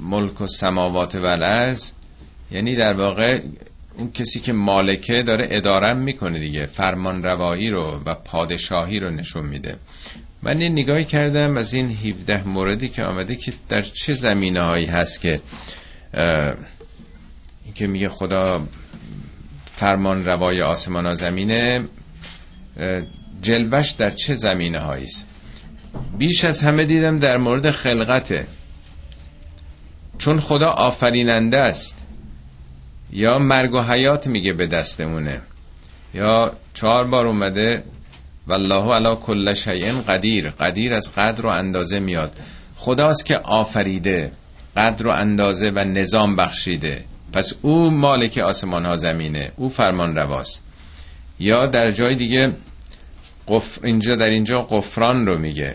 ملک 0.00 0.40
و 0.40 0.46
سماوات 0.46 1.14
و 1.14 1.74
یعنی 2.50 2.76
در 2.76 2.92
واقع 2.92 3.42
اون 3.96 4.10
کسی 4.12 4.40
که 4.40 4.52
مالکه 4.52 5.22
داره 5.22 5.48
ادارم 5.50 5.96
می‌کنه 5.96 6.38
دیگه 6.38 6.66
فرمان 6.66 7.22
روایی 7.22 7.70
رو 7.70 8.02
و 8.06 8.14
پادشاهی 8.14 9.00
رو 9.00 9.10
نشون 9.10 9.46
میده. 9.46 9.76
من 10.42 10.60
این 10.60 10.72
نگاهی 10.72 11.04
کردم 11.04 11.56
از 11.56 11.74
این 11.74 11.90
17 11.90 12.48
موردی 12.48 12.88
که 12.88 13.04
آمده 13.04 13.36
که 13.36 13.52
در 13.68 13.82
چه 13.82 14.14
زمینه 14.14 14.62
هایی 14.62 14.86
هست 14.86 15.20
که 15.20 15.40
که 17.74 17.86
میگه 17.86 18.08
خدا 18.08 18.64
فرمان 19.76 20.24
روای 20.24 20.62
آسمان 20.62 21.06
و 21.06 21.14
زمینه 21.14 21.84
جلوش 23.42 23.90
در 23.90 24.10
چه 24.10 24.34
زمینه 24.34 24.78
است؟ 24.78 25.26
بیش 26.18 26.44
از 26.44 26.62
همه 26.62 26.84
دیدم 26.84 27.18
در 27.18 27.36
مورد 27.36 27.70
خلقته. 27.70 28.46
چون 30.18 30.40
خدا 30.40 30.68
آفریننده 30.68 31.58
است 31.58 32.03
یا 33.14 33.38
مرگ 33.38 33.74
و 33.74 33.80
حیات 33.80 34.26
میگه 34.26 34.52
به 34.52 34.66
دستمونه. 34.66 35.40
یا 36.14 36.52
چهار 36.74 37.04
بار 37.06 37.26
اومده 37.26 37.84
والله 38.46 38.94
علا 38.94 39.14
کل 39.14 39.52
شیء 39.52 40.00
قدیر. 40.00 40.50
قدیر 40.50 40.94
از 40.94 41.12
قدر 41.12 41.46
و 41.46 41.48
اندازه 41.48 41.98
میاد. 41.98 42.32
خداست 42.76 43.26
که 43.26 43.36
آفریده 43.36 44.32
قدر 44.76 45.06
و 45.06 45.10
اندازه 45.10 45.70
و 45.70 45.78
نظام 45.78 46.36
بخشیده. 46.36 47.04
پس 47.32 47.52
او 47.62 47.90
مالک 47.90 48.38
آسمان 48.38 48.86
ها 48.86 48.96
زمینه 48.96 49.52
او 49.56 49.68
فرمان 49.68 50.16
رواست. 50.16 50.62
یا 51.38 51.66
در 51.66 51.90
جای 51.90 52.14
دیگه 52.14 52.52
قفر 53.48 53.86
اینجا 53.86 54.16
در 54.16 54.30
اینجا 54.30 54.58
قفران 54.70 55.26
رو 55.26 55.38
میگه. 55.38 55.74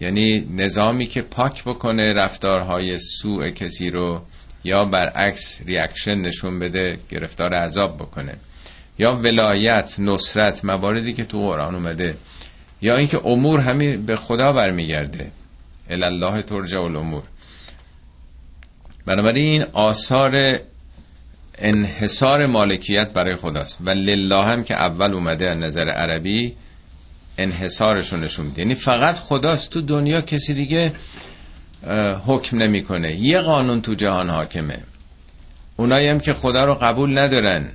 یعنی 0.00 0.46
نظامی 0.56 1.06
که 1.06 1.22
پاک 1.22 1.64
بکنه 1.64 2.12
رفتارهای 2.12 2.98
سوء 2.98 3.50
کسی 3.50 3.90
رو. 3.90 4.22
یا 4.64 4.84
برعکس 4.84 5.62
ریاکشن 5.66 6.14
نشون 6.14 6.58
بده 6.58 6.98
گرفتار 7.08 7.54
عذاب 7.54 7.96
بکنه. 7.96 8.34
یا 8.98 9.16
ولایت 9.16 9.94
نصرت 9.98 10.64
مواردی 10.64 11.12
که 11.12 11.24
تو 11.24 11.38
قرآن 11.38 11.74
اومده. 11.74 12.16
یا 12.82 12.96
اینکه 12.96 13.26
امور 13.26 13.60
همین 13.60 14.06
به 14.06 14.16
خدا 14.16 14.52
برمیگرده. 14.52 15.32
الله 15.90 16.42
ترجع 16.42 16.80
الامور. 16.80 17.22
بنابراین 19.06 19.46
این 19.46 19.62
آثار 19.72 20.58
انحصار 21.58 22.46
مالکیت 22.46 23.12
برای 23.12 23.36
خداست. 23.36 23.78
و 23.84 23.90
لله 23.90 24.44
هم 24.44 24.64
که 24.64 24.74
اول 24.74 25.14
اومده 25.14 25.50
از 25.50 25.58
نظر 25.58 25.88
عربی 25.88 26.56
انحصارشون 27.38 28.24
نشون 28.24 28.46
میده. 28.46 28.62
یعنی 28.62 28.74
فقط 28.74 29.14
خداست. 29.14 29.70
تو 29.70 29.80
دنیا 29.80 30.20
کسی 30.20 30.54
دیگه 30.54 30.92
حکم 32.26 32.62
نمی‌کنه. 32.62 33.16
یه 33.16 33.40
قانون 33.40 33.80
تو 33.80 33.94
جهان 33.94 34.30
حاکمه. 34.30 34.78
اونایی 35.76 36.08
هم 36.08 36.20
که 36.20 36.32
خدا 36.32 36.64
رو 36.64 36.74
قبول 36.74 37.18
ندارن 37.18 37.68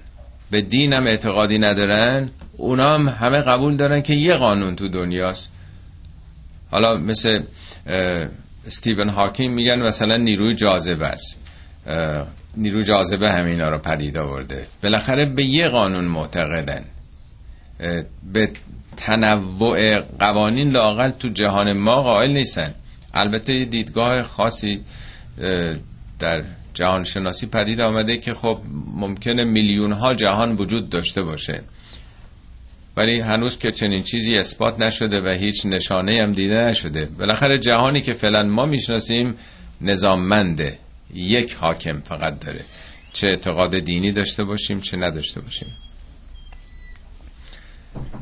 به 0.51 0.61
دین 0.61 0.93
هم 0.93 1.07
اعتقادی 1.07 1.57
ندارن 1.57 2.29
اونا 2.57 2.93
هم 2.93 3.07
همه 3.07 3.41
قبول 3.41 3.75
دارن 3.75 4.01
که 4.01 4.13
یه 4.13 4.35
قانون 4.35 4.75
تو 4.75 4.89
دنیاست. 4.89 5.51
حالا 6.71 6.97
مثل 6.97 7.43
استیون 8.65 9.09
هاکینگ 9.09 9.55
میگن 9.55 9.81
مثلا 9.81 10.17
نیروی 10.17 10.55
جاذبه 10.55 11.05
است. 11.05 11.41
نیروی 12.57 12.83
جاذبه 12.83 13.31
همینا 13.31 13.69
رو 13.69 13.77
پدید 13.77 14.17
آورده. 14.17 14.67
بالاخره 14.83 15.33
به 15.35 15.45
یه 15.45 15.69
قانون 15.69 16.05
معتقدن. 16.05 16.83
به 18.33 18.49
تنوع 18.97 19.99
قوانین 19.99 20.71
لاقل 20.71 21.09
تو 21.09 21.27
جهان 21.27 21.73
ما 21.73 22.03
قائل 22.03 22.31
نیستن. 22.31 22.73
البته 23.13 23.65
دیدگاه 23.65 24.23
خاصی 24.23 24.81
در 26.19 26.43
جهان 26.73 27.03
شناسی 27.03 27.47
پدید 27.47 27.81
آمده 27.81 28.17
که 28.17 28.33
خب 28.33 28.59
ممکنه 28.95 29.43
میلیون 29.43 29.91
ها 29.91 30.13
جهان 30.13 30.55
وجود 30.55 30.89
داشته 30.89 31.23
باشه. 31.23 31.63
ولی 32.97 33.19
هنوز 33.19 33.57
که 33.57 33.71
چنین 33.71 34.03
چیزی 34.03 34.37
اثبات 34.37 34.79
نشده 34.79 35.21
و 35.21 35.29
هیچ 35.29 35.65
نشانه 35.65 36.17
هم 36.21 36.31
دیده 36.31 36.55
نشده. 36.55 37.05
بالاخره 37.05 37.59
جهانی 37.59 38.01
که 38.01 38.13
فعلا 38.13 38.43
ما 38.43 38.65
می‌شناسیم 38.65 39.35
نظاممنده 39.81 40.77
یک 41.13 41.53
حاکم 41.53 41.99
فقط 41.99 42.39
داره. 42.39 42.65
چه 43.13 43.27
اعتقاد 43.27 43.79
دینی 43.79 44.11
داشته 44.11 44.43
باشیم 44.43 44.79
چه 44.79 44.97
نداشته 44.97 45.41
باشیم. 45.41 45.67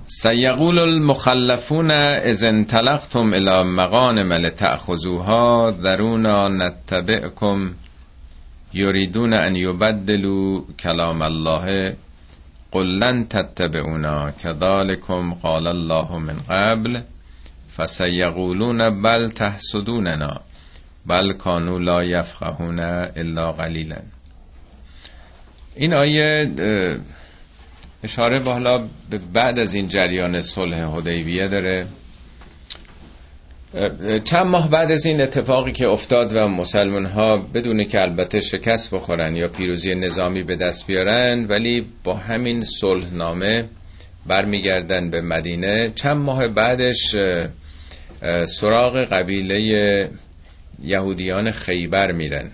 سیقول 0.06 0.80
المخلفون 0.80 1.92
از 1.92 2.44
انطلقتم 2.44 3.34
الى 3.34 3.64
مغانم 3.64 4.34
لتأخذوها 4.34 5.72
درونا 5.72 6.48
نتبعكم 6.48 7.74
یریدون 8.74 9.34
ان 9.34 9.56
یبدلوا 9.56 10.62
کلام 10.80 11.22
الله 11.22 11.96
قل 12.72 13.00
لن 13.00 13.28
تتبعونا 13.28 14.32
كذلكم 14.44 15.34
قال 15.34 15.68
الله 15.68 16.18
من 16.18 16.40
قبل 16.40 17.02
فسيقولون 17.70 19.02
بل 19.02 19.32
تحسدوننا 19.32 20.42
بل 21.06 21.34
کانو 21.34 21.80
لا 21.80 22.04
یفقهون 22.04 22.80
الا 22.80 23.52
قلیلا. 23.52 24.02
این 25.76 25.94
آیه 25.94 26.52
اشاره 28.04 28.40
به 29.10 29.20
بعد 29.34 29.60
از 29.60 29.76
این 29.76 29.88
جریان 29.88 30.42
صلح 30.42 30.78
حدیبیه 30.78 31.48
داره. 31.48 31.86
چند 34.24 34.46
ماه 34.46 34.70
بعد 34.70 34.92
از 34.92 35.06
این 35.06 35.22
اتفاقی 35.22 35.72
که 35.72 35.88
افتاد 35.88 36.36
و 36.36 36.48
مسلمان 36.48 37.06
ها 37.06 37.38
بدون 37.38 37.84
که 37.84 38.02
البته 38.02 38.40
شکست 38.40 38.96
بخورن 38.96 39.36
یا 39.36 39.48
پیروزی 39.48 39.96
نظامی 39.96 40.44
به 40.44 40.56
دست 40.56 40.88
بیارن 40.88 41.46
ولی 41.46 41.86
با 42.04 42.14
همین 42.16 42.62
صلح 42.62 43.14
نامه 43.14 43.70
برمیگردن 44.28 45.10
به 45.10 45.22
مدینه. 45.22 45.92
چند 45.96 46.18
ماه 46.18 46.48
بعدش 46.48 47.16
سراغ 48.46 48.98
قبیله 48.98 50.10
یهودیان 50.84 51.52
خیبر 51.52 52.12
میرن. 52.12 52.52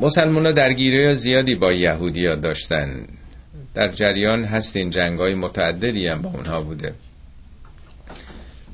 مسلمان 0.00 0.46
ها 0.46 0.52
درگیری 0.52 1.14
زیادی 1.14 1.54
با 1.54 1.72
یهودی 1.72 2.26
ها 2.26 2.34
داشتن. 2.34 3.06
در 3.74 3.88
جریان 3.88 4.44
هستین 4.44 4.90
جنگ 4.90 5.18
های 5.18 5.34
متعددی 5.34 6.08
هم 6.08 6.22
با 6.22 6.30
اونها 6.30 6.62
بوده. 6.62 6.94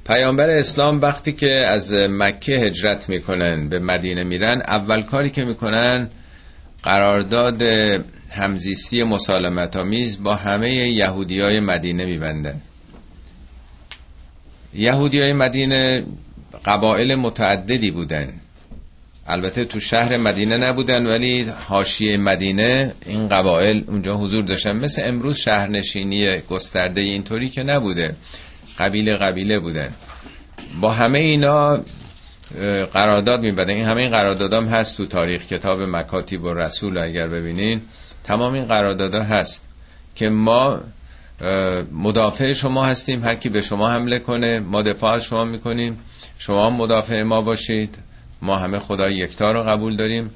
پیامبر 0.06 0.50
اسلام 0.50 1.00
وقتی 1.00 1.32
که 1.32 1.50
از 1.50 1.94
مکه 1.94 2.52
هجرت 2.52 3.08
می‌کنن 3.08 3.68
به 3.68 3.78
مدینه 3.78 4.24
میرن 4.24 4.62
اول 4.66 5.02
کاری 5.02 5.30
که 5.30 5.44
می‌کنن 5.44 6.08
قرارداد 6.82 7.62
همزیستی 8.30 9.02
مسالمت 9.02 9.76
آمیز 9.76 10.22
با 10.22 10.34
همه 10.34 10.74
یهودی 10.74 11.40
های 11.40 11.60
مدینه 11.60 12.04
میبندن. 12.04 12.60
یهودی 14.74 15.20
های 15.20 15.32
مدینه 15.32 16.06
قبایل 16.64 17.14
متعددی 17.14 17.90
بودن. 17.90 18.32
البته 19.32 19.64
تو 19.64 19.80
شهر 19.80 20.16
مدینه 20.16 20.56
نبودن 20.56 21.06
ولی 21.06 21.42
حاشیه 21.42 22.16
مدینه 22.16 22.92
این 23.06 23.28
قبایل 23.28 23.84
اونجا 23.86 24.16
حضور 24.16 24.44
داشتن. 24.44 24.72
مثل 24.72 25.02
امروز 25.04 25.36
شهرنشینی 25.36 26.40
گسترده 26.40 27.00
اینطوری 27.00 27.48
که 27.48 27.62
نبوده 27.62 28.16
قبیله 28.78 29.16
قبیله 29.16 29.58
بودن 29.58 29.92
با 30.80 30.92
همه 30.92 31.18
اینا 31.18 31.80
قرارداد 32.92 33.40
میبدن 33.40 33.70
این 33.70 33.84
همه 33.84 34.02
این 34.02 34.10
قراردادام 34.10 34.66
هست 34.66 34.96
تو 34.96 35.06
تاریخ. 35.06 35.46
کتاب 35.46 35.82
مکاتیب 35.82 36.44
و 36.44 36.54
رسول 36.54 36.98
اگر 36.98 37.28
ببینین 37.28 37.80
تمام 38.24 38.54
این 38.54 38.64
قراردادها 38.64 39.22
هست 39.22 39.64
که 40.14 40.28
ما 40.28 40.80
مدافع 41.92 42.52
شما 42.52 42.86
هستیم. 42.86 43.24
هر 43.24 43.34
کی 43.34 43.48
به 43.48 43.60
شما 43.60 43.90
حمله 43.90 44.18
کنه 44.18 44.60
ما 44.60 44.82
دفاع 44.82 45.12
از 45.12 45.24
شما 45.24 45.44
می‌کنیم. 45.44 45.98
شما 46.38 46.70
مدافع 46.70 47.22
ما 47.22 47.42
باشید. 47.42 47.98
ما 48.42 48.56
همه 48.56 48.78
خدای 48.78 49.14
یکتا 49.14 49.52
رو 49.52 49.62
قبول 49.62 49.96
داریم 49.96 50.30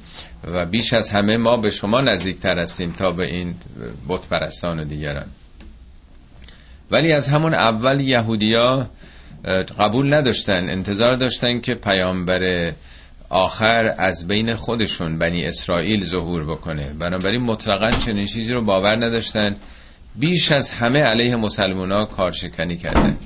و 0.44 0.66
بیش 0.66 0.94
از 0.94 1.10
همه 1.10 1.36
ما 1.36 1.56
به 1.56 1.70
شما 1.70 2.00
نزدیکتر 2.00 2.58
هستیم 2.58 2.92
تا 2.92 3.10
به 3.10 3.24
این 3.24 3.54
بت 4.08 4.28
پرستان 4.28 4.80
و 4.80 4.84
دیگران. 4.84 5.26
ولی 6.90 7.12
از 7.12 7.28
همون 7.28 7.54
اول 7.54 8.00
یهودیا 8.00 8.90
قبول 9.78 10.14
نداشتن 10.14 10.70
انتظار 10.70 11.16
داشتن 11.16 11.60
که 11.60 11.74
پیامبر 11.74 12.72
آخر 13.28 13.94
از 13.98 14.28
بین 14.28 14.54
خودشون 14.54 15.18
بنی 15.18 15.44
اسرائیل 15.44 16.04
ظهور 16.04 16.44
بکنه. 16.44 16.94
بنابراین 16.98 17.42
مطلقا 17.42 17.90
چنین 17.90 18.26
چیزی 18.26 18.52
رو 18.52 18.64
باور 18.64 18.96
نداشتن. 19.06 19.56
بیش 20.16 20.52
از 20.52 20.70
همه 20.70 21.02
علیه 21.02 21.36
مسلمان 21.36 21.92
ها 21.92 22.04
کارشکنی 22.04 22.76
کردن. 22.76 23.18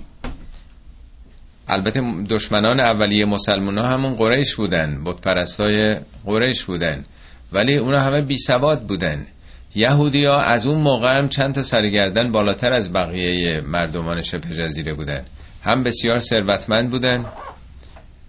البته 1.70 2.00
دشمنان 2.28 2.80
اولیه 2.80 3.24
مسلمان 3.24 3.78
ها 3.78 3.88
همون 3.88 4.14
قریش 4.14 4.54
بودن 4.54 5.04
بود 5.04 5.20
پرستای 5.20 5.96
قریش 6.24 6.64
بودن. 6.64 7.04
ولی 7.52 7.76
اونا 7.76 8.00
همه 8.00 8.20
بی 8.20 8.38
سواد 8.38 8.82
بودن. 8.82 9.26
یهودی 9.74 10.24
ها 10.24 10.40
از 10.40 10.66
اون 10.66 10.78
موقع 10.78 11.18
هم 11.18 11.28
چند 11.28 11.54
تا 11.54 11.62
سرگردن 11.62 12.32
بالاتر 12.32 12.72
از 12.72 12.92
بقیه 12.92 13.60
مردمان 13.60 14.20
شبه 14.20 14.48
جزیره 14.54 14.94
بودن. 14.94 15.24
هم 15.62 15.82
بسیار 15.82 16.20
ثروتمند 16.20 16.90
بودن 16.90 17.24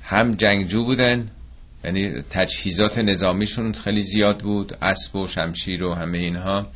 هم 0.03 0.31
جنگجو 0.31 0.85
بودن. 0.85 1.29
یعنی 1.83 2.21
تجهیزات 2.29 2.97
نظامیشون 2.97 3.73
خیلی 3.73 4.03
زیاد 4.03 4.39
بود 4.39 4.77
اسب 4.81 5.15
و 5.15 5.27
شمشیر 5.27 5.83
و 5.83 5.93
همه 5.93 6.17
اینها. 6.17 6.67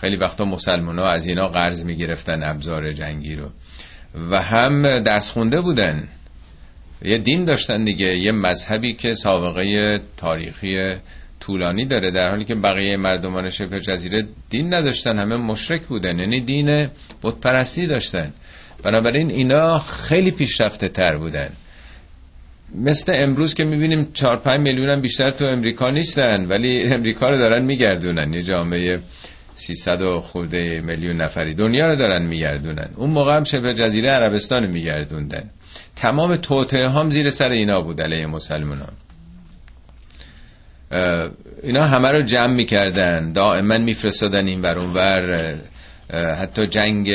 خیلی 0.00 0.16
وقتا 0.16 0.44
مسلمان 0.44 0.98
ها 0.98 1.06
از 1.06 1.26
اینا 1.26 1.48
قرض 1.48 1.84
می‌گرفتن 1.84 2.42
ابزار 2.42 2.92
جنگی 2.92 3.36
رو. 3.36 3.50
و 4.30 4.42
هم 4.42 4.98
درس 4.98 5.30
خونده 5.30 5.60
بودن. 5.60 6.08
یه 7.02 7.18
دین 7.18 7.44
داشتن 7.44 7.84
دیگه 7.84 8.06
یه 8.06 8.32
مذهبی 8.32 8.92
که 8.92 9.14
سابقه 9.14 9.98
تاریخی 10.16 10.94
طولانی 11.40 11.84
داره 11.84 12.10
در 12.10 12.30
حالی 12.30 12.44
که 12.44 12.54
بقیه 12.54 12.96
مردمان 12.96 13.50
شبه 13.50 13.80
جزیره 13.80 14.28
دین 14.50 14.74
نداشتن 14.74 15.18
همه 15.18 15.36
مشرک 15.36 15.82
بودن 15.82 16.18
یعنی 16.18 16.40
دین 16.40 16.88
بت 17.22 17.34
پرستی 17.40 17.86
داشتن. 17.86 18.32
بنابراین 18.82 19.30
اینا 19.30 19.78
خیلی 19.78 20.30
پیشرفته 20.30 20.88
تر 20.88 21.16
بودن. 21.16 21.48
مثل 22.74 23.12
امروز 23.16 23.54
که 23.54 23.64
می‌بینیم 23.64 24.08
4 24.14 24.36
5 24.36 24.60
میلیون 24.60 24.88
هم 24.88 25.00
بیشتر 25.00 25.30
تو 25.30 25.44
امریکا 25.44 25.90
نیستن 25.90 26.44
ولی 26.44 26.82
امریکا 26.82 27.30
رو 27.30 27.38
دارن 27.38 27.64
میگردونن 27.64 28.32
یه 28.32 28.42
جامعه 28.42 29.00
300 29.56 30.02
و 30.02 30.20
خورده 30.20 30.80
میلیون 30.84 31.16
نفری 31.16 31.54
دنیا 31.54 31.88
رو 31.88 31.96
دارن 31.96 32.26
میگردونن. 32.26 32.88
اون 32.96 33.10
موقع 33.10 33.36
هم 33.36 33.44
شبه 33.44 33.74
جزیره 33.74 34.10
عربستان 34.10 34.66
میگردوندن. 34.66 35.50
تمام 35.96 36.36
توطعه 36.36 36.88
هم 36.88 37.10
زیر 37.10 37.30
سر 37.30 37.50
اینا 37.50 37.80
بود 37.80 38.02
علیه 38.02 38.26
مسلمان 38.26 38.78
ها. 38.78 38.88
اینا 41.62 41.84
همه 41.84 42.12
رو 42.12 42.22
جمع 42.22 42.54
می‌کردن. 42.54 43.32
دائما 43.32 43.78
میفرستادن 43.78 44.46
این 44.46 44.62
ور 44.62 44.78
ور. 44.78 45.58
حتی 46.40 46.66
جنگ 46.66 47.12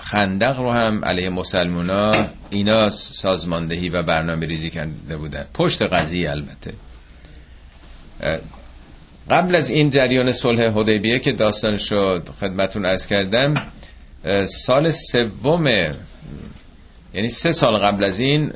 خندق 0.00 0.58
رو 0.58 0.70
هم 0.70 1.04
علیه 1.04 1.30
مسلمان 1.30 1.90
ها 1.90 2.12
اینا 2.50 2.90
سازماندهی 2.90 3.88
و 3.88 4.02
برنامه 4.02 4.46
ریزی 4.46 4.70
کرده 4.70 5.16
بودن. 5.16 5.46
پشت 5.54 5.82
قضیه 5.82 6.30
البته. 6.30 6.72
قبل 9.30 9.54
از 9.54 9.70
این 9.70 9.90
جریان 9.90 10.32
صلح 10.32 10.72
حدیبیه 10.78 11.18
که 11.18 11.32
داستانش 11.32 11.92
رو 11.92 12.20
خدمتون 12.40 12.86
ارز 12.86 13.06
کردم 13.06 13.54
سال 14.44 14.90
سوم 14.90 15.66
یعنی 17.14 17.28
سه 17.28 17.52
سال 17.52 17.76
قبل 17.78 18.04
از 18.04 18.20
این 18.20 18.52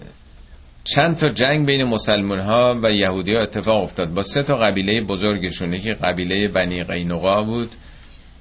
چند 0.85 1.17
تا 1.17 1.29
جنگ 1.29 1.67
بین 1.67 1.85
مسلمان 1.85 2.41
ها 2.41 2.81
و 2.83 2.93
یهودی 2.93 3.35
ها 3.35 3.43
اتفاق 3.43 3.83
افتاد. 3.83 4.15
با 4.15 4.23
سه 4.23 4.43
تا 4.43 4.57
قبیله 4.57 5.01
بزرگشون 5.01 5.73
یکی 5.73 5.95
قبیله 5.95 6.49
بنی 6.49 6.85
قینقا 6.85 7.43
بود 7.43 7.71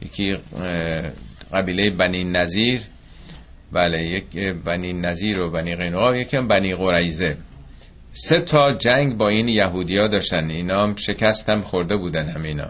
یکی 0.01 0.38
قبیله 1.53 1.89
بنی 1.89 2.23
نظیر 2.23 2.81
بله 3.71 4.03
یک 4.03 4.53
بنی 4.65 4.93
نظیر 4.93 5.39
و 5.39 5.51
بنی 5.51 5.75
قینقا 5.75 6.15
یکی 6.15 6.38
هم 6.38 6.47
بنی 6.47 6.75
قریزه 6.75 7.38
سه 8.16 8.39
تا 8.39 8.74
جنگ 8.74 9.18
با 9.18 9.30
این 9.30 9.47
یهودیا 9.47 10.07
داشتن. 10.07 10.49
اینا 10.49 10.84
هم 10.84 10.95
شکست 10.95 11.49
هم 11.49 11.61
خورده 11.61 11.95
بودن 11.95 12.30
همینا 12.30 12.68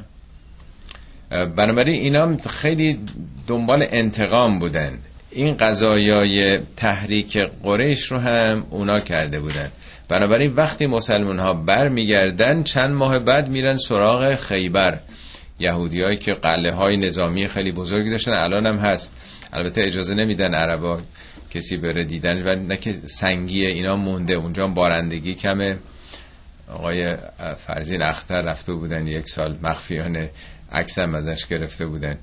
بنابراین 1.30 1.96
اینا 1.96 2.38
خیلی 2.38 3.00
دنبال 3.48 3.88
انتقام 3.90 4.60
بودن. 4.60 5.00
این 5.32 5.58
قضایای 5.58 6.58
تحریک 6.58 7.38
قریش 7.64 8.12
رو 8.12 8.18
هم 8.18 8.66
اونا 8.70 9.00
کرده 9.00 9.40
بودن. 9.40 9.72
بنابراین 10.10 10.54
وقتی 10.54 10.86
مسلمان 10.86 11.40
ها 11.40 11.54
بر 11.54 11.90
میگردن 11.90 12.64
چند 12.64 12.92
ماه 12.92 13.20
بعد 13.20 13.50
میرن 13.50 13.78
سراغ 13.78 14.36
خیبر. 14.36 15.00
یهودیایی 15.60 16.18
که 16.18 16.34
قله 16.34 16.74
های 16.74 16.98
نظامی 16.98 17.48
خیلی 17.48 17.72
بزرگی 17.72 18.10
داشتن 18.10 18.34
الان 18.34 18.66
هم 18.66 18.78
هست. 18.78 19.14
البته 19.54 19.82
اجازه 19.84 20.16
نمیدن 20.16 20.54
عربا 20.54 21.00
کسی 21.54 21.78
بره 21.78 22.04
دیدن 22.04 22.44
و 22.44 22.56
نه 22.56 22.78
که 22.78 22.92
سنگیه 22.92 23.68
اینا 23.68 23.96
مونده 23.96 24.34
اونجا 24.34 24.68
بارندگی 24.68 25.34
کمه. 25.34 25.78
آقای 26.68 27.18
فرزین 27.68 28.02
اختر 28.02 28.42
رفته 28.42 28.74
بودن 28.74 29.08
یک 29.08 29.30
سال 29.30 29.58
مخفیانه 29.64 30.32
عکسم 30.72 31.16
ازش 31.16 31.48
گرفته 31.48 31.86
بودن. 31.86 32.18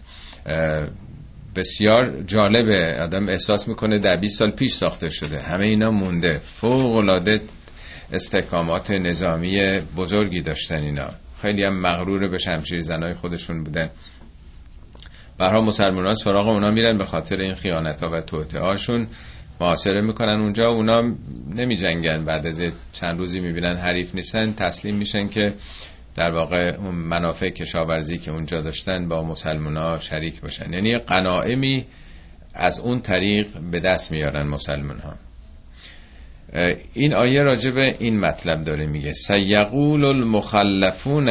بسیار 1.57 2.23
جالبه. 2.23 3.03
آدم 3.03 3.29
احساس 3.29 3.69
می‌کنه 3.69 3.99
در 3.99 4.17
20 4.17 4.39
سال 4.39 4.51
پیش 4.51 4.73
ساخته 4.73 5.09
شده. 5.09 5.41
همه 5.41 5.65
اینا 5.65 5.91
مونده. 5.91 6.39
فوق 6.39 6.97
العاده 6.97 7.41
استحکامات 8.13 8.91
نظامی 8.91 9.81
بزرگی 9.97 10.43
داشتن 10.43 10.83
اینا. 10.83 11.11
خیلی 11.43 11.65
هم 11.65 11.81
مغرور 11.81 12.29
به 12.29 12.39
شمشیر 12.39 12.81
زنای 12.81 13.15
خودشون 13.15 13.65
بودن. 13.65 13.91
برها 15.41 15.61
مسلمان 15.61 16.07
ها 16.07 16.15
سراغ 16.15 16.49
اونا 16.49 16.71
میرن 16.71 16.99
به 16.99 17.05
خاطر 17.05 17.37
این 17.37 17.55
خیانت 17.55 18.03
ها 18.03 18.11
و 18.11 18.21
توته 18.21 18.61
هاشون 18.61 19.07
محاصره 19.61 20.01
می‌کنن 20.01 20.41
اونجا. 20.41 20.69
اونا 20.69 21.03
نمی 21.55 21.77
جنگن 21.77 22.25
بعد 22.25 22.47
از 22.47 22.63
چند 22.93 23.19
روزی 23.19 23.41
می‌بینن 23.41 23.77
حریف 23.77 24.15
نیستن. 24.15 24.53
تسلیم 24.53 24.95
میشن 24.95 25.29
که 25.29 25.55
در 26.17 26.31
واقع 26.31 26.77
اون 26.79 26.95
منافع 26.95 27.51
کشاورزی 27.51 28.19
که 28.19 28.31
اونجا 28.31 28.61
داشتن 28.61 29.09
با 29.09 29.23
مسلمان 29.23 29.77
ها 29.77 29.97
شریک 29.97 30.41
باشن. 30.41 30.73
یعنی 30.73 30.99
قناعمی 30.99 31.87
از 32.55 32.81
اون 32.81 33.01
طریق 33.01 33.47
به 33.73 33.81
دست 33.81 34.13
میارن 34.13 34.49
مسلمان 34.49 34.99
ها 34.99 35.15
این 36.95 37.15
آیه 37.15 37.43
راجع 37.43 37.71
به 37.71 37.97
این 37.99 38.21
مطلب 38.21 38.65
داره 38.65 38.87
میگه 38.87 39.13
سیقول 39.13 40.05
المخلفون 40.05 41.27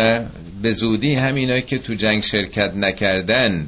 به 0.61 0.71
زودی 0.71 1.15
همینایی 1.15 1.61
که 1.61 1.77
تو 1.77 1.93
جنگ 1.93 2.21
شرکت 2.23 2.75
نکردن 2.75 3.67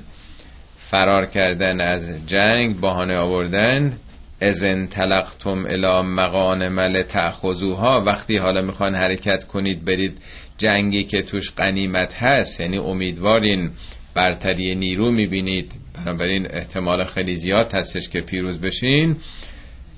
فرار 0.92 1.26
کردن 1.26 1.82
از 1.82 2.28
جنگ 2.28 2.82
بهانه 2.82 3.18
آوردن. 3.18 3.98
ازن 4.42 4.86
تلقتم 4.86 5.66
الى 5.66 6.02
مقان 6.02 6.68
مل 6.70 7.02
تأخذوها 7.02 8.02
وقتی 8.02 8.38
حالا 8.38 8.62
می‌خوان 8.62 8.96
حرکت 8.96 9.44
کنید 9.46 9.86
برید 9.86 10.18
جنگی 10.58 11.04
که 11.04 11.22
توش 11.22 11.52
قنیمت 11.52 12.24
هست 12.24 12.60
یعنی 12.60 12.78
امیدوارین 12.78 13.72
برتری 14.16 14.76
نیرو 14.76 15.12
می‌بینید. 15.12 15.72
بنابراین 15.94 16.48
احتمال 16.50 17.04
خیلی 17.04 17.36
زیاد 17.36 17.74
هستش 17.74 18.10
که 18.10 18.22
پیروز 18.22 18.62
بشین. 18.62 19.16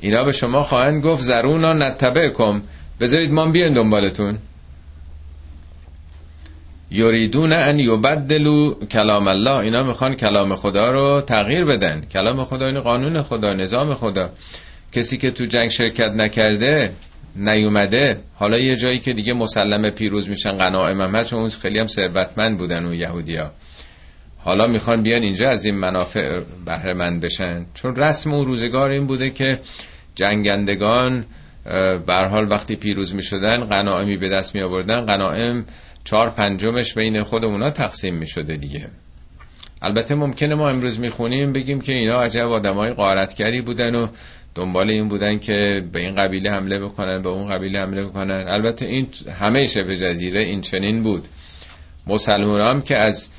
اینا 0.01 0.23
به 0.23 0.31
شما 0.31 0.61
خواهند 0.61 1.03
گفت 1.03 1.23
زرونا 1.23 1.73
نتبه 1.73 2.29
کم 2.29 2.61
بذارید 3.01 3.31
ما 3.31 3.45
بیان 3.45 3.73
دنبالتون. 3.73 4.37
یریدون 6.93 7.53
ان 7.53 7.79
یبدلو 7.79 8.73
کلام 8.73 9.27
الله. 9.27 9.57
اینا 9.57 9.83
می‌خوان 9.83 10.15
کلام 10.15 10.55
خدا 10.55 10.91
رو 10.91 11.21
تغییر 11.21 11.65
بدن. 11.65 12.01
کلام 12.01 12.43
خدا 12.43 12.65
این 12.65 12.79
قانون 12.79 13.21
خدا 13.21 13.53
نظام 13.53 13.93
خدا. 13.93 14.29
کسی 14.91 15.17
که 15.17 15.31
تو 15.31 15.45
جنگ 15.45 15.69
شرکت 15.69 16.11
نکرده 16.11 16.93
نیومده 17.35 18.19
حالا 18.35 18.57
یه 18.57 18.75
جایی 18.75 18.99
که 18.99 19.13
دیگه 19.13 19.33
مسلمه 19.33 19.89
پیروز 19.89 20.29
میشن 20.29 20.51
قناعم 20.51 21.01
هم 21.01 21.15
هست 21.15 21.33
اون 21.33 21.49
خیلی 21.49 21.79
هم 21.79 21.87
ثروتمند 21.87 22.57
بودن 22.57 22.85
اون 22.85 22.93
یهودیا 22.93 23.51
حالا 24.37 24.67
می‌خوان 24.67 25.03
بیان 25.03 25.21
اینجا 25.21 25.49
از 25.49 25.65
این 25.65 25.75
منافع 25.75 26.41
بهره 26.65 26.93
مند 26.93 27.21
بشن. 27.21 27.65
چون 27.73 27.95
رسم 27.95 28.33
اون 28.33 28.45
روزگار 28.45 28.91
این 28.91 29.07
بوده 29.07 29.29
که 29.29 29.59
جنگندگان 30.15 31.25
بر 32.07 32.27
حال 32.27 32.51
وقتی 32.51 32.75
پیروز 32.75 33.15
می‌شدن 33.15 33.63
قناعمی 33.63 34.17
به 34.17 34.29
دست 34.29 34.55
می 34.55 34.61
آوردن 34.61 35.05
چهار 36.03 36.29
پنجمش 36.29 36.93
بین 36.93 37.23
خود 37.23 37.45
اونا 37.45 37.69
تقسیم 37.69 38.15
می 38.15 38.27
شده 38.27 38.57
دیگه. 38.57 38.87
البته 39.81 40.15
ممکنه 40.15 40.55
ما 40.55 40.69
امروز 40.69 40.99
می‌خونیم 40.99 41.53
بگیم 41.53 41.81
که 41.81 41.93
اینا 41.93 42.21
عجب 42.21 42.51
آدمای 42.51 42.93
قارتگری 42.93 43.61
بودن 43.61 43.95
و 43.95 44.07
دنبال 44.55 44.89
این 44.89 45.09
بودن 45.09 45.39
که 45.39 45.85
به 45.91 45.99
این 45.99 46.15
قبیله 46.15 46.51
حمله 46.51 46.79
بکنن 46.79 47.21
به 47.21 47.29
اون 47.29 47.49
قبیله 47.49 47.79
حمله 47.79 48.05
بکنن. 48.05 48.45
البته 48.47 48.85
این 48.85 49.07
همه 49.39 49.65
شبه 49.65 49.95
جزیره 49.95 50.43
این 50.43 50.61
چنین 50.61 51.03
بود. 51.03 51.27
مسلمان 52.07 52.61
هم 52.61 52.81
که 52.81 52.99
از 52.99 53.29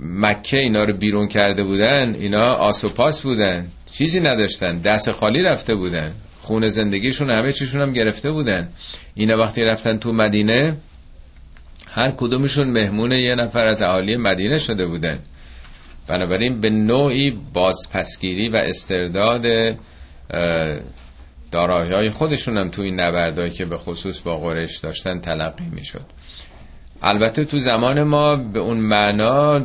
مکه 0.00 0.58
اینا 0.58 0.84
رو 0.84 0.96
بیرون 0.96 1.28
کرده 1.28 1.64
بودن 1.64 2.14
اینا 2.14 2.54
آسوپاس 2.54 3.22
بودن 3.22 3.68
چیزی 3.90 4.20
نداشتن 4.20 4.78
دست 4.78 5.12
خالی 5.12 5.42
رفته 5.42 5.74
بودن 5.74 6.12
خون 6.40 6.68
زندگیشون 6.68 7.30
همه 7.30 7.52
چیشون 7.52 7.80
هم 7.80 7.92
گرفته 7.92 8.30
بودن. 8.30 8.68
اینا 9.14 9.38
وقتی 9.38 9.62
رفتن 9.62 9.96
تو 9.96 10.12
مدینه 10.12 10.76
هر 11.98 12.10
کدومشون 12.10 12.68
مهمون 12.68 13.12
یه 13.12 13.34
نفر 13.34 13.66
از 13.66 13.82
اهالی 13.82 14.16
مدینه 14.16 14.58
شده 14.58 14.86
بودن. 14.86 15.18
بنابراین 16.08 16.60
به 16.60 16.70
نوعی 16.70 17.30
بازپسگیری 17.30 18.48
و 18.48 18.56
استرداد 18.56 19.46
دارایی 21.50 21.92
های 21.92 22.10
خودشون 22.10 22.56
هم 22.56 22.68
تو 22.68 22.82
این 22.82 23.00
نبردهایی 23.00 23.50
که 23.50 23.64
به 23.64 23.76
خصوص 23.76 24.20
با 24.20 24.36
قرش 24.36 24.78
داشتن 24.78 25.20
تلقی 25.20 25.64
می‌شد. 25.72 26.04
البته 27.02 27.44
تو 27.44 27.58
زمان 27.58 28.02
ما 28.02 28.36
به 28.36 28.60
اون 28.60 28.76
معنا 28.76 29.60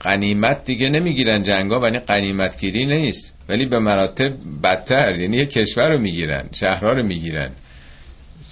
قنیمت 0.00 0.64
دیگه 0.64 0.88
نمی‌گیرن 0.88 1.42
جنگا 1.42 1.80
ولی 1.80 1.98
قنیمت 1.98 2.60
گیری 2.60 2.86
نیست. 2.86 3.38
ولی 3.48 3.66
به 3.66 3.78
مراتب 3.78 4.32
بدتر 4.62 5.18
یعنی 5.18 5.36
یه 5.36 5.46
کشور 5.46 5.92
رو 5.92 5.98
می‌گیرن 5.98 6.48
شهرها 6.52 6.92
رو 6.92 7.06
می‌گیرن. 7.06 7.50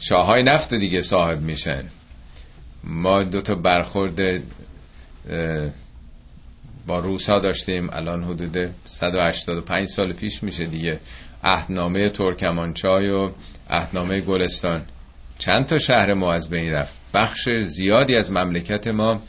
شاههای 0.00 0.42
نفت 0.42 0.74
دیگه 0.74 1.00
صاحب 1.00 1.40
میشن. 1.40 1.84
ما 2.84 3.22
دو 3.22 3.40
تا 3.40 3.54
برخورد 3.54 4.42
با 6.86 6.98
روسا 6.98 7.38
داشتیم. 7.38 7.90
الان 7.92 8.24
حدود 8.24 8.70
185 8.84 9.88
سال 9.88 10.12
پیش 10.12 10.42
میشه 10.42 10.64
دیگه. 10.64 11.00
اهنامه 11.42 12.08
ترکمانچای 12.08 13.10
و 13.10 13.30
اهنامه 13.70 14.20
گلستان. 14.20 14.82
چند 15.38 15.66
تا 15.66 15.78
شهر 15.78 16.14
ما 16.14 16.32
از 16.32 16.50
بین 16.50 16.72
رفت؟ 16.72 17.00
بخش 17.14 17.48
زیادی 17.48 18.16
از 18.16 18.32
مملکت 18.32 18.86
ما 18.86 19.22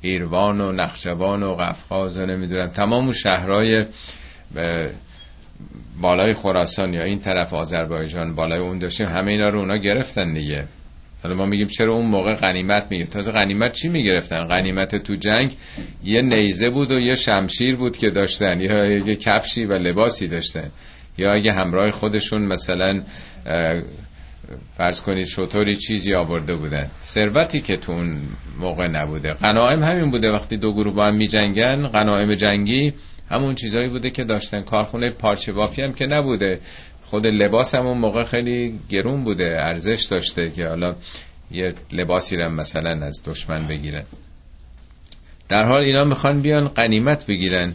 ایروان 0.00 0.60
و 0.60 0.72
نخشبان 0.72 1.42
و 1.42 1.54
قفقاز 1.54 2.18
و 2.18 2.26
نمی‌دونم 2.26 2.68
تمام 2.68 3.12
شهرهای 3.12 3.84
بالای 6.00 6.34
خراسان 6.34 6.94
یا 6.94 7.02
این 7.02 7.18
طرف 7.18 7.54
آذربایجان 7.54 8.34
بالای 8.34 8.60
اون 8.60 8.78
داشتیم. 8.78 9.08
همه 9.08 9.30
اینا 9.30 9.48
رو 9.48 9.58
اونا 9.58 9.76
گرفتن 9.76 10.32
دیگه. 10.32 10.66
حالا 11.22 11.34
ما 11.34 11.46
میگیم 11.46 11.66
چرا 11.66 11.94
اون 11.94 12.06
موقع 12.06 12.34
غنیمت 12.34 12.86
میگه؟ 12.90 13.04
تازه 13.04 13.32
غنیمت 13.32 13.72
چی 13.72 13.88
می‌گرفتن؟ 13.88 14.42
غنیمت 14.42 14.96
تو 14.96 15.14
جنگ 15.14 15.54
یه 16.04 16.22
نیزه 16.22 16.70
بود 16.70 16.90
و 16.90 17.00
یه 17.00 17.16
شمشیر 17.16 17.76
بود 17.76 17.96
که 17.96 18.10
داشتن 18.10 18.60
یا 18.60 18.86
یه 18.86 19.16
کفشی 19.16 19.64
و 19.64 19.72
لباسی 19.72 20.28
داشتن 20.28 20.70
یا 21.18 21.32
اگه 21.32 21.52
همراه 21.52 21.90
خودشون 21.90 22.42
مثلا 22.42 23.02
فرض 24.76 25.00
کنید 25.00 25.26
شطوری 25.26 25.76
چیزی 25.76 26.14
آورده 26.14 26.54
بودن. 26.56 26.90
ثروتی 27.02 27.60
که 27.60 27.76
تو 27.76 27.92
اون 27.92 28.20
موقع 28.58 28.86
نبوده. 28.86 29.30
قناعم 29.30 29.82
همین 29.82 30.10
بوده. 30.10 30.32
وقتی 30.32 30.56
دو 30.56 30.72
گروه 30.72 30.94
با 30.94 31.06
هم 31.06 31.14
می 31.14 31.28
جنگن 31.28 31.88
قناعم 31.88 32.34
جنگی 32.34 32.92
همون 33.30 33.54
چیزایی 33.54 33.88
بوده 33.88 34.10
که 34.10 34.24
داشتن. 34.24 34.62
کارخونه 34.62 35.10
پارچه 35.10 35.52
بافی 35.52 35.82
هم 35.82 35.92
که 35.92 36.06
نبوده. 36.06 36.60
خود 37.12 37.26
لباس 37.26 37.74
هم 37.74 37.86
اون 37.86 37.98
موقع 37.98 38.24
خیلی 38.24 38.80
گرون 38.88 39.24
بوده 39.24 39.44
ارزش 39.44 40.06
داشته 40.10 40.50
که 40.50 40.68
حالا 40.68 40.94
یه 41.50 41.74
لباسی 41.92 42.36
رو 42.36 42.50
مثلا 42.50 43.06
از 43.06 43.22
دشمن 43.26 43.66
بگیرن. 43.66 44.04
در 45.48 45.64
حال 45.64 45.82
اینا 45.82 46.04
می‌خوان 46.04 46.40
بیان 46.40 46.68
قنیمت 46.68 47.26
بگیرن 47.26 47.74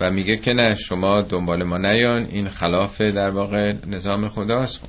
و 0.00 0.10
میگه 0.10 0.36
که 0.36 0.52
نه 0.52 0.74
شما 0.74 1.22
دنبال 1.22 1.64
ما 1.64 1.78
نیان 1.78 2.24
این 2.24 2.48
خلاف 2.48 3.00
در 3.00 3.30
واقع 3.30 3.72
نظام 3.86 4.28
خداست. 4.28 4.84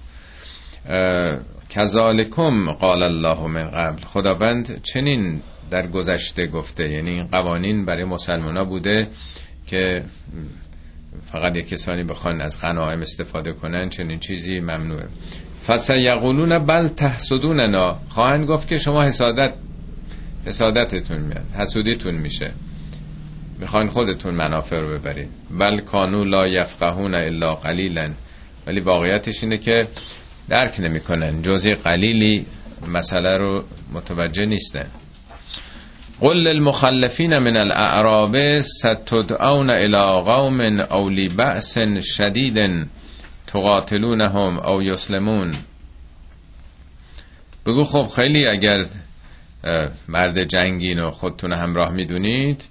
کذالکم 1.69 2.71
قال 2.71 3.03
الله 3.03 3.47
من 3.47 3.71
قبل. 3.71 4.01
خداوند 4.03 4.81
چنین 4.83 5.41
در 5.71 5.87
گذشته 5.87 6.47
گفته 6.47 6.89
یعنی 6.89 7.11
این 7.11 7.27
قوانین 7.27 7.85
برای 7.85 8.03
مسلمان 8.03 8.63
بوده 8.63 9.07
که 9.67 10.03
فقط 11.31 11.57
یک 11.57 11.67
کسانی 11.67 12.03
بخوان 12.03 12.41
از 12.41 12.61
غنایم 12.61 12.99
استفاده 12.99 13.53
کنن 13.53 13.89
چنین 13.89 14.19
چیزی 14.19 14.59
ممنوعه. 14.59 15.07
فسیقولون 15.67 16.59
بل 16.59 16.87
تحسدوننا. 16.87 17.99
خواهند 18.09 18.47
گفت 18.47 18.67
که 18.67 18.77
شما 18.77 19.03
حسادت 19.03 19.53
حسادتتون 20.45 21.21
میاد 21.21 21.45
حسودیتون 21.53 22.15
میشه. 22.15 22.53
می‌خواین 23.59 23.89
خودتون 23.89 24.33
منافع 24.33 24.79
رو 24.79 24.99
ببرید. 24.99 25.29
بل 25.59 25.79
کانو 25.79 26.23
لا 26.23 26.47
یفقهون 26.47 27.13
الا 27.13 27.55
قلیلا 27.55 28.13
ولی 28.67 28.81
واقعیتش 28.81 29.43
اینه 29.43 29.57
که 29.57 29.87
درک 30.49 30.79
نمی‌کنن. 30.79 31.41
جزی 31.41 31.73
قلیلی 31.73 32.45
مسئله 32.87 33.37
رو 33.37 33.63
متوجه 33.93 34.45
نیستن. 34.45 34.85
قل 36.21 36.37
للمخلفین 36.37 37.37
من 37.37 37.57
الاعراب 37.57 38.61
ستدعون 38.61 39.69
الى 39.69 40.21
قوم 40.25 40.61
اولی 40.79 41.27
بأس 41.27 41.77
شدید 42.17 42.87
تقاتلونهم 43.47 44.59
او 44.59 44.83
یسلمون. 44.83 45.51
بگو 47.65 47.83
خب 47.83 48.07
خیلی 48.07 48.47
اگر 48.47 48.85
مرد 50.07 50.43
جنگین 50.43 50.99
و 50.99 51.11
خودتون 51.11 51.53
همراه 51.53 51.91
می‌دونید 51.91 52.65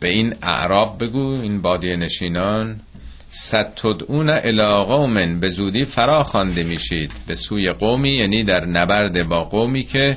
به 0.00 0.08
این 0.08 0.34
اعراب 0.42 1.04
بگو 1.04 1.40
این 1.42 1.62
بادی 1.62 1.96
نشینان. 1.96 2.80
ستدعون 3.26 4.30
الى 4.30 4.84
قوم 4.84 5.40
به 5.40 5.48
زودی 5.48 5.84
فرا 5.84 6.22
خوانده 6.22 6.62
میشید. 6.62 7.12
به 7.26 7.34
سوی 7.34 7.72
قومی 7.72 8.10
یعنی 8.10 8.42
در 8.42 8.64
نبرد 8.64 9.28
با 9.28 9.44
قومی 9.44 9.82
که 9.82 10.16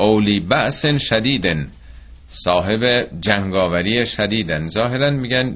اولی 0.00 0.40
بأس 0.40 0.86
شدیدن. 0.86 1.70
صاحب 2.28 3.08
جنگاوری 3.20 4.06
شدیدن. 4.06 4.66
ظاهرا 4.66 5.10
میگن 5.10 5.54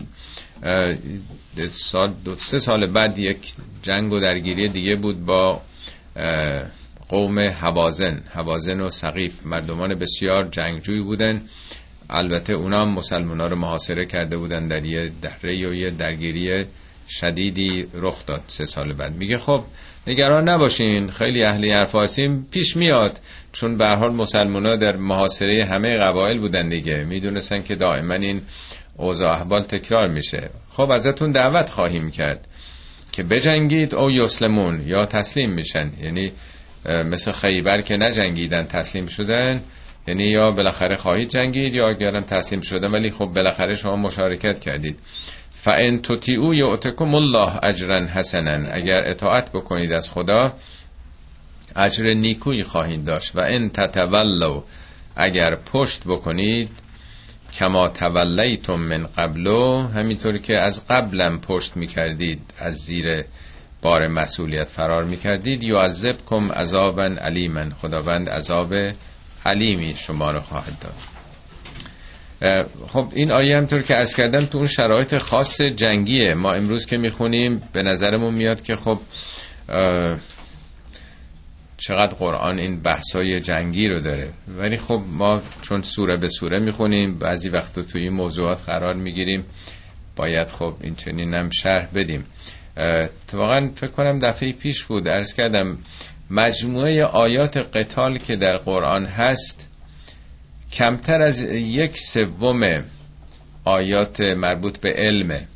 سال 1.68 2.14
دو 2.24 2.34
سه 2.34 2.58
سال 2.58 2.86
بعد 2.86 3.18
یک 3.18 3.54
جنگ 3.82 4.12
و 4.12 4.20
درگیری 4.20 4.68
دیگه 4.68 4.96
بود 4.96 5.24
با 5.26 5.60
قوم 7.08 7.38
حوازن. 7.38 8.22
حوازن 8.32 8.80
و 8.80 8.90
سقیف 8.90 9.46
مردمان 9.46 9.94
بسیار 9.94 10.48
جنگجوی 10.48 11.00
بودن. 11.00 11.42
البته 12.10 12.54
اونا 12.54 12.82
هم 12.82 12.88
مسلمان 12.88 13.40
ها 13.40 13.46
رو 13.46 13.56
محاصره 13.56 14.04
کرده 14.04 14.36
بودن 14.36 14.68
در 14.68 14.84
یه 14.84 15.12
دهره 15.22 15.68
و 15.68 15.74
یه 15.74 15.90
درگیری 15.90 16.64
شدیدی 17.08 17.86
رخ 17.94 18.26
داد 18.26 18.42
سه 18.46 18.64
سال 18.64 18.92
بعد. 18.92 19.14
میگه 19.14 19.38
خب 19.38 19.64
نگران 20.06 20.48
نباشین. 20.48 21.08
خیلی 21.08 21.44
اهلی 21.44 21.70
حرف 21.70 22.20
پیش 22.50 22.76
میاد. 22.76 23.20
چون 23.54 23.78
به 23.78 23.86
حال 23.86 24.12
مسلمان 24.12 24.66
ها 24.66 24.76
در 24.76 24.96
محاصره 24.96 25.64
همه 25.64 25.96
قبایل 25.96 26.40
بودن 26.40 26.68
دیگه. 26.68 27.04
می‌دونستن 27.04 27.62
که 27.62 27.74
دائما 27.74 28.14
این 28.14 28.42
اوضاع 28.96 29.30
احوال 29.30 29.62
تکرار 29.62 30.08
میشه. 30.08 30.50
خب 30.70 30.90
ازتون 30.90 31.32
دعوت 31.32 31.70
خواهیم 31.70 32.10
کرد 32.10 32.48
که 33.12 33.22
بجنگید 33.22 33.94
او 33.94 34.10
یسلمون 34.10 34.82
یا 34.86 35.04
تسلیم 35.04 35.50
میشن. 35.50 35.92
یعنی 36.02 36.32
مثل 36.86 37.32
خیبر 37.32 37.80
که 37.80 37.96
نجنگیدن 37.96 38.64
تسلیم 38.64 39.06
شدن 39.06 39.62
یعنی 40.08 40.24
یا 40.24 40.50
بالاخره 40.50 40.96
خواهید 40.96 41.28
جنگید 41.28 41.74
یا 41.74 41.88
اگرم 41.88 42.22
تسلیم 42.22 42.60
شده 42.60 42.86
ولی 42.92 43.10
خب 43.10 43.26
بالاخره 43.26 43.76
شما 43.76 43.96
مشارکت 43.96 44.60
کردید. 44.60 44.98
فان 45.52 46.02
تطیعو 46.02 46.54
یعتکم 46.54 47.14
الله 47.14 47.64
اجرا 47.64 48.06
حسنا. 48.06 48.68
اگر 48.72 49.02
اطاعت 49.06 49.52
بکنید 49.52 49.92
از 49.92 50.10
خدا 50.10 50.52
اجر 51.76 52.04
نیکویی 52.04 52.62
خواهید 52.62 53.04
داشت 53.04 53.36
و 53.36 53.40
ان 53.40 53.68
تتولوا 53.68 54.64
اگر 55.16 55.56
پشت 55.56 56.04
بکنید 56.06 56.70
کما 57.54 57.88
تولیتم 57.88 58.74
من 58.74 59.06
قبلو 59.18 59.86
همینطور 59.86 60.38
که 60.38 60.58
از 60.58 60.86
قبلم 60.88 61.40
پشت 61.40 61.76
می‌کردید 61.76 62.40
از 62.58 62.74
زیر 62.74 63.24
بار 63.82 64.08
مسئولیت 64.08 64.68
فرار 64.70 65.04
می‌کردید 65.04 65.64
کم 66.30 66.52
عذابا 66.52 67.02
علیما 67.02 67.70
خداوند 67.82 68.28
عذاب 68.28 68.74
علیمی 69.46 69.92
شما 69.92 70.30
رو 70.30 70.40
خواهد 70.40 70.78
داد. 70.80 70.94
خب 72.88 73.08
این 73.14 73.32
آیه 73.32 73.56
همطور 73.56 73.82
که 73.82 73.96
از 73.96 74.16
کردم 74.16 74.46
تو 74.46 74.58
اون 74.58 74.66
شرایط 74.66 75.18
خاص 75.18 75.60
جنگیه. 75.60 76.34
ما 76.34 76.52
امروز 76.52 76.86
که 76.86 76.96
می‌خونیم 76.96 77.62
به 77.72 77.82
نظرمون 77.82 78.34
میاد 78.34 78.62
که 78.62 78.74
خب 78.74 78.98
چقدر 81.76 82.14
قرآن 82.14 82.58
این 82.58 82.80
بحثای 82.80 83.40
جنگی 83.40 83.88
رو 83.88 84.00
داره. 84.00 84.30
ولی 84.48 84.76
خب 84.76 85.02
ما 85.18 85.42
چون 85.62 85.82
سوره 85.82 86.16
به 86.16 86.28
سوره 86.28 86.58
می‌خونیم 86.58 87.18
بعضی 87.18 87.48
وقت 87.48 87.80
تو 87.80 87.98
این 87.98 88.12
موضوعات 88.12 88.62
قرار 88.62 88.94
می‌گیریم. 88.94 89.44
باید 90.16 90.48
خب 90.48 90.74
این 90.80 90.94
چنین 90.94 91.50
شرح 91.50 91.88
بدیم. 91.94 92.24
واقعا 93.32 93.70
فکر 93.74 93.90
کنم 93.90 94.18
دفعه 94.18 94.52
پیش 94.52 94.84
بود 94.84 95.08
ارز 95.08 95.34
کردم 95.34 95.78
مجموعه 96.30 97.04
آیات 97.04 97.56
قتال 97.56 98.18
که 98.18 98.36
در 98.36 98.56
قرآن 98.56 99.04
هست 99.04 99.68
کمتر 100.72 101.22
از 101.22 101.42
یک 101.52 101.98
سوم 101.98 102.84
آیات 103.64 104.20
مربوط 104.20 104.78
به 104.78 104.92
علمه 104.96 105.48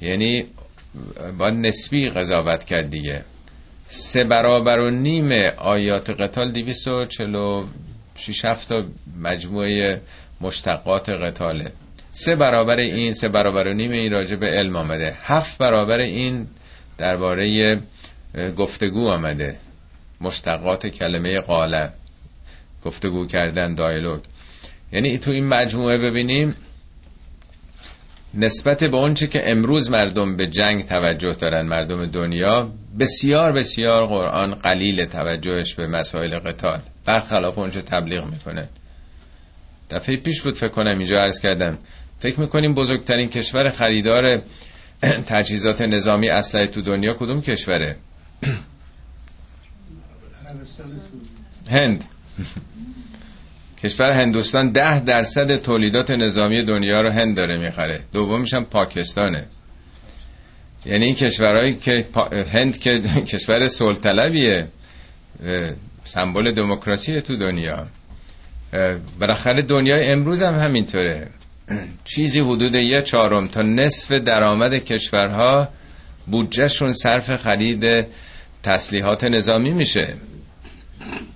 یعنی 0.00 0.44
با 1.38 1.50
نسبی 1.50 2.10
قضاوت 2.10 2.64
کرد 2.64 2.90
دیگه. 2.90 3.24
سه 3.88 4.24
برابر 4.24 4.78
و 4.78 4.90
نیم 4.90 5.32
آیات 5.58 6.10
قتال 6.10 6.52
دیویس 6.52 6.88
و 6.88 7.04
چلو 7.04 7.66
شیش 8.14 8.40
تا 8.40 8.84
مجموعه 9.20 10.00
مشتقات 10.40 11.10
قتاله. 11.10 11.72
سه 12.10 12.36
برابر 12.36 12.76
این 12.76 13.12
سه 13.12 13.28
برابر 13.28 13.66
و 13.66 13.74
نیم 13.74 13.90
این 13.90 14.12
راجع 14.12 14.36
به 14.36 14.46
علم 14.46 14.76
آمده. 14.76 15.16
هفت 15.22 15.58
برابر 15.58 16.00
این 16.00 16.46
درباره 16.98 17.78
گفتگو 18.56 19.08
آمده. 19.08 19.56
مشتقات 20.20 20.86
کلمه 20.86 21.40
قاله. 21.40 21.90
گفتگو 22.84 23.26
کردن 23.26 23.74
دایلوگ. 23.74 24.20
یعنی 24.92 25.18
تو 25.18 25.30
این 25.30 25.46
مجموعه 25.46 25.98
ببینیم 25.98 26.54
نسبت 28.34 28.84
به 28.84 28.96
اونچه 28.96 29.26
که 29.26 29.50
امروز 29.50 29.90
مردم 29.90 30.36
به 30.36 30.46
جنگ 30.46 30.86
توجه 30.86 31.32
دارن 31.32 31.66
مردم 31.66 32.06
دنیا 32.06 32.70
بسیار 32.98 33.52
بسیار 33.52 34.06
قرآن 34.06 34.54
قلیل 34.54 35.06
توجهش 35.06 35.74
به 35.74 35.86
مسائل 35.86 36.38
قتال. 36.38 36.80
برخلاف 37.04 37.58
اونچه 37.58 37.82
تبلیغ 37.82 38.24
می‌کنه. 38.30 38.68
دفعه 39.90 40.16
پیش 40.16 40.42
بود 40.42 40.54
فکر 40.54 40.68
کنم 40.68 40.98
اینجا 40.98 41.16
عرض 41.18 41.40
کردم. 41.40 41.78
فکر 42.18 42.40
می‌کنیم 42.40 42.74
بزرگترین 42.74 43.28
کشور 43.28 43.68
خریدار 43.68 44.42
تجهیزات 45.26 45.82
نظامی 45.82 46.28
اسلحه 46.28 46.66
تو 46.66 46.82
دنیا 46.82 47.14
کدوم 47.14 47.40
کشوره؟ 47.40 47.96
هند. 51.70 52.04
کشور 53.82 54.10
هندوستان 54.10 54.72
ده 54.72 55.00
درصد 55.00 55.56
تولیدات 55.56 56.10
نظامی 56.10 56.62
دنیا 56.62 57.00
رو 57.02 57.12
هند 57.12 57.36
داره 57.36 57.58
می‌خره. 57.58 58.04
دومش 58.12 58.54
هم 58.54 58.64
پاکستانه. 58.64 59.46
یعنی 60.86 61.04
این 61.04 61.14
کشورهایی 61.14 61.74
که 61.74 62.06
هند 62.52 62.78
که 62.78 63.00
کشور 63.32 63.64
سلطلبیه 63.64 64.68
سمبل 66.04 66.52
دموکراسی 66.52 67.20
تو 67.20 67.36
دنیا. 67.36 67.86
بالاخره 69.20 69.62
دنیای 69.62 70.06
امروز 70.12 70.42
هم 70.42 70.54
همینطوره. 70.54 71.28
چیزی 72.04 72.40
حدود 72.40 72.74
یه 72.74 73.02
چهارم 73.02 73.48
تا 73.48 73.62
نصف 73.62 74.12
درآمد 74.12 74.74
کشورها 74.74 75.68
بودجهشون 76.26 76.92
صرف 76.92 77.36
خرید 77.36 78.06
تسلیحات 78.62 79.24
نظامی 79.24 79.70
میشه. 79.70 80.14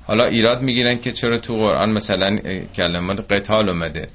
حالا 0.05 0.24
ایراد 0.24 0.62
می‌گیرن 0.62 0.98
که 0.98 1.12
چرا 1.12 1.38
تو 1.38 1.57
قرآن 1.57 1.90
مثلا 1.90 2.36
کلمات 2.76 3.32
قتال 3.32 3.68
اومده. 3.68 4.09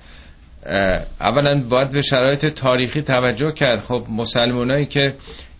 اولا 1.21 1.63
باید 1.69 1.91
به 1.91 2.01
شرایط 2.01 2.45
تاریخی 2.45 3.01
توجه 3.01 3.51
کرد. 3.51 3.79
خب 3.79 4.03
مسلمانایی 4.09 4.85
که 4.85 5.13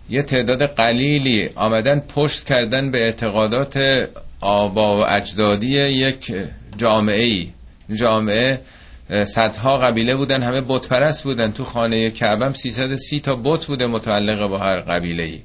یه 0.10 0.24
تعداد 0.24 0.64
قلیلی 0.64 1.50
آمدن 1.56 2.00
پشت 2.00 2.44
کردن 2.44 2.92
به 2.92 2.98
اعتقادات 2.98 4.06
آبا 4.42 5.00
و 5.00 5.06
اجدادی 5.08 5.68
یک 5.68 6.34
جامعه 6.78 7.26
ای 7.26 7.50
جامعه 7.96 8.60
صدها 9.26 9.78
قبیله 9.78 10.16
بودن 10.16 10.42
همه 10.42 10.62
بتپرست 10.62 11.24
بودن. 11.24 11.52
تو 11.52 11.64
خانه 11.64 12.10
کعبم 12.12 12.54
330 12.54 13.20
تا 13.20 13.36
بت 13.36 13.66
بوده 13.66 13.86
متعلق 13.86 14.48
با 14.48 14.58
هر 14.58 14.82
قبیله 14.82 15.24
ای 15.24 15.40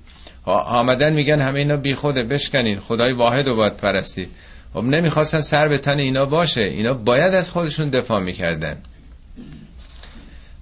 آمدن 0.46 1.12
میگن 1.12 1.40
همه 1.40 1.58
اینا 1.58 1.76
بی 1.76 1.94
خوده 1.94 2.22
بشکنین 2.22 2.78
خدای 2.78 3.12
واحد 3.12 3.48
و 3.48 3.56
باید 3.56 3.76
پرستی. 3.76 4.28
خب 4.74 4.84
نمی‌خواستن 4.84 5.40
سر 5.40 5.68
به 5.68 5.78
تن 5.78 5.98
اینا 5.98 6.26
باشه. 6.26 6.62
اینا 6.62 6.94
باید 6.94 7.34
از 7.34 7.50
خودشون 7.50 7.88
دفاع 7.88 8.20
می‌کردن. 8.20 8.76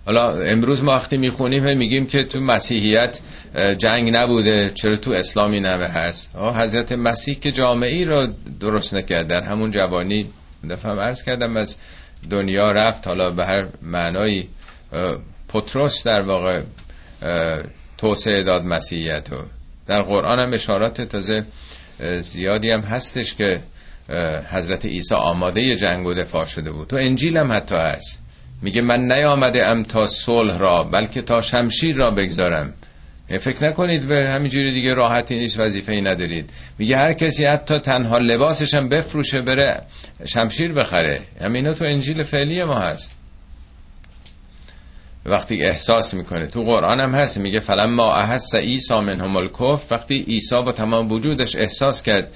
حالا 0.09 0.41
امروز 0.43 0.83
ما 0.83 0.93
وقتی 0.93 1.17
می‌خونیم 1.17 1.77
میگیم 1.77 2.07
که 2.07 2.23
تو 2.23 2.41
مسیحیت 2.41 3.21
جنگ 3.79 4.17
نبوده 4.17 4.71
چرا 4.75 4.97
تو 4.97 5.13
اسلامی 5.13 5.61
نوه 5.61 5.87
هست؟ 5.87 6.37
حضرت 6.37 6.93
مسیح 6.93 7.39
که 7.39 7.53
جامعی 7.53 8.05
رو 8.05 8.27
درست 8.61 8.95
نکرد 8.95 9.27
در 9.27 9.41
همون 9.41 9.71
جوانی 9.71 10.31
دفعه 10.71 10.93
عرض 10.93 11.25
کردم 11.25 11.57
از 11.57 11.77
دنیا 12.31 12.73
رفت 12.73 13.07
حالا 13.07 13.31
به 13.31 13.47
هر 13.47 13.67
معنایی. 13.83 14.49
پتروس 15.49 16.07
در 16.07 16.21
واقع 16.21 16.63
توسعه 17.99 18.43
داد 18.43 18.63
مسیحیت 18.63 19.29
رو 19.33 19.45
در 19.87 20.03
قرآن 20.03 20.41
هم 20.41 20.53
اشارات 20.53 21.01
تازه 21.03 21.45
زیادی 22.21 22.71
هم 22.71 22.81
هستش 22.81 23.35
که 23.35 23.63
حضرت 24.51 24.87
عیسی 24.87 25.15
آماده 25.15 25.77
جنگ 25.77 26.07
و 26.07 26.15
دفاع 26.15 26.45
شده 26.45 26.73
بود. 26.73 26.89
تو 26.89 26.97
انجیل 26.97 27.37
هم 27.37 27.53
حتی 27.53 27.77
هست. 27.77 28.28
میگه 28.63 28.83
من 28.83 29.13
نیامده 29.13 29.67
ام 29.67 29.83
تا 29.83 30.07
صلح 30.07 30.59
را 30.59 30.83
بلکه 30.83 31.23
تا 31.23 31.41
شمشیر 31.41 31.97
را 31.97 32.11
بگذارم. 32.11 32.75
فکر 33.41 33.65
نکنید 33.69 34.07
به 34.07 34.29
همینجوری 34.29 34.73
دیگه 34.73 34.95
راحتی 34.95 35.39
نیست 35.39 35.61
وظیفه 35.61 35.93
ای 35.93 36.01
ندارید. 36.01 36.51
میگه 36.79 36.97
هر 36.97 37.13
کسی 37.13 37.45
حتی 37.45 37.79
تنها 37.79 38.19
لباسش 38.19 38.75
هم 38.75 38.89
بفروشه 38.89 39.41
بره 39.41 39.83
شمشیر 40.25 40.73
بخره. 40.73 41.21
همینا 41.41 41.75
تو 41.75 41.85
انجیل 41.85 42.23
فعلی 42.23 42.65
ما 42.65 42.79
هست. 42.79 43.11
وقتی 45.27 45.63
احساس 45.63 46.15
می‌کنه 46.15 46.47
تو 46.47 46.63
قرآن 46.63 47.01
هم 47.01 47.15
هست. 47.15 47.39
میگه 47.39 47.61
فلما 47.61 48.15
احس 48.15 48.55
عیسی 48.55 49.01
منهم 49.01 49.37
الکفر 49.37 49.95
وقتی 49.95 50.25
عیسی 50.29 50.63
با 50.63 50.73
تمام 50.73 51.13
وجودش 51.13 51.57
احساس 51.57 52.03
کرد 52.03 52.33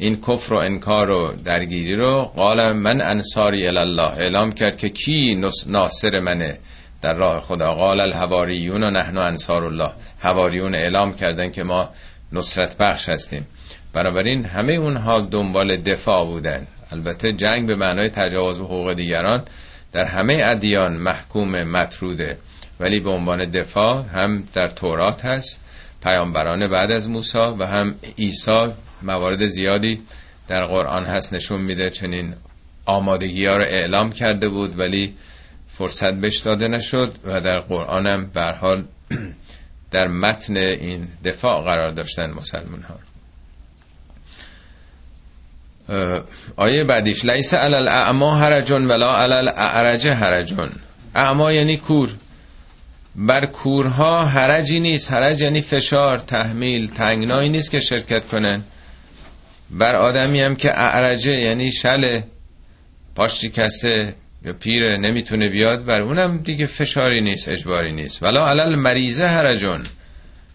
این 0.00 0.20
کفر 0.20 0.54
و 0.54 0.56
انکار 0.56 1.10
و 1.10 1.32
درگیری 1.44 1.96
رو. 1.96 2.24
قال 2.36 2.72
من 2.72 3.00
انصاری 3.00 3.66
الله 3.66 4.12
اعلام 4.12 4.52
کرد 4.52 4.76
که 4.76 4.88
کی 4.88 5.42
ناصر 5.66 6.20
منه 6.20 6.58
در 7.02 7.14
راه 7.14 7.40
خدا. 7.40 7.74
قال 7.74 8.00
الحواریون 8.00 8.84
و 8.84 8.90
نحن 8.90 9.18
انصار 9.18 9.64
الله. 9.64 9.92
حواریون 10.18 10.74
اعلام 10.74 11.12
کردن 11.12 11.50
که 11.50 11.62
ما 11.62 11.88
نصرت 12.32 12.76
بخش 12.78 13.08
هستیم. 13.08 13.46
بنابراین 13.92 14.44
همه 14.44 14.72
اونها 14.72 15.20
دنبال 15.20 15.76
دفاع 15.76 16.24
بودن. 16.24 16.66
البته 16.92 17.32
جنگ 17.32 17.66
به 17.66 17.74
معنای 17.74 18.08
تجاوز 18.08 18.58
به 18.58 18.64
حقوق 18.64 18.92
دیگران 18.92 19.44
در 19.92 20.04
همه 20.04 20.42
ادیان 20.44 20.96
محکوم 20.96 21.62
مطروده. 21.62 22.38
ولی 22.80 23.00
به 23.00 23.10
عنوان 23.10 23.50
دفاع 23.50 24.02
هم 24.02 24.44
در 24.54 24.68
تورات 24.68 25.24
هست 25.24 25.64
پیامبران 26.02 26.68
بعد 26.68 26.92
از 26.92 27.08
موسی 27.08 27.38
و 27.38 27.66
هم 27.66 27.94
عیسی 28.18 28.72
موارد 29.02 29.46
زیادی 29.46 30.00
در 30.48 30.66
قرآن 30.66 31.04
هست 31.04 31.34
نشون 31.34 31.60
میده 31.60 31.90
چنین 31.90 32.34
آمادگی 32.86 33.46
ها 33.46 33.56
رو 33.56 33.64
اعلام 33.64 34.12
کرده 34.12 34.48
بود 34.48 34.78
ولی 34.78 35.14
فرصت 35.68 36.14
بهش 36.14 36.38
داده 36.38 36.68
نشد 36.68 37.14
و 37.24 37.40
در 37.40 37.60
قرآن 37.60 38.06
هم 38.06 38.30
حال 38.60 38.84
در 39.92 40.08
متن 40.08 40.56
این 40.56 41.08
دفاع 41.24 41.64
قرار 41.64 41.90
داشتن 41.90 42.30
مسلمان 42.30 42.82
ها 42.82 42.98
آیه 46.56 46.84
بعدیش 46.84 47.24
لیس 47.24 47.54
علل 47.54 47.88
اعما 47.88 48.34
هرجون 48.34 48.86
ولا 48.86 49.16
علل 49.16 49.48
اعرج 49.48 50.08
هرجون 50.08 50.70
اعما 51.14 51.52
یعنی 51.52 51.76
کور. 51.76 52.14
بر 53.16 53.46
کورها 53.46 54.24
هرجی 54.24 54.80
نیست. 54.80 55.12
هرج 55.12 55.42
یعنی 55.42 55.60
فشار 55.60 56.18
تحمیل 56.18 56.90
تنگنایی 56.90 57.48
نیست 57.48 57.70
که 57.70 57.80
شرکت 57.80 58.26
کنن. 58.26 58.62
بر 59.70 59.96
آدمی 59.96 60.40
هم 60.40 60.56
که 60.56 60.78
اعرجه 60.78 61.32
یعنی 61.32 61.72
شل 61.72 62.20
پاش 63.14 63.44
کسه 63.44 64.14
یا 64.44 64.52
پیره 64.52 64.98
نمی‌تونه 64.98 65.48
بیاد 65.48 65.84
بر 65.84 66.02
اونم 66.02 66.38
دیگه 66.38 66.66
فشاری 66.66 67.20
نیست 67.20 67.48
اجباری 67.48 67.92
نیست. 67.92 68.22
ولا 68.22 68.46
علل 68.46 68.76
مریضه 68.76 69.26
هرجون 69.26 69.80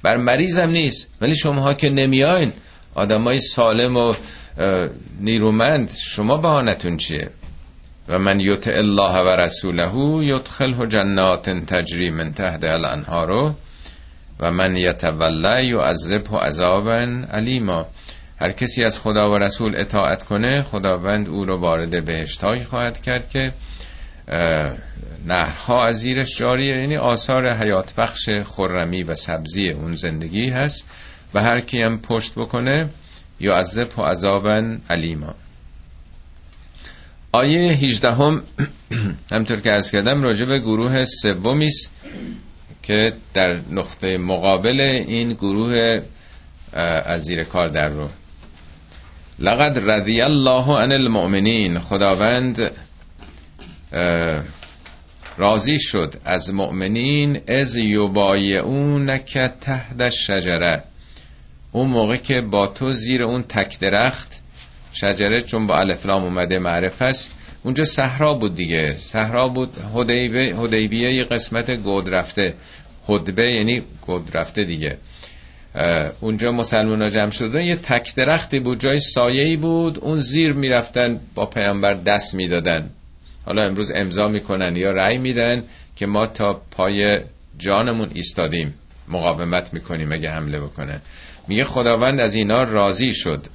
بر 0.03 0.18
مریضم 0.18 0.70
نیست. 0.70 1.09
ولی 1.22 1.36
شماها 1.36 1.74
که 1.74 1.89
نمیاین 1.89 2.53
آدمای 2.95 3.39
سالم 3.39 3.97
و 3.97 4.13
نیرومند 5.20 5.91
شما 5.91 6.38
بهانتون 6.38 6.97
چیه؟ 6.97 7.30
و 8.07 8.20
من 8.20 8.39
یطع 8.39 8.72
الله 8.76 9.22
و 9.22 9.30
رسوله 9.30 10.26
یدخله 10.26 10.88
جنات 10.88 11.49
تجری 11.49 12.11
من 12.11 12.32
تحت 12.32 12.63
الانهار 12.63 13.55
و 14.39 14.51
من 14.51 14.78
یتولی 14.78 15.68
یعذبه 15.68 16.38
عذابا 16.38 17.26
علیما 17.32 17.86
هر 18.41 18.51
کسی 18.51 18.83
از 18.83 18.99
خدا 18.99 19.31
و 19.31 19.38
رسول 19.38 19.75
اطاعت 19.77 20.23
کنه 20.23 20.61
خداوند 20.61 21.29
او 21.29 21.45
رو 21.45 21.59
وارد 21.59 22.05
بهشتهایی 22.05 22.63
خواهد 22.63 23.01
کرد 23.01 23.29
که 23.29 23.53
نهرها 25.25 25.86
از 25.86 25.99
زیرش 25.99 26.38
جاریه. 26.38 26.77
یعنی 26.77 26.97
آثار 26.97 27.53
حیات 27.53 27.95
بخش 27.95 28.29
خرمی 28.29 29.03
و 29.03 29.15
سبزی 29.15 29.69
اون 29.69 29.95
زندگی 29.95 30.49
هست 30.49 30.89
و 31.33 31.41
هر 31.41 31.59
کی 31.59 31.81
هم 31.81 31.99
پشت 31.99 32.36
بکنه 32.36 32.89
یا 33.39 33.53
عذب 33.53 33.99
و 33.99 34.01
عذابا 34.01 34.77
علیما. 34.89 35.36
آیه 37.31 37.71
18 37.71 38.11
هم 38.11 38.43
همطور 39.31 39.61
که 39.61 39.71
ارز 39.71 39.91
کردم 39.91 40.23
راجع 40.23 40.45
به 40.45 40.59
گروه 40.59 41.05
سومی 41.05 41.71
که 42.83 43.13
در 43.33 43.59
نقطه 43.71 44.17
مقابل 44.17 44.79
این 45.07 45.33
گروه 45.33 46.01
از 47.05 47.23
زیر 47.23 47.43
کار 47.43 47.67
در 47.67 47.88
رو 47.88 48.09
لقد 49.39 49.89
رضی 49.89 50.21
الله 50.21 50.77
عن 50.77 50.91
المؤمنین. 50.91 51.79
خداوند 51.79 52.71
راضی 55.38 55.79
شد 55.79 56.13
از 56.25 56.53
مؤمنین. 56.53 57.41
از 57.47 57.77
که 59.25 59.51
تحت 59.61 60.09
شجره 60.09 60.83
اون 61.71 61.88
موقع 61.88 62.17
که 62.17 62.41
با 62.41 62.67
تو 62.67 62.93
زیر 62.93 63.23
اون 63.23 63.43
تک 63.43 63.79
درخت 63.79 64.41
شجره 64.93 65.41
چون 65.41 65.67
با 65.67 65.75
الفلام 65.75 66.23
اومده 66.23 66.59
معرف 66.59 67.01
است 67.01 67.36
اونجا 67.63 67.86
صحرا 67.86 68.33
بود 68.33 68.55
دیگه. 68.55 68.93
صحرا 68.95 69.47
بود 69.47 69.73
هدیبیه 70.63 71.13
یه 71.13 71.23
قسمت 71.23 71.71
گود 71.71 72.09
رفته. 72.09 72.53
هدبه 73.09 73.51
یعنی 73.51 73.81
گود 74.01 74.38
رفته 74.38 74.63
دیگه. 74.63 74.97
اونجا 76.21 76.51
مسلمان 76.51 77.09
جمع 77.09 77.32
شدن 77.32 77.61
یه 77.61 77.76
تک 77.76 78.15
درختی 78.15 78.59
بود 78.59 78.80
جای 78.80 78.99
سایه‌ای 78.99 79.57
بود 79.57 79.99
اون 79.99 80.19
زیر 80.19 80.53
می‌رفتن 80.53 81.19
با 81.36 81.45
پیامبر 81.45 81.93
دست 81.93 82.36
می‌دادن. 82.36 82.89
حالا 83.45 83.63
امروز 83.63 83.91
امضا 83.95 84.28
می‌کنن 84.28 84.76
یا 84.76 84.91
رأی 84.91 85.17
میدن 85.17 85.63
که 85.95 86.05
ما 86.05 86.26
تا 86.26 86.61
پای 86.71 87.19
جانمون 87.57 88.09
ایستادیم. 88.13 88.73
مقاومت 89.07 89.73
می‌کنیم 89.73 90.11
اگه 90.11 90.30
حمله 90.30 90.59
بکنه. 90.59 91.01
میگه 91.47 91.63
خداوند 91.63 92.19
از 92.19 92.36
اینا 92.36 92.63
راضی 92.63 93.11
شد. 93.11 93.45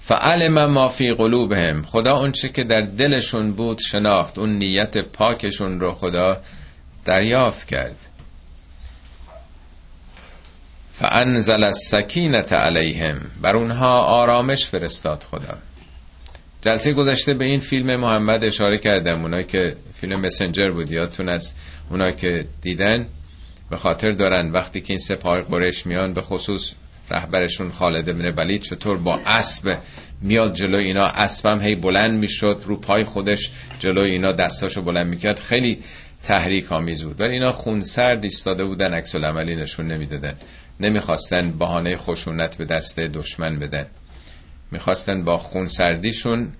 فعلم 0.00 0.64
ما 0.64 0.88
فی 0.88 1.12
قلوبهم. 1.12 1.82
خدا 1.82 2.16
اونچه 2.16 2.48
که 2.48 2.64
در 2.64 2.80
دلشون 2.80 3.52
بود 3.52 3.78
شناخت. 3.78 4.38
اون 4.38 4.58
نیت 4.58 4.98
پاکشون 4.98 5.80
رو 5.80 5.92
خدا 5.92 6.40
دریافت 7.04 7.68
کرد. 7.68 7.96
فانزل 10.98 11.64
السکینت 11.64 12.52
علیهم. 12.52 13.20
بر 13.42 13.56
اونها 13.56 14.00
آرامش 14.02 14.66
فرستاد 14.66 15.22
خدا. 15.22 15.58
جلسه 16.62 16.92
گذشته 16.92 17.34
به 17.34 17.44
این 17.44 17.60
فیلم 17.60 17.96
محمد 18.00 18.44
اشاره 18.44 18.78
کردم. 18.78 19.22
اونایی 19.22 19.44
که 19.44 19.76
فیلم 19.94 20.20
مسنجر 20.20 20.70
بود 20.70 20.90
یادتون 20.92 21.28
از 21.28 21.54
اونایی 21.90 22.16
که 22.16 22.44
دیدن 22.62 23.06
به 23.70 23.76
خاطر 23.76 24.10
دارن. 24.10 24.50
وقتی 24.50 24.80
که 24.80 24.86
این 24.88 24.98
سپاه 24.98 25.42
قریش 25.42 25.86
میان 25.86 26.14
به 26.14 26.22
خصوص 26.22 26.74
رهبرشون 27.10 27.70
خالد 27.70 28.18
بن 28.18 28.34
ولید 28.36 28.62
چطور 28.62 28.98
با 28.98 29.20
اسب 29.26 29.78
میاد 30.22 30.54
جلو 30.54 30.78
اینا. 30.78 31.04
اسبم 31.04 31.60
هی 31.60 31.74
بلند 31.74 32.20
می‌شد 32.20 32.62
رو 32.64 32.76
پای 32.76 33.04
خودش 33.04 33.50
جلو 33.78 34.00
اینا 34.00 34.32
دستاشو 34.32 34.82
بلند 34.82 35.06
می‌کرد. 35.06 35.40
خیلی 35.40 35.78
تحریک 36.22 36.72
آمیز 36.72 37.04
بود. 37.04 37.20
ولی 37.20 37.32
اینا 37.32 37.52
خونسرد 37.52 38.24
ایستاده 38.24 38.64
بودن 38.64 38.94
عکس 38.94 39.14
العملی 39.14 39.56
نشون 39.56 39.86
نمی‌دادن. 39.86 40.34
نمی‌خواستن 40.80 41.58
بهانه 41.58 41.96
خشونت 41.96 42.56
به 42.56 42.64
دست 42.64 43.00
دشمن 43.00 43.58
بدن. 43.58 43.86
می‌خواستن 44.72 45.24
با 45.24 45.36
خونسردیشون 45.36 46.52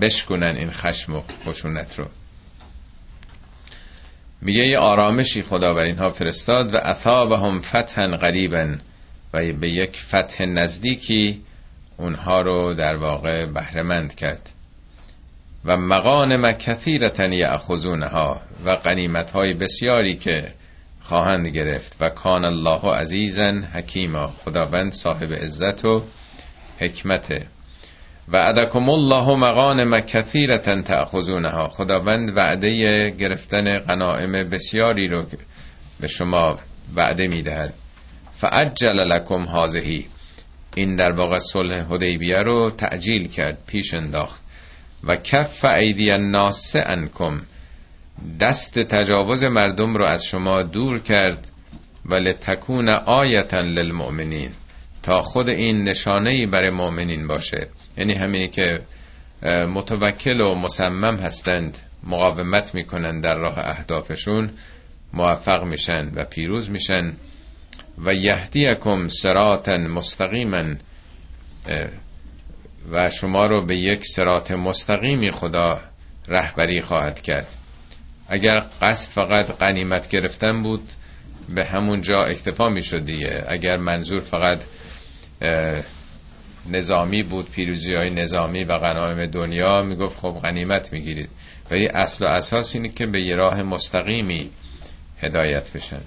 بشکنن 0.00 0.56
این 0.56 0.70
خشم 0.70 1.14
و 1.14 1.22
خشونت 1.46 1.98
رو. 1.98 2.06
میگه 4.42 4.66
یه 4.66 4.78
آرامشی 4.78 5.42
خدا 5.42 5.74
بر 5.74 5.82
اینها 5.84 6.10
فرستاد 6.10 6.74
و 6.74 6.76
اثابهم 6.76 7.60
فتحا 7.60 8.06
قریبا 8.06 8.74
و 9.34 9.52
به 9.52 9.70
یک 9.70 9.96
فتح 9.96 10.44
نزدیکی 10.44 11.42
اونها 11.96 12.40
رو 12.40 12.74
در 12.74 12.96
واقع 12.96 13.46
بهرهمند 13.46 14.14
کرد. 14.14 14.50
و 15.64 15.76
مقانم 15.76 16.52
کثیرتا 16.52 17.26
یأخذونها 17.26 18.40
و 18.64 18.70
قنیمت 18.70 19.30
های 19.30 19.54
بسیاری 19.54 20.16
که 20.16 20.52
خواهند 21.10 21.48
گرفت 21.48 21.96
و 22.00 22.08
کان 22.08 22.44
الله 22.44 22.94
عزیزا 22.94 23.52
حکیما 23.74 24.26
خداوند 24.44 24.92
صاحب 24.92 25.32
عزت 25.32 25.84
و 25.84 26.02
حکمته. 26.78 27.46
و 28.28 28.36
عدکم 28.36 28.88
الله 28.90 29.36
مقانم 29.36 30.00
کثیرتا 30.00 30.82
تأخذونها. 30.82 31.68
خداوند 31.68 32.36
وعده 32.36 33.10
گرفتن 33.10 33.78
قنائم 33.78 34.32
بسیاری 34.32 35.08
رو 35.08 35.26
به 36.00 36.08
شما 36.08 36.58
وعده 36.96 37.26
می‌دهد. 37.26 37.74
فعجل 38.32 38.98
لکم 39.12 39.42
هازهی 39.42 40.06
این 40.76 40.96
در 40.96 41.12
واقع 41.12 41.38
صلح 41.38 41.92
حدیبیه 41.92 42.38
رو 42.38 42.70
تعجیل 42.70 43.28
کرد 43.28 43.58
پیش 43.66 43.94
انداخت. 43.94 44.42
و 45.04 45.16
کف 45.16 45.64
ایدی 45.64 46.10
الناس 46.10 46.76
انکم 46.76 47.40
دست 48.40 48.78
تجاوز 48.78 49.44
مردم 49.44 49.94
رو 49.94 50.06
از 50.06 50.24
شما 50.24 50.62
دور 50.62 50.98
کرد 50.98 51.50
و 52.06 52.32
تکون 52.32 52.90
آیتا 52.90 53.60
للمؤمنین 53.60 54.50
تا 55.02 55.22
خود 55.22 55.48
این 55.48 55.88
نشانه 55.88 56.46
برای 56.46 56.70
مؤمنین 56.70 57.26
باشه. 57.26 57.68
یعنی 57.96 58.14
همینی 58.14 58.48
که 58.48 58.80
متوکل 59.74 60.40
و 60.40 60.54
مصمم 60.54 61.16
هستند 61.16 61.78
مقاومت 62.04 62.74
می‌کنن 62.74 63.20
در 63.20 63.34
راه 63.34 63.58
اهدافشون 63.58 64.50
موفق 65.12 65.64
میشن 65.64 66.10
و 66.14 66.24
پیروز 66.24 66.70
میشن. 66.70 67.16
و 68.04 68.14
یهدیکم 68.14 69.08
سراتا 69.08 69.76
مستقیما 69.76 70.74
و 72.90 73.10
شما 73.10 73.46
رو 73.46 73.66
به 73.66 73.76
یک 73.76 74.04
سرات 74.04 74.52
مستقیمی 74.52 75.30
خدا 75.30 75.80
رهبری 76.28 76.80
خواهد 76.80 77.22
کرد. 77.22 77.59
اگر 78.30 78.66
قصد 78.82 79.10
فقط 79.10 79.58
قنیمت 79.58 80.08
گرفتن 80.08 80.62
بود 80.62 80.88
به 81.54 81.64
همون 81.64 82.00
جا 82.00 82.18
اکتفا 82.18 82.68
می 82.68 82.80
دیگه. 82.80 83.44
اگر 83.48 83.76
منظور 83.76 84.20
فقط 84.20 84.58
نظامی 86.70 87.22
بود 87.22 87.50
پیروزی 87.50 87.94
های 87.94 88.10
نظامی 88.10 88.64
و 88.64 88.78
غنایم 88.78 89.26
دنیا 89.26 89.82
می‌گفت 89.82 90.18
خب 90.18 90.38
غنیمت 90.42 90.92
می‌گیرید. 90.92 91.28
ولی 91.70 91.86
اصل 91.86 92.24
و 92.24 92.28
اساس 92.28 92.74
اینه 92.74 92.88
که 92.88 93.06
به 93.06 93.22
یه 93.22 93.36
راه 93.36 93.62
مستقیمی 93.62 94.50
هدایت 95.22 95.72
بشن. 95.72 96.00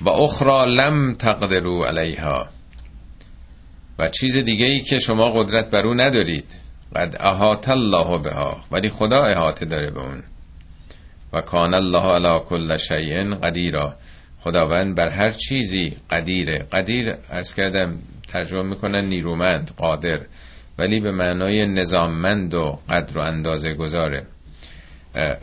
و 0.00 0.08
اخرى 0.08 0.76
لم 0.76 1.14
تقدروا 1.14 1.86
علیها. 1.86 2.48
و 3.98 4.08
چیز 4.08 4.36
دیگه 4.36 4.66
ای 4.66 4.80
که 4.80 4.98
شما 4.98 5.32
قدرت 5.32 5.70
بر 5.70 5.86
او 5.86 5.94
ندارید. 5.94 6.69
قد 6.96 7.16
احاط 7.20 7.68
الله 7.68 8.18
بها 8.18 8.64
ولی 8.72 8.88
خدا 8.88 9.24
احاطه 9.24 9.66
داره 9.66 9.90
به 9.90 10.00
اون. 10.00 10.22
و 11.32 11.40
کان 11.40 11.74
الله 11.74 12.02
علی 12.02 12.40
کل 12.46 12.76
شیء 12.76 13.34
قدیرا. 13.34 13.94
خداوند 14.40 14.96
بر 14.96 15.08
هر 15.08 15.30
چیزی 15.30 15.96
قدیره. 16.10 16.66
قدیر 16.72 17.16
ارز 17.30 17.54
کردم 17.54 17.98
ترجمه 18.28 18.62
می‌کنن 18.62 19.04
نیرومند 19.04 19.70
قادر 19.76 20.20
ولی 20.78 21.00
به 21.00 21.10
معنای 21.10 21.66
نظاممند 21.66 22.54
و 22.54 22.78
قدر 22.88 23.18
و 23.18 23.22
اندازه 23.22 23.74
گذاره. 23.74 24.26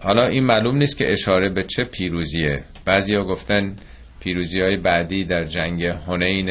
حالا 0.02 0.28
این 0.28 0.44
معلوم 0.44 0.78
نیست 0.78 0.98
که 0.98 1.12
اشاره 1.12 1.50
به 1.50 1.64
چه 1.64 1.84
پیروزیه. 1.84 2.64
ها 2.88 3.24
گفتن 3.24 3.76
پیروزی 4.20 4.62
های 4.62 4.78
بعدی 4.78 5.24
در 5.24 5.44
جنگ 5.44 5.84
هنین 5.84 6.48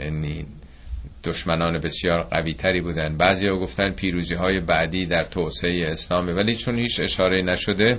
یعنی 0.00 0.46
دشمنان 1.24 1.78
بسیار 1.78 2.22
قوی 2.22 2.54
تری 2.54 2.80
بودن 2.80 3.16
بعضی 3.16 3.46
ها 3.46 3.58
گفتن 3.58 3.90
پیروزی 3.90 4.34
های 4.34 4.60
بعدی 4.60 5.06
در 5.06 5.24
توسعه 5.24 5.92
اسلامه 5.92 6.32
ولی 6.32 6.54
چون 6.54 6.78
هیچ 6.78 7.00
اشاره 7.00 7.42
نشده 7.42 7.98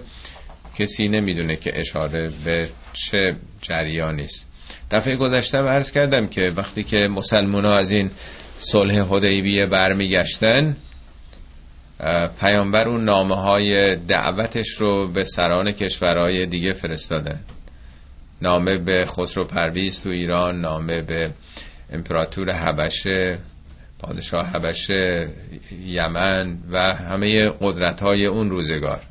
کسی 0.80 1.07
نمی‌دونه 1.07 1.55
که 1.55 1.72
اشاره 1.80 2.32
به 2.45 2.69
چه 2.93 3.36
جریانی 3.61 4.24
است. 4.24 4.51
دفعه 4.91 5.15
گذشتم 5.15 5.65
عرض 5.65 5.91
کردم 5.91 6.28
که 6.28 6.51
وقتی 6.57 6.84
که 6.84 7.07
مسلمان 7.07 7.65
ها 7.65 7.78
از 7.78 7.91
این 7.91 8.11
صلح 8.53 8.99
حدیبیه 8.99 9.65
برمیگشتن 9.65 10.78
پیامبر 12.39 12.88
اون 12.88 13.03
نامه 13.03 13.36
های 13.36 13.95
دعوتش 13.95 14.69
رو 14.69 15.07
به 15.07 15.24
سران 15.24 15.72
کشورهای 15.72 16.45
دیگه 16.45 16.74
فرستادن. 16.74 17.39
نامه 18.41 18.78
به 18.78 19.05
خسرو 19.05 19.45
پرویز 19.45 20.01
تو 20.01 20.09
ایران 20.09 20.61
نامه 20.61 21.01
به 21.01 21.32
امپراتور 21.92 22.52
حبشه 22.52 23.39
پادشاه 24.00 24.48
حبشه 24.48 25.30
یمن 25.86 26.58
و 26.72 26.94
همه 26.94 27.50
قدرت 27.62 28.02
های 28.02 28.26
اون 28.26 28.50
روزگار. 28.50 29.02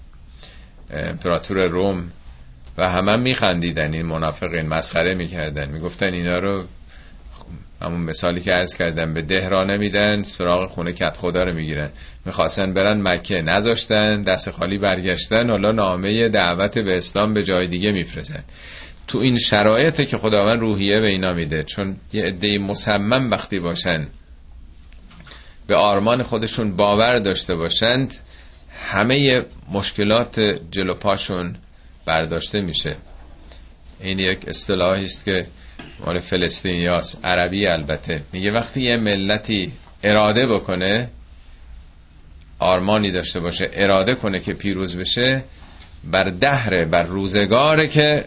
امپراتور 0.91 1.67
روم 1.67 2.11
و 2.79 2.89
همه 2.89 3.17
میخندیدن 3.17 3.95
این 3.95 4.07
منافقین 4.07 4.69
مسخره 4.69 5.15
می‌کردن. 5.15 5.71
می‌گفتن 5.73 6.13
اینا 6.13 6.39
رو 6.39 6.65
همون 7.83 8.01
مثالی 8.01 8.41
که 8.41 8.53
عرض 8.53 8.77
کردم 8.77 9.15
به 9.15 9.23
ده 9.23 9.49
را 9.49 9.65
نمیدن 9.65 10.23
سراغ 10.23 10.71
خونه 10.71 10.93
کت 10.93 11.17
خدا 11.17 11.43
رو 11.45 11.55
می‌گیرن. 11.55 11.91
می‌خواستن 12.27 12.73
برن 12.73 13.03
مکه 13.03 13.35
نذاشتن 13.35 14.23
دست 14.23 14.51
خالی 14.51 14.79
برگشتن 14.79 15.51
حالا 15.51 15.73
نامه 15.73 16.29
دعوت 16.29 16.79
به 16.79 16.97
اسلام 16.97 17.35
به 17.35 17.43
جای 17.43 17.67
دیگه 17.67 17.93
میفرستن. 17.93 18.45
تو 19.11 19.19
این 19.19 19.39
شرایطه 19.39 20.07
که 20.07 20.19
خداوند 20.19 20.61
روحیه 20.61 21.01
به 21.01 21.09
اینا 21.09 21.33
میده. 21.33 21.63
چون 21.63 21.97
یه 22.13 22.25
عده 22.25 22.59
مصمم 22.59 23.31
وقتی 23.31 23.61
باشن 23.61 24.07
به 25.67 25.77
آرمان 25.77 26.23
خودشون 26.23 26.77
باور 26.77 27.19
داشته 27.19 27.55
باشند 27.55 28.15
همه 28.71 29.45
مشکلات 29.71 30.41
جلو 30.71 30.95
پاشون 30.95 31.57
برداشته 32.07 32.61
میشه. 32.61 32.97
این 34.01 34.19
یک 34.19 34.49
اصطلاحی 34.49 35.03
است 35.03 35.25
که 35.25 35.47
مال 36.07 36.19
فلسطینیاس 36.19 37.17
عربی 37.25 37.67
البته. 37.67 38.23
میگه 38.33 38.53
وقتی 38.53 38.83
یه 38.83 38.97
ملتی 38.97 39.73
اراده 40.03 40.47
بکنه 40.47 41.11
آرمانی 42.59 43.11
داشته 43.11 43.41
باشه 43.41 43.71
اراده 43.73 44.15
کنه 44.15 44.41
که 44.41 44.53
پیروز 44.53 44.97
بشه 44.97 45.43
بر 46.05 46.25
دهره 46.25 46.85
بر 46.85 47.03
روزگاره 47.03 47.89
که 47.89 48.25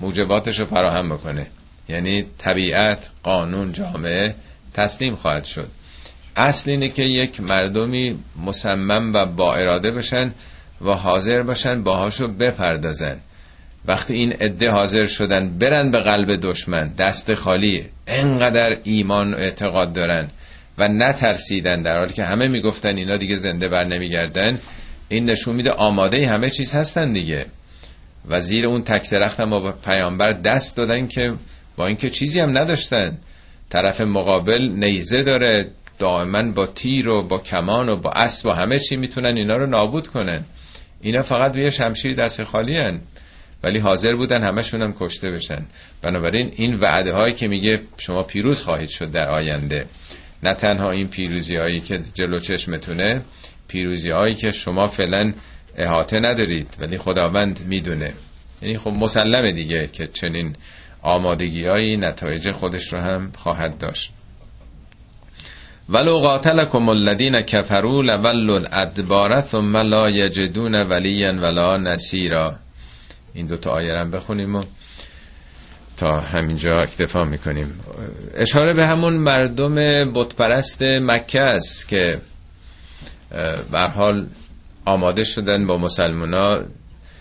موجباتش 0.00 0.60
رو 0.60 0.66
فراهم 0.66 1.08
بکنه. 1.08 1.46
یعنی 1.88 2.26
طبیعت 2.38 3.10
قانون 3.22 3.72
جامعه 3.72 4.34
تسلیم 4.74 5.14
خواهد 5.14 5.44
شد. 5.44 5.68
اصل 6.36 6.70
اینه 6.70 6.88
که 6.88 7.02
یک 7.02 7.40
مردمی 7.40 8.18
مصمم 8.46 9.14
و 9.14 9.26
با 9.26 9.54
اراده 9.54 9.90
بشن 9.90 10.32
و 10.80 10.90
حاضر 10.90 11.42
باشن 11.42 11.82
باهاشو 11.82 12.28
بپردازن. 12.28 13.16
وقتی 13.86 14.14
این 14.14 14.32
عده 14.32 14.70
حاضر 14.70 15.06
شدن 15.06 15.58
برن 15.58 15.90
به 15.90 15.98
قلب 15.98 16.40
دشمن. 16.42 16.88
دست 16.88 17.34
خالی 17.34 17.84
انقدر 18.06 18.76
ایمان 18.84 19.34
و 19.34 19.36
اعتقاد 19.36 19.92
دارن 19.92 20.28
و 20.78 20.88
نترسیدن 20.88 21.82
در 21.82 21.98
حالی 21.98 22.12
که 22.12 22.24
همه 22.24 22.48
می‌گفتن 22.48 22.96
اینا 22.96 23.16
دیگه 23.16 23.36
زنده 23.36 23.68
بر 23.68 23.84
نمیگردن. 23.84 24.58
این 25.08 25.30
نشون 25.30 25.56
میده 25.56 25.70
آماده 25.70 26.28
همه 26.28 26.50
چیز 26.50 26.74
هستن 26.74 27.12
دیگه. 27.12 27.46
و 28.28 28.40
زیر 28.40 28.66
اون 28.66 28.82
تک 28.82 29.10
درخت 29.10 29.40
هم 29.40 29.50
با 29.50 29.74
پیامبر 29.84 30.32
دست 30.32 30.76
دادن 30.76 31.06
که 31.06 31.34
با 31.76 31.86
اینکه 31.86 32.10
چیزی 32.10 32.40
هم 32.40 32.58
نداشتن. 32.58 33.18
طرف 33.70 34.00
مقابل 34.00 34.62
نیزه 34.62 35.22
داره 35.22 35.70
دائما 35.98 36.42
با 36.42 36.66
تیر 36.66 37.08
و 37.08 37.22
با 37.22 37.38
کمان 37.38 37.88
و 37.88 37.96
با 37.96 38.10
اسب 38.10 38.46
و 38.46 38.52
همه 38.52 38.78
چی 38.78 38.96
می‌تونن 38.96 39.36
اینا 39.36 39.56
رو 39.56 39.66
نابود 39.66 40.08
کنن. 40.08 40.44
اینا 41.00 41.22
فقط 41.22 41.52
به 41.52 41.70
شمشیر 41.70 42.14
دست 42.14 42.44
خالی 42.44 42.76
هن. 42.76 43.00
ولی 43.62 43.78
حاضر 43.78 44.14
بودن 44.14 44.42
همشون 44.42 44.82
هم 44.82 44.94
کشته 45.00 45.30
بشن. 45.30 45.66
بنابراین 46.02 46.52
این 46.56 46.74
وعده 46.74 47.12
هایی 47.12 47.34
که 47.34 47.48
میگه 47.48 47.82
شما 47.96 48.22
پیروز 48.22 48.62
خواهید 48.62 48.88
شد 48.88 49.10
در 49.10 49.28
آینده. 49.28 49.86
نه 50.42 50.54
تنها 50.54 50.90
این 50.90 51.08
پیروزی 51.08 51.56
هایی 51.56 51.80
که 51.80 52.00
جلو 52.14 52.38
چشمتونه 52.38 53.22
پیروزی 53.68 54.10
هایی 54.10 54.34
که 54.34 54.50
شما 54.50 54.86
فعلا 54.86 55.32
احاطه 55.76 56.20
ندارید 56.20 56.76
ولی 56.80 56.98
خداوند 56.98 57.66
می‌دونه. 57.66 58.14
یعنی 58.62 58.78
خب 58.78 58.90
مسلمه 58.90 59.52
دیگه 59.52 59.86
که 59.92 60.06
چنین 60.06 60.56
آمادگی 61.02 61.66
هایی 61.66 61.96
نتایج 61.96 62.50
خودش 62.50 62.92
رو 62.92 63.00
هم 63.00 63.32
خواهد 63.36 63.78
داشت. 63.78 64.12
ولو 65.88 66.18
قاتلکم 66.18 66.88
الذین 66.88 67.42
کفروا 67.42 68.02
لولوا 68.02 68.54
الادبار 68.54 69.40
ثم 69.40 69.76
لا 69.76 70.10
یجدون 70.10 70.74
ولیا 70.74 71.32
ولا 71.32 71.76
نصیرا. 71.76 72.56
این 73.34 73.46
دو 73.46 73.56
تا 73.56 73.70
آیه 73.70 74.04
بخونیم 74.04 74.54
و 74.54 74.62
تا 75.96 76.20
همینجا 76.20 76.76
اکتفا 76.76 77.24
می‌کنیم. 77.24 77.80
اشاره 78.34 78.72
به 78.72 78.86
همون 78.86 79.12
مردم 79.12 79.74
بتپرست 80.12 80.82
مکه 80.82 81.40
است 81.40 81.88
که 81.88 82.20
به 83.70 83.78
حال 83.78 84.26
آماده 84.86 85.24
شدن 85.24 85.66
با 85.66 85.76
مسلمونا 85.76 86.60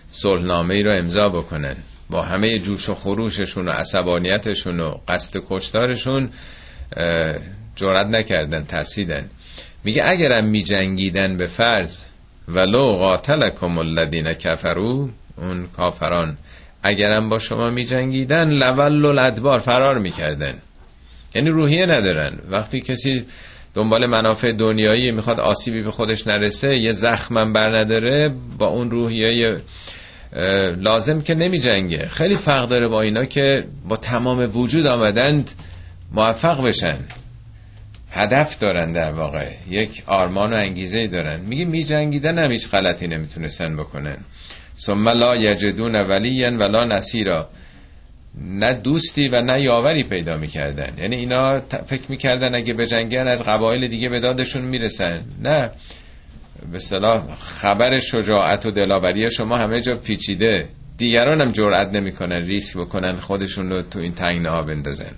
صلحنامه 0.10 0.74
ای 0.74 0.84
را 0.84 0.96
امضا 0.96 1.30
بکنن. 1.30 1.76
با 2.10 2.22
همه 2.22 2.60
جوش 2.60 2.90
و 2.90 2.96
خروششون 2.96 3.68
و 3.68 3.72
عصبانیتشون 3.72 4.80
و 4.80 4.98
قصد 5.08 5.40
کشتارشون 5.50 6.30
جرأت 7.76 8.08
نکردن 8.08 8.66
ترسیدن. 8.66 9.30
میگه 9.84 10.02
اگرم 10.06 10.46
میجنگیدن 10.46 11.38
به 11.38 11.48
فرض 11.48 12.06
ولو 12.48 12.84
قاتلکم 12.84 13.78
الذین 13.78 14.34
کفرو 14.34 15.10
اون 15.38 15.68
کافران 15.68 16.38
اگرم 16.84 17.30
با 17.30 17.40
شما 17.40 17.70
میجنگیدن 17.70 18.50
لول 18.50 19.06
الادبار 19.06 19.60
فرار 19.60 20.00
می‌کردن. 20.00 20.54
یعنی 21.36 21.50
روحیه 21.50 21.86
ندارن. 21.86 22.40
وقتی 22.50 22.82
کسی 22.82 23.26
دنبال 23.76 24.06
منافع 24.06 24.52
دنیایی 24.52 25.12
می‌خواد 25.12 25.40
آسیبی 25.40 25.82
به 25.82 25.92
خودش 25.92 26.28
نرسه 26.28 26.78
یه 26.78 26.92
زخمم 26.92 27.54
بر 27.54 27.78
نداره 27.78 28.32
با 28.60 28.68
اون 28.68 28.92
روحیه 28.92 29.62
لازم 30.78 31.22
که 31.22 31.36
نمی 31.36 31.60
جنگه 31.60 32.08
خیلی 32.08 32.36
فرق 32.36 32.70
داره 32.70 32.88
با 32.88 33.02
اینا 33.02 33.26
که 33.26 33.68
با 33.90 33.96
تمام 33.96 34.58
وجود 34.58 34.88
آمدند 34.88 35.52
موفق 36.12 36.64
بشن. 36.68 36.98
هدف 38.12 38.60
دارن 38.60 38.92
در 38.92 39.12
واقع. 39.12 39.52
یک 39.70 40.04
آرمان 40.06 40.54
و 40.54 40.56
انگیزه 40.56 41.08
دارن. 41.08 41.42
میگه 41.42 41.66
می 41.66 41.84
جنگیدن 41.84 42.40
هم 42.40 42.52
هیچ 42.52 42.70
غلطی 42.70 43.08
نمی‌تونستن 43.08 43.76
بکنن. 43.76 44.18
ثم 44.78 45.10
لا 45.10 45.36
یجدون 45.36 45.96
ولیا 45.96 46.58
ولا 46.58 46.84
نصیرا. 46.84 47.50
نه 48.38 48.74
دوستی 48.74 49.28
و 49.28 49.42
نه 49.42 49.62
یاوری 49.62 50.04
پیدا 50.04 50.38
می‌کردن. 50.38 50.98
یعنی 50.98 51.16
اینا 51.16 51.60
فکر 51.60 52.12
می‌کردن 52.12 52.56
اگه 52.56 52.74
بجنگن 52.74 53.28
از 53.28 53.44
قبایل 53.44 53.88
دیگه 53.88 54.10
به 54.10 54.20
دادشون 54.20 54.62
می‌رسن. 54.62 55.26
نه. 55.42 55.72
به 56.72 56.80
صلاح 56.80 57.36
خبر 57.36 58.00
شجاعت 58.00 58.66
و 58.66 58.72
دلاوری 58.72 59.32
شما 59.32 59.58
همه 59.58 59.82
جا 59.82 59.96
پیچیده. 59.96 60.70
دیگران 60.98 61.42
هم 61.42 61.52
جرأت 61.52 61.96
نمی‌کنن 61.96 62.42
ریسک 62.42 62.78
بکنن 62.78 63.16
خودشون 63.16 63.70
رو 63.70 63.84
تو 63.84 64.00
این 64.00 64.14
تنگنه 64.14 64.50
ها 64.50 64.62
بندازن. 64.62 65.12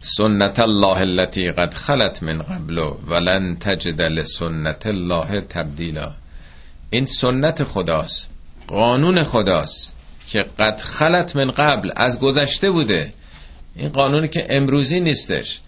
سنت 0.00 0.58
الله 0.58 0.98
التي 0.98 1.50
قد 1.50 1.74
خلت 1.74 2.22
من 2.22 2.42
قبل 2.42 2.78
ولن 3.08 3.56
تجد 3.56 4.02
لسنت 4.02 4.86
الله 4.86 5.40
تبدیلا. 5.40 6.14
این 6.90 7.06
سنت 7.06 7.64
خداست. 7.64 8.30
قانون 8.66 9.22
خداست. 9.22 9.97
که 10.32 10.44
قد 10.58 10.80
خلت 10.80 11.36
من 11.36 11.50
قبل 11.50 11.90
از 11.96 12.20
گذشته 12.20 12.70
بوده. 12.70 13.12
این 13.76 13.88
قانونی 13.88 14.28
که 14.28 14.46
امروزی 14.50 15.00
نیستش. 15.00 15.60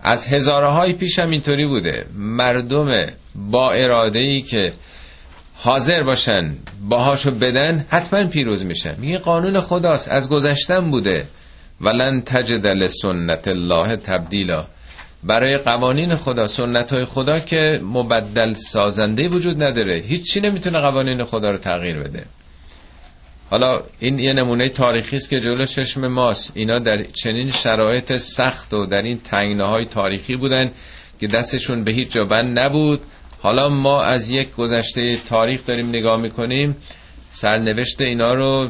از 0.00 0.26
هزاره 0.26 0.66
های 0.66 0.92
پیش 0.92 1.18
هم 1.18 1.30
اینطوری 1.30 1.66
بوده. 1.66 2.06
مردم 2.14 3.06
با 3.34 3.72
اراده 3.72 4.18
ای 4.18 4.42
که 4.42 4.72
حاضر 5.54 6.02
باشن 6.02 6.56
باهاشو 6.88 7.30
بدن 7.30 7.86
حتما 7.88 8.24
پیروز 8.24 8.64
میشن. 8.64 8.94
میگه 8.98 9.18
قانون 9.18 9.60
خداست. 9.60 10.08
از 10.08 10.28
گذشتن 10.28 10.90
بوده. 10.90 11.26
ولن 11.80 12.22
تجد 12.22 12.86
سنت 12.86 13.48
الله 13.48 13.96
تبدیلا. 13.96 14.66
برای 15.22 15.58
قوانین 15.58 16.14
خدا 16.14 16.46
سنت 16.46 16.92
های 16.92 17.04
خدا 17.04 17.40
که 17.40 17.80
مبدل 17.82 18.52
سازنده 18.52 19.28
وجود 19.28 19.62
نداره. 19.62 19.98
هیچی 19.98 20.40
نمی‌تونه 20.40 20.80
قوانین 20.80 21.24
خدا 21.24 21.50
رو 21.50 21.58
تغییر 21.58 21.98
بده. 21.98 22.24
حالا 23.50 23.82
این 23.98 24.18
یه 24.18 24.32
نمونه 24.32 24.68
تاریخی 24.68 25.16
است 25.16 25.30
که 25.30 25.40
جلو 25.40 25.64
چشم 25.64 26.06
ماست. 26.06 26.52
اینا 26.54 26.78
در 26.78 27.02
چنین 27.02 27.50
شرایط 27.50 28.16
سخت 28.16 28.74
و 28.74 28.86
در 28.86 29.02
این 29.02 29.20
تنگنه 29.24 29.64
های 29.64 29.84
تاریخی 29.84 30.36
بودن 30.36 30.70
که 31.20 31.26
دستشون 31.26 31.84
به 31.84 31.90
هیچ 31.90 32.10
جا 32.10 32.24
بند 32.24 32.58
نبود. 32.58 33.00
حالا 33.38 33.68
ما 33.68 34.02
از 34.02 34.30
یک 34.30 34.54
گذشته 34.54 35.16
تاریخ 35.16 35.66
داریم 35.66 35.88
نگاه 35.88 36.20
می‌کنیم. 36.20 36.76
سرنوشت 37.30 38.00
اینا 38.00 38.34
رو 38.34 38.68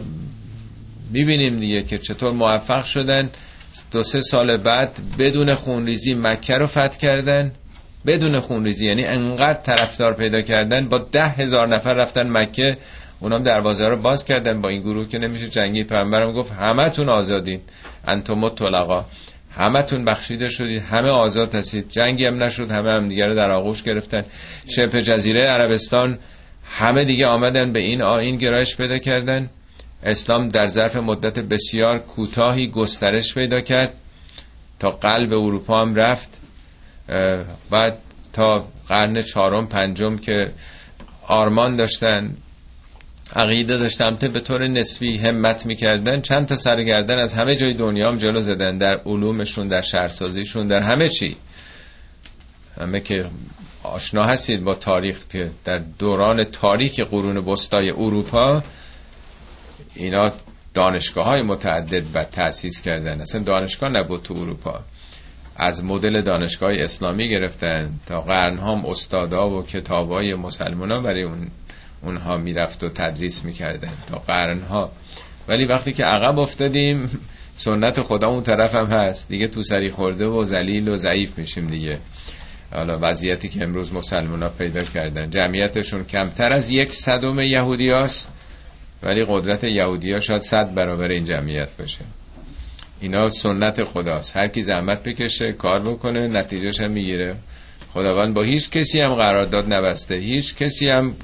می‌بینیم 1.11 1.57
دیگه 1.57 1.83
که 1.83 1.99
چطور 1.99 2.33
موفق 2.33 2.85
شدن. 2.85 3.31
دو 3.91 4.03
سه 4.03 4.21
سال 4.21 4.57
بعد 4.57 4.91
بدون 5.19 5.55
خونریزی 5.55 6.15
مکه 6.15 6.55
رو 6.55 6.67
فتح 6.67 6.99
کردن. 6.99 7.53
بدون 8.07 8.41
خونریزی 8.41 8.87
یعنی 8.87 9.05
انقدر 9.05 9.61
طرفدار 9.63 10.15
پیدا 10.15 10.43
کردن. 10.43 10.89
با 10.89 10.99
ده 10.99 11.29
هزار 11.29 11.69
نفر 11.69 11.95
رفتن 11.95 12.29
مکه. 12.31 12.77
اونام 13.21 13.43
دروازه 13.43 13.89
رو 13.89 13.97
باز 13.97 14.25
کردن 14.25 14.61
با 14.61 14.69
این 14.69 14.83
گروه 14.83 15.09
که 15.09 15.19
نمیشه 15.19 15.49
جنگی 15.49 15.85
پیامبرم 15.85 16.33
گفت 16.33 16.53
همتون 16.53 17.09
آزادین. 17.09 17.61
انتم 18.07 18.49
طلقا 18.49 19.05
همتون 19.51 20.05
بخشیده 20.05 20.49
شدید. 20.49 20.83
همه 20.83 21.09
آزاد 21.09 21.55
هستید. 21.55 21.89
جنگی 21.89 22.27
هم 22.27 22.43
نشد. 22.43 22.71
همه 22.71 22.93
هم 22.93 23.09
دیگه 23.09 23.27
رو 23.27 23.35
در 23.35 23.51
آغوش 23.51 23.83
گرفتن. 23.83 24.25
شبه 24.69 25.03
جزیره 25.03 25.43
عربستان 25.43 26.19
همه 26.65 27.05
دیگه 27.05 27.27
آمدن 27.27 27.73
به 27.73 27.81
این 27.81 28.03
آین 28.03 28.37
گرایش 28.37 28.77
پیدا 28.77 28.99
کردن. 28.99 29.51
اسلام 30.03 30.49
در 30.49 30.67
ظرف 30.67 30.97
مدت 30.97 31.39
بسیار 31.39 31.99
کوتاهی 31.99 32.67
گسترش 32.67 33.35
پیدا 33.35 33.61
کرد. 33.61 33.95
تا 34.79 34.91
قلب 34.91 35.33
اروپا 35.33 35.81
هم 35.81 35.95
رفت. 35.95 36.41
بعد 37.71 37.99
تا 38.33 38.69
قرن 38.89 39.23
چهارم 39.23 39.67
پنجم 39.67 40.17
که 40.17 40.53
آرمان 41.27 41.77
داشتن. 41.77 42.37
عقیده 43.37 43.79
داشتن 43.79 44.17
به 44.33 44.41
طور 44.41 44.69
نسبی 44.69 45.19
همت 45.19 45.67
می‌کردن. 45.67 46.21
چند 46.21 46.47
تا 46.47 46.57
سرگردن 46.57 47.19
از 47.19 47.35
همه 47.35 47.57
جای 47.57 47.75
دنیا 47.75 48.09
هم 48.09 48.19
جلو 48.19 48.41
زدن 48.41 48.79
در 48.79 49.01
علومشون 49.07 49.69
در 49.69 49.83
شهرسازیشون 49.83 50.67
در 50.67 50.81
همه 50.81 51.09
چی. 51.09 51.37
همه 52.81 53.01
که 53.01 53.31
آشنا 53.83 54.25
هستید 54.25 54.65
با 54.65 54.75
تاریخ 54.75 55.25
در 55.65 55.79
دوران 55.99 56.45
تاریک 56.45 57.01
قرون 57.01 57.41
بستای 57.41 57.91
اروپا 57.91 58.63
اینا 59.95 60.33
دانشگاه 60.75 61.25
های 61.25 61.43
متعدد 61.43 62.05
و 62.15 62.25
تأسیس 62.25 62.83
کردن. 62.83 63.21
اصلا 63.21 63.43
دانشگاه 63.43 63.91
نبود 63.91 64.23
تو 64.23 64.35
اروپا. 64.35 64.81
از 65.57 65.85
مدل 65.85 66.21
دانشگاه 66.21 66.73
اسلامی 66.79 67.29
گرفتن 67.29 67.91
تا 68.07 68.21
قرن 68.21 68.59
هم 68.59 68.87
استادا 68.87 69.51
و 69.51 69.63
کتاب 69.63 70.11
های 70.11 70.35
مسلمان 70.35 70.91
ها 70.91 71.01
برای 71.01 71.23
اون 71.23 71.51
اونها 72.03 72.37
می‌رفت 72.37 72.85
و 72.85 72.89
تدریس 72.89 73.45
می‌کردن 73.45 73.93
تا 74.07 74.19
قرن 74.19 74.61
ها 74.61 74.93
ولی 75.49 75.65
وقتی 75.65 75.93
که 75.93 76.05
عقب 76.05 76.39
افتادیم 76.39 77.21
سنت 77.57 78.03
خدا 78.03 78.29
اون 78.29 78.43
طرف 78.43 78.75
هم 78.75 78.87
هست. 78.87 79.29
دیگه 79.29 79.49
تو 79.49 79.63
سری 79.63 79.91
خورده 79.91 80.27
و 80.27 80.45
زلیل 80.45 80.89
و 80.89 80.97
ضعیف 80.97 81.39
میشیم 81.39 81.67
دیگه. 81.67 81.99
حالا 82.73 82.99
وضعیتی 83.03 83.49
که 83.49 83.63
امروز 83.63 83.93
مسلمان 83.93 84.43
ها 84.43 84.49
پیدا 84.49 84.81
کردن. 84.81 85.31
جمعیتشون 85.31 86.05
کمتر 86.05 86.53
از 86.53 86.71
یک 86.71 86.93
صدم 86.93 87.41
یهودی 87.41 87.91
هست 87.91 88.29
ولی 89.03 89.25
قدرت 89.29 89.65
یهودی 89.65 90.13
ها 90.13 90.21
شاید 90.21 90.43
صد 90.43 90.75
برابر 90.75 91.09
این 91.09 91.25
جمعیت 91.25 91.69
باشه. 91.79 92.05
اینا 93.01 93.29
سنت 93.29 93.85
خداست. 93.85 94.37
هر 94.37 94.47
کی 94.47 94.63
زحمت 94.63 95.03
بکشه 95.03 95.53
کار 95.53 95.81
بکنه 95.81 96.29
نتیجهش 96.29 96.81
هم 96.81 96.91
می‌گیره. 96.91 97.37
خداوند 97.89 98.35
با 98.35 98.43
هیچ 98.43 98.71
کسی 98.71 99.01
هم 99.01 99.15
قرارداد 99.15 99.73
نبسته 99.73 100.15
هیچ 100.15 100.57
کسی 100.57 100.89
هم 100.89 101.15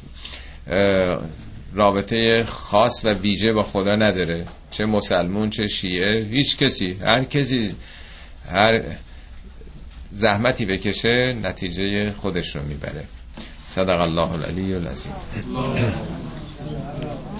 رابطه 1.74 2.44
خاص 2.44 3.04
و 3.04 3.08
ویژه 3.08 3.52
با 3.52 3.62
خدا 3.62 3.94
نداره. 3.94 4.46
چه 4.70 4.86
مسلمون 4.86 5.50
چه 5.50 5.66
شیعه 5.66 6.24
هیچ 6.24 6.56
کسی. 6.56 6.92
هر 6.92 7.24
کسی 7.24 7.74
هر 8.48 8.82
زحمتی 10.10 10.66
بکشه 10.66 11.32
نتیجه 11.42 12.12
خودش 12.12 12.56
رو 12.56 12.62
می‌بره. 12.62 13.04
صدق 13.64 14.00
الله 14.00 14.32
العلی 14.32 14.74
العظیم. 14.74 15.14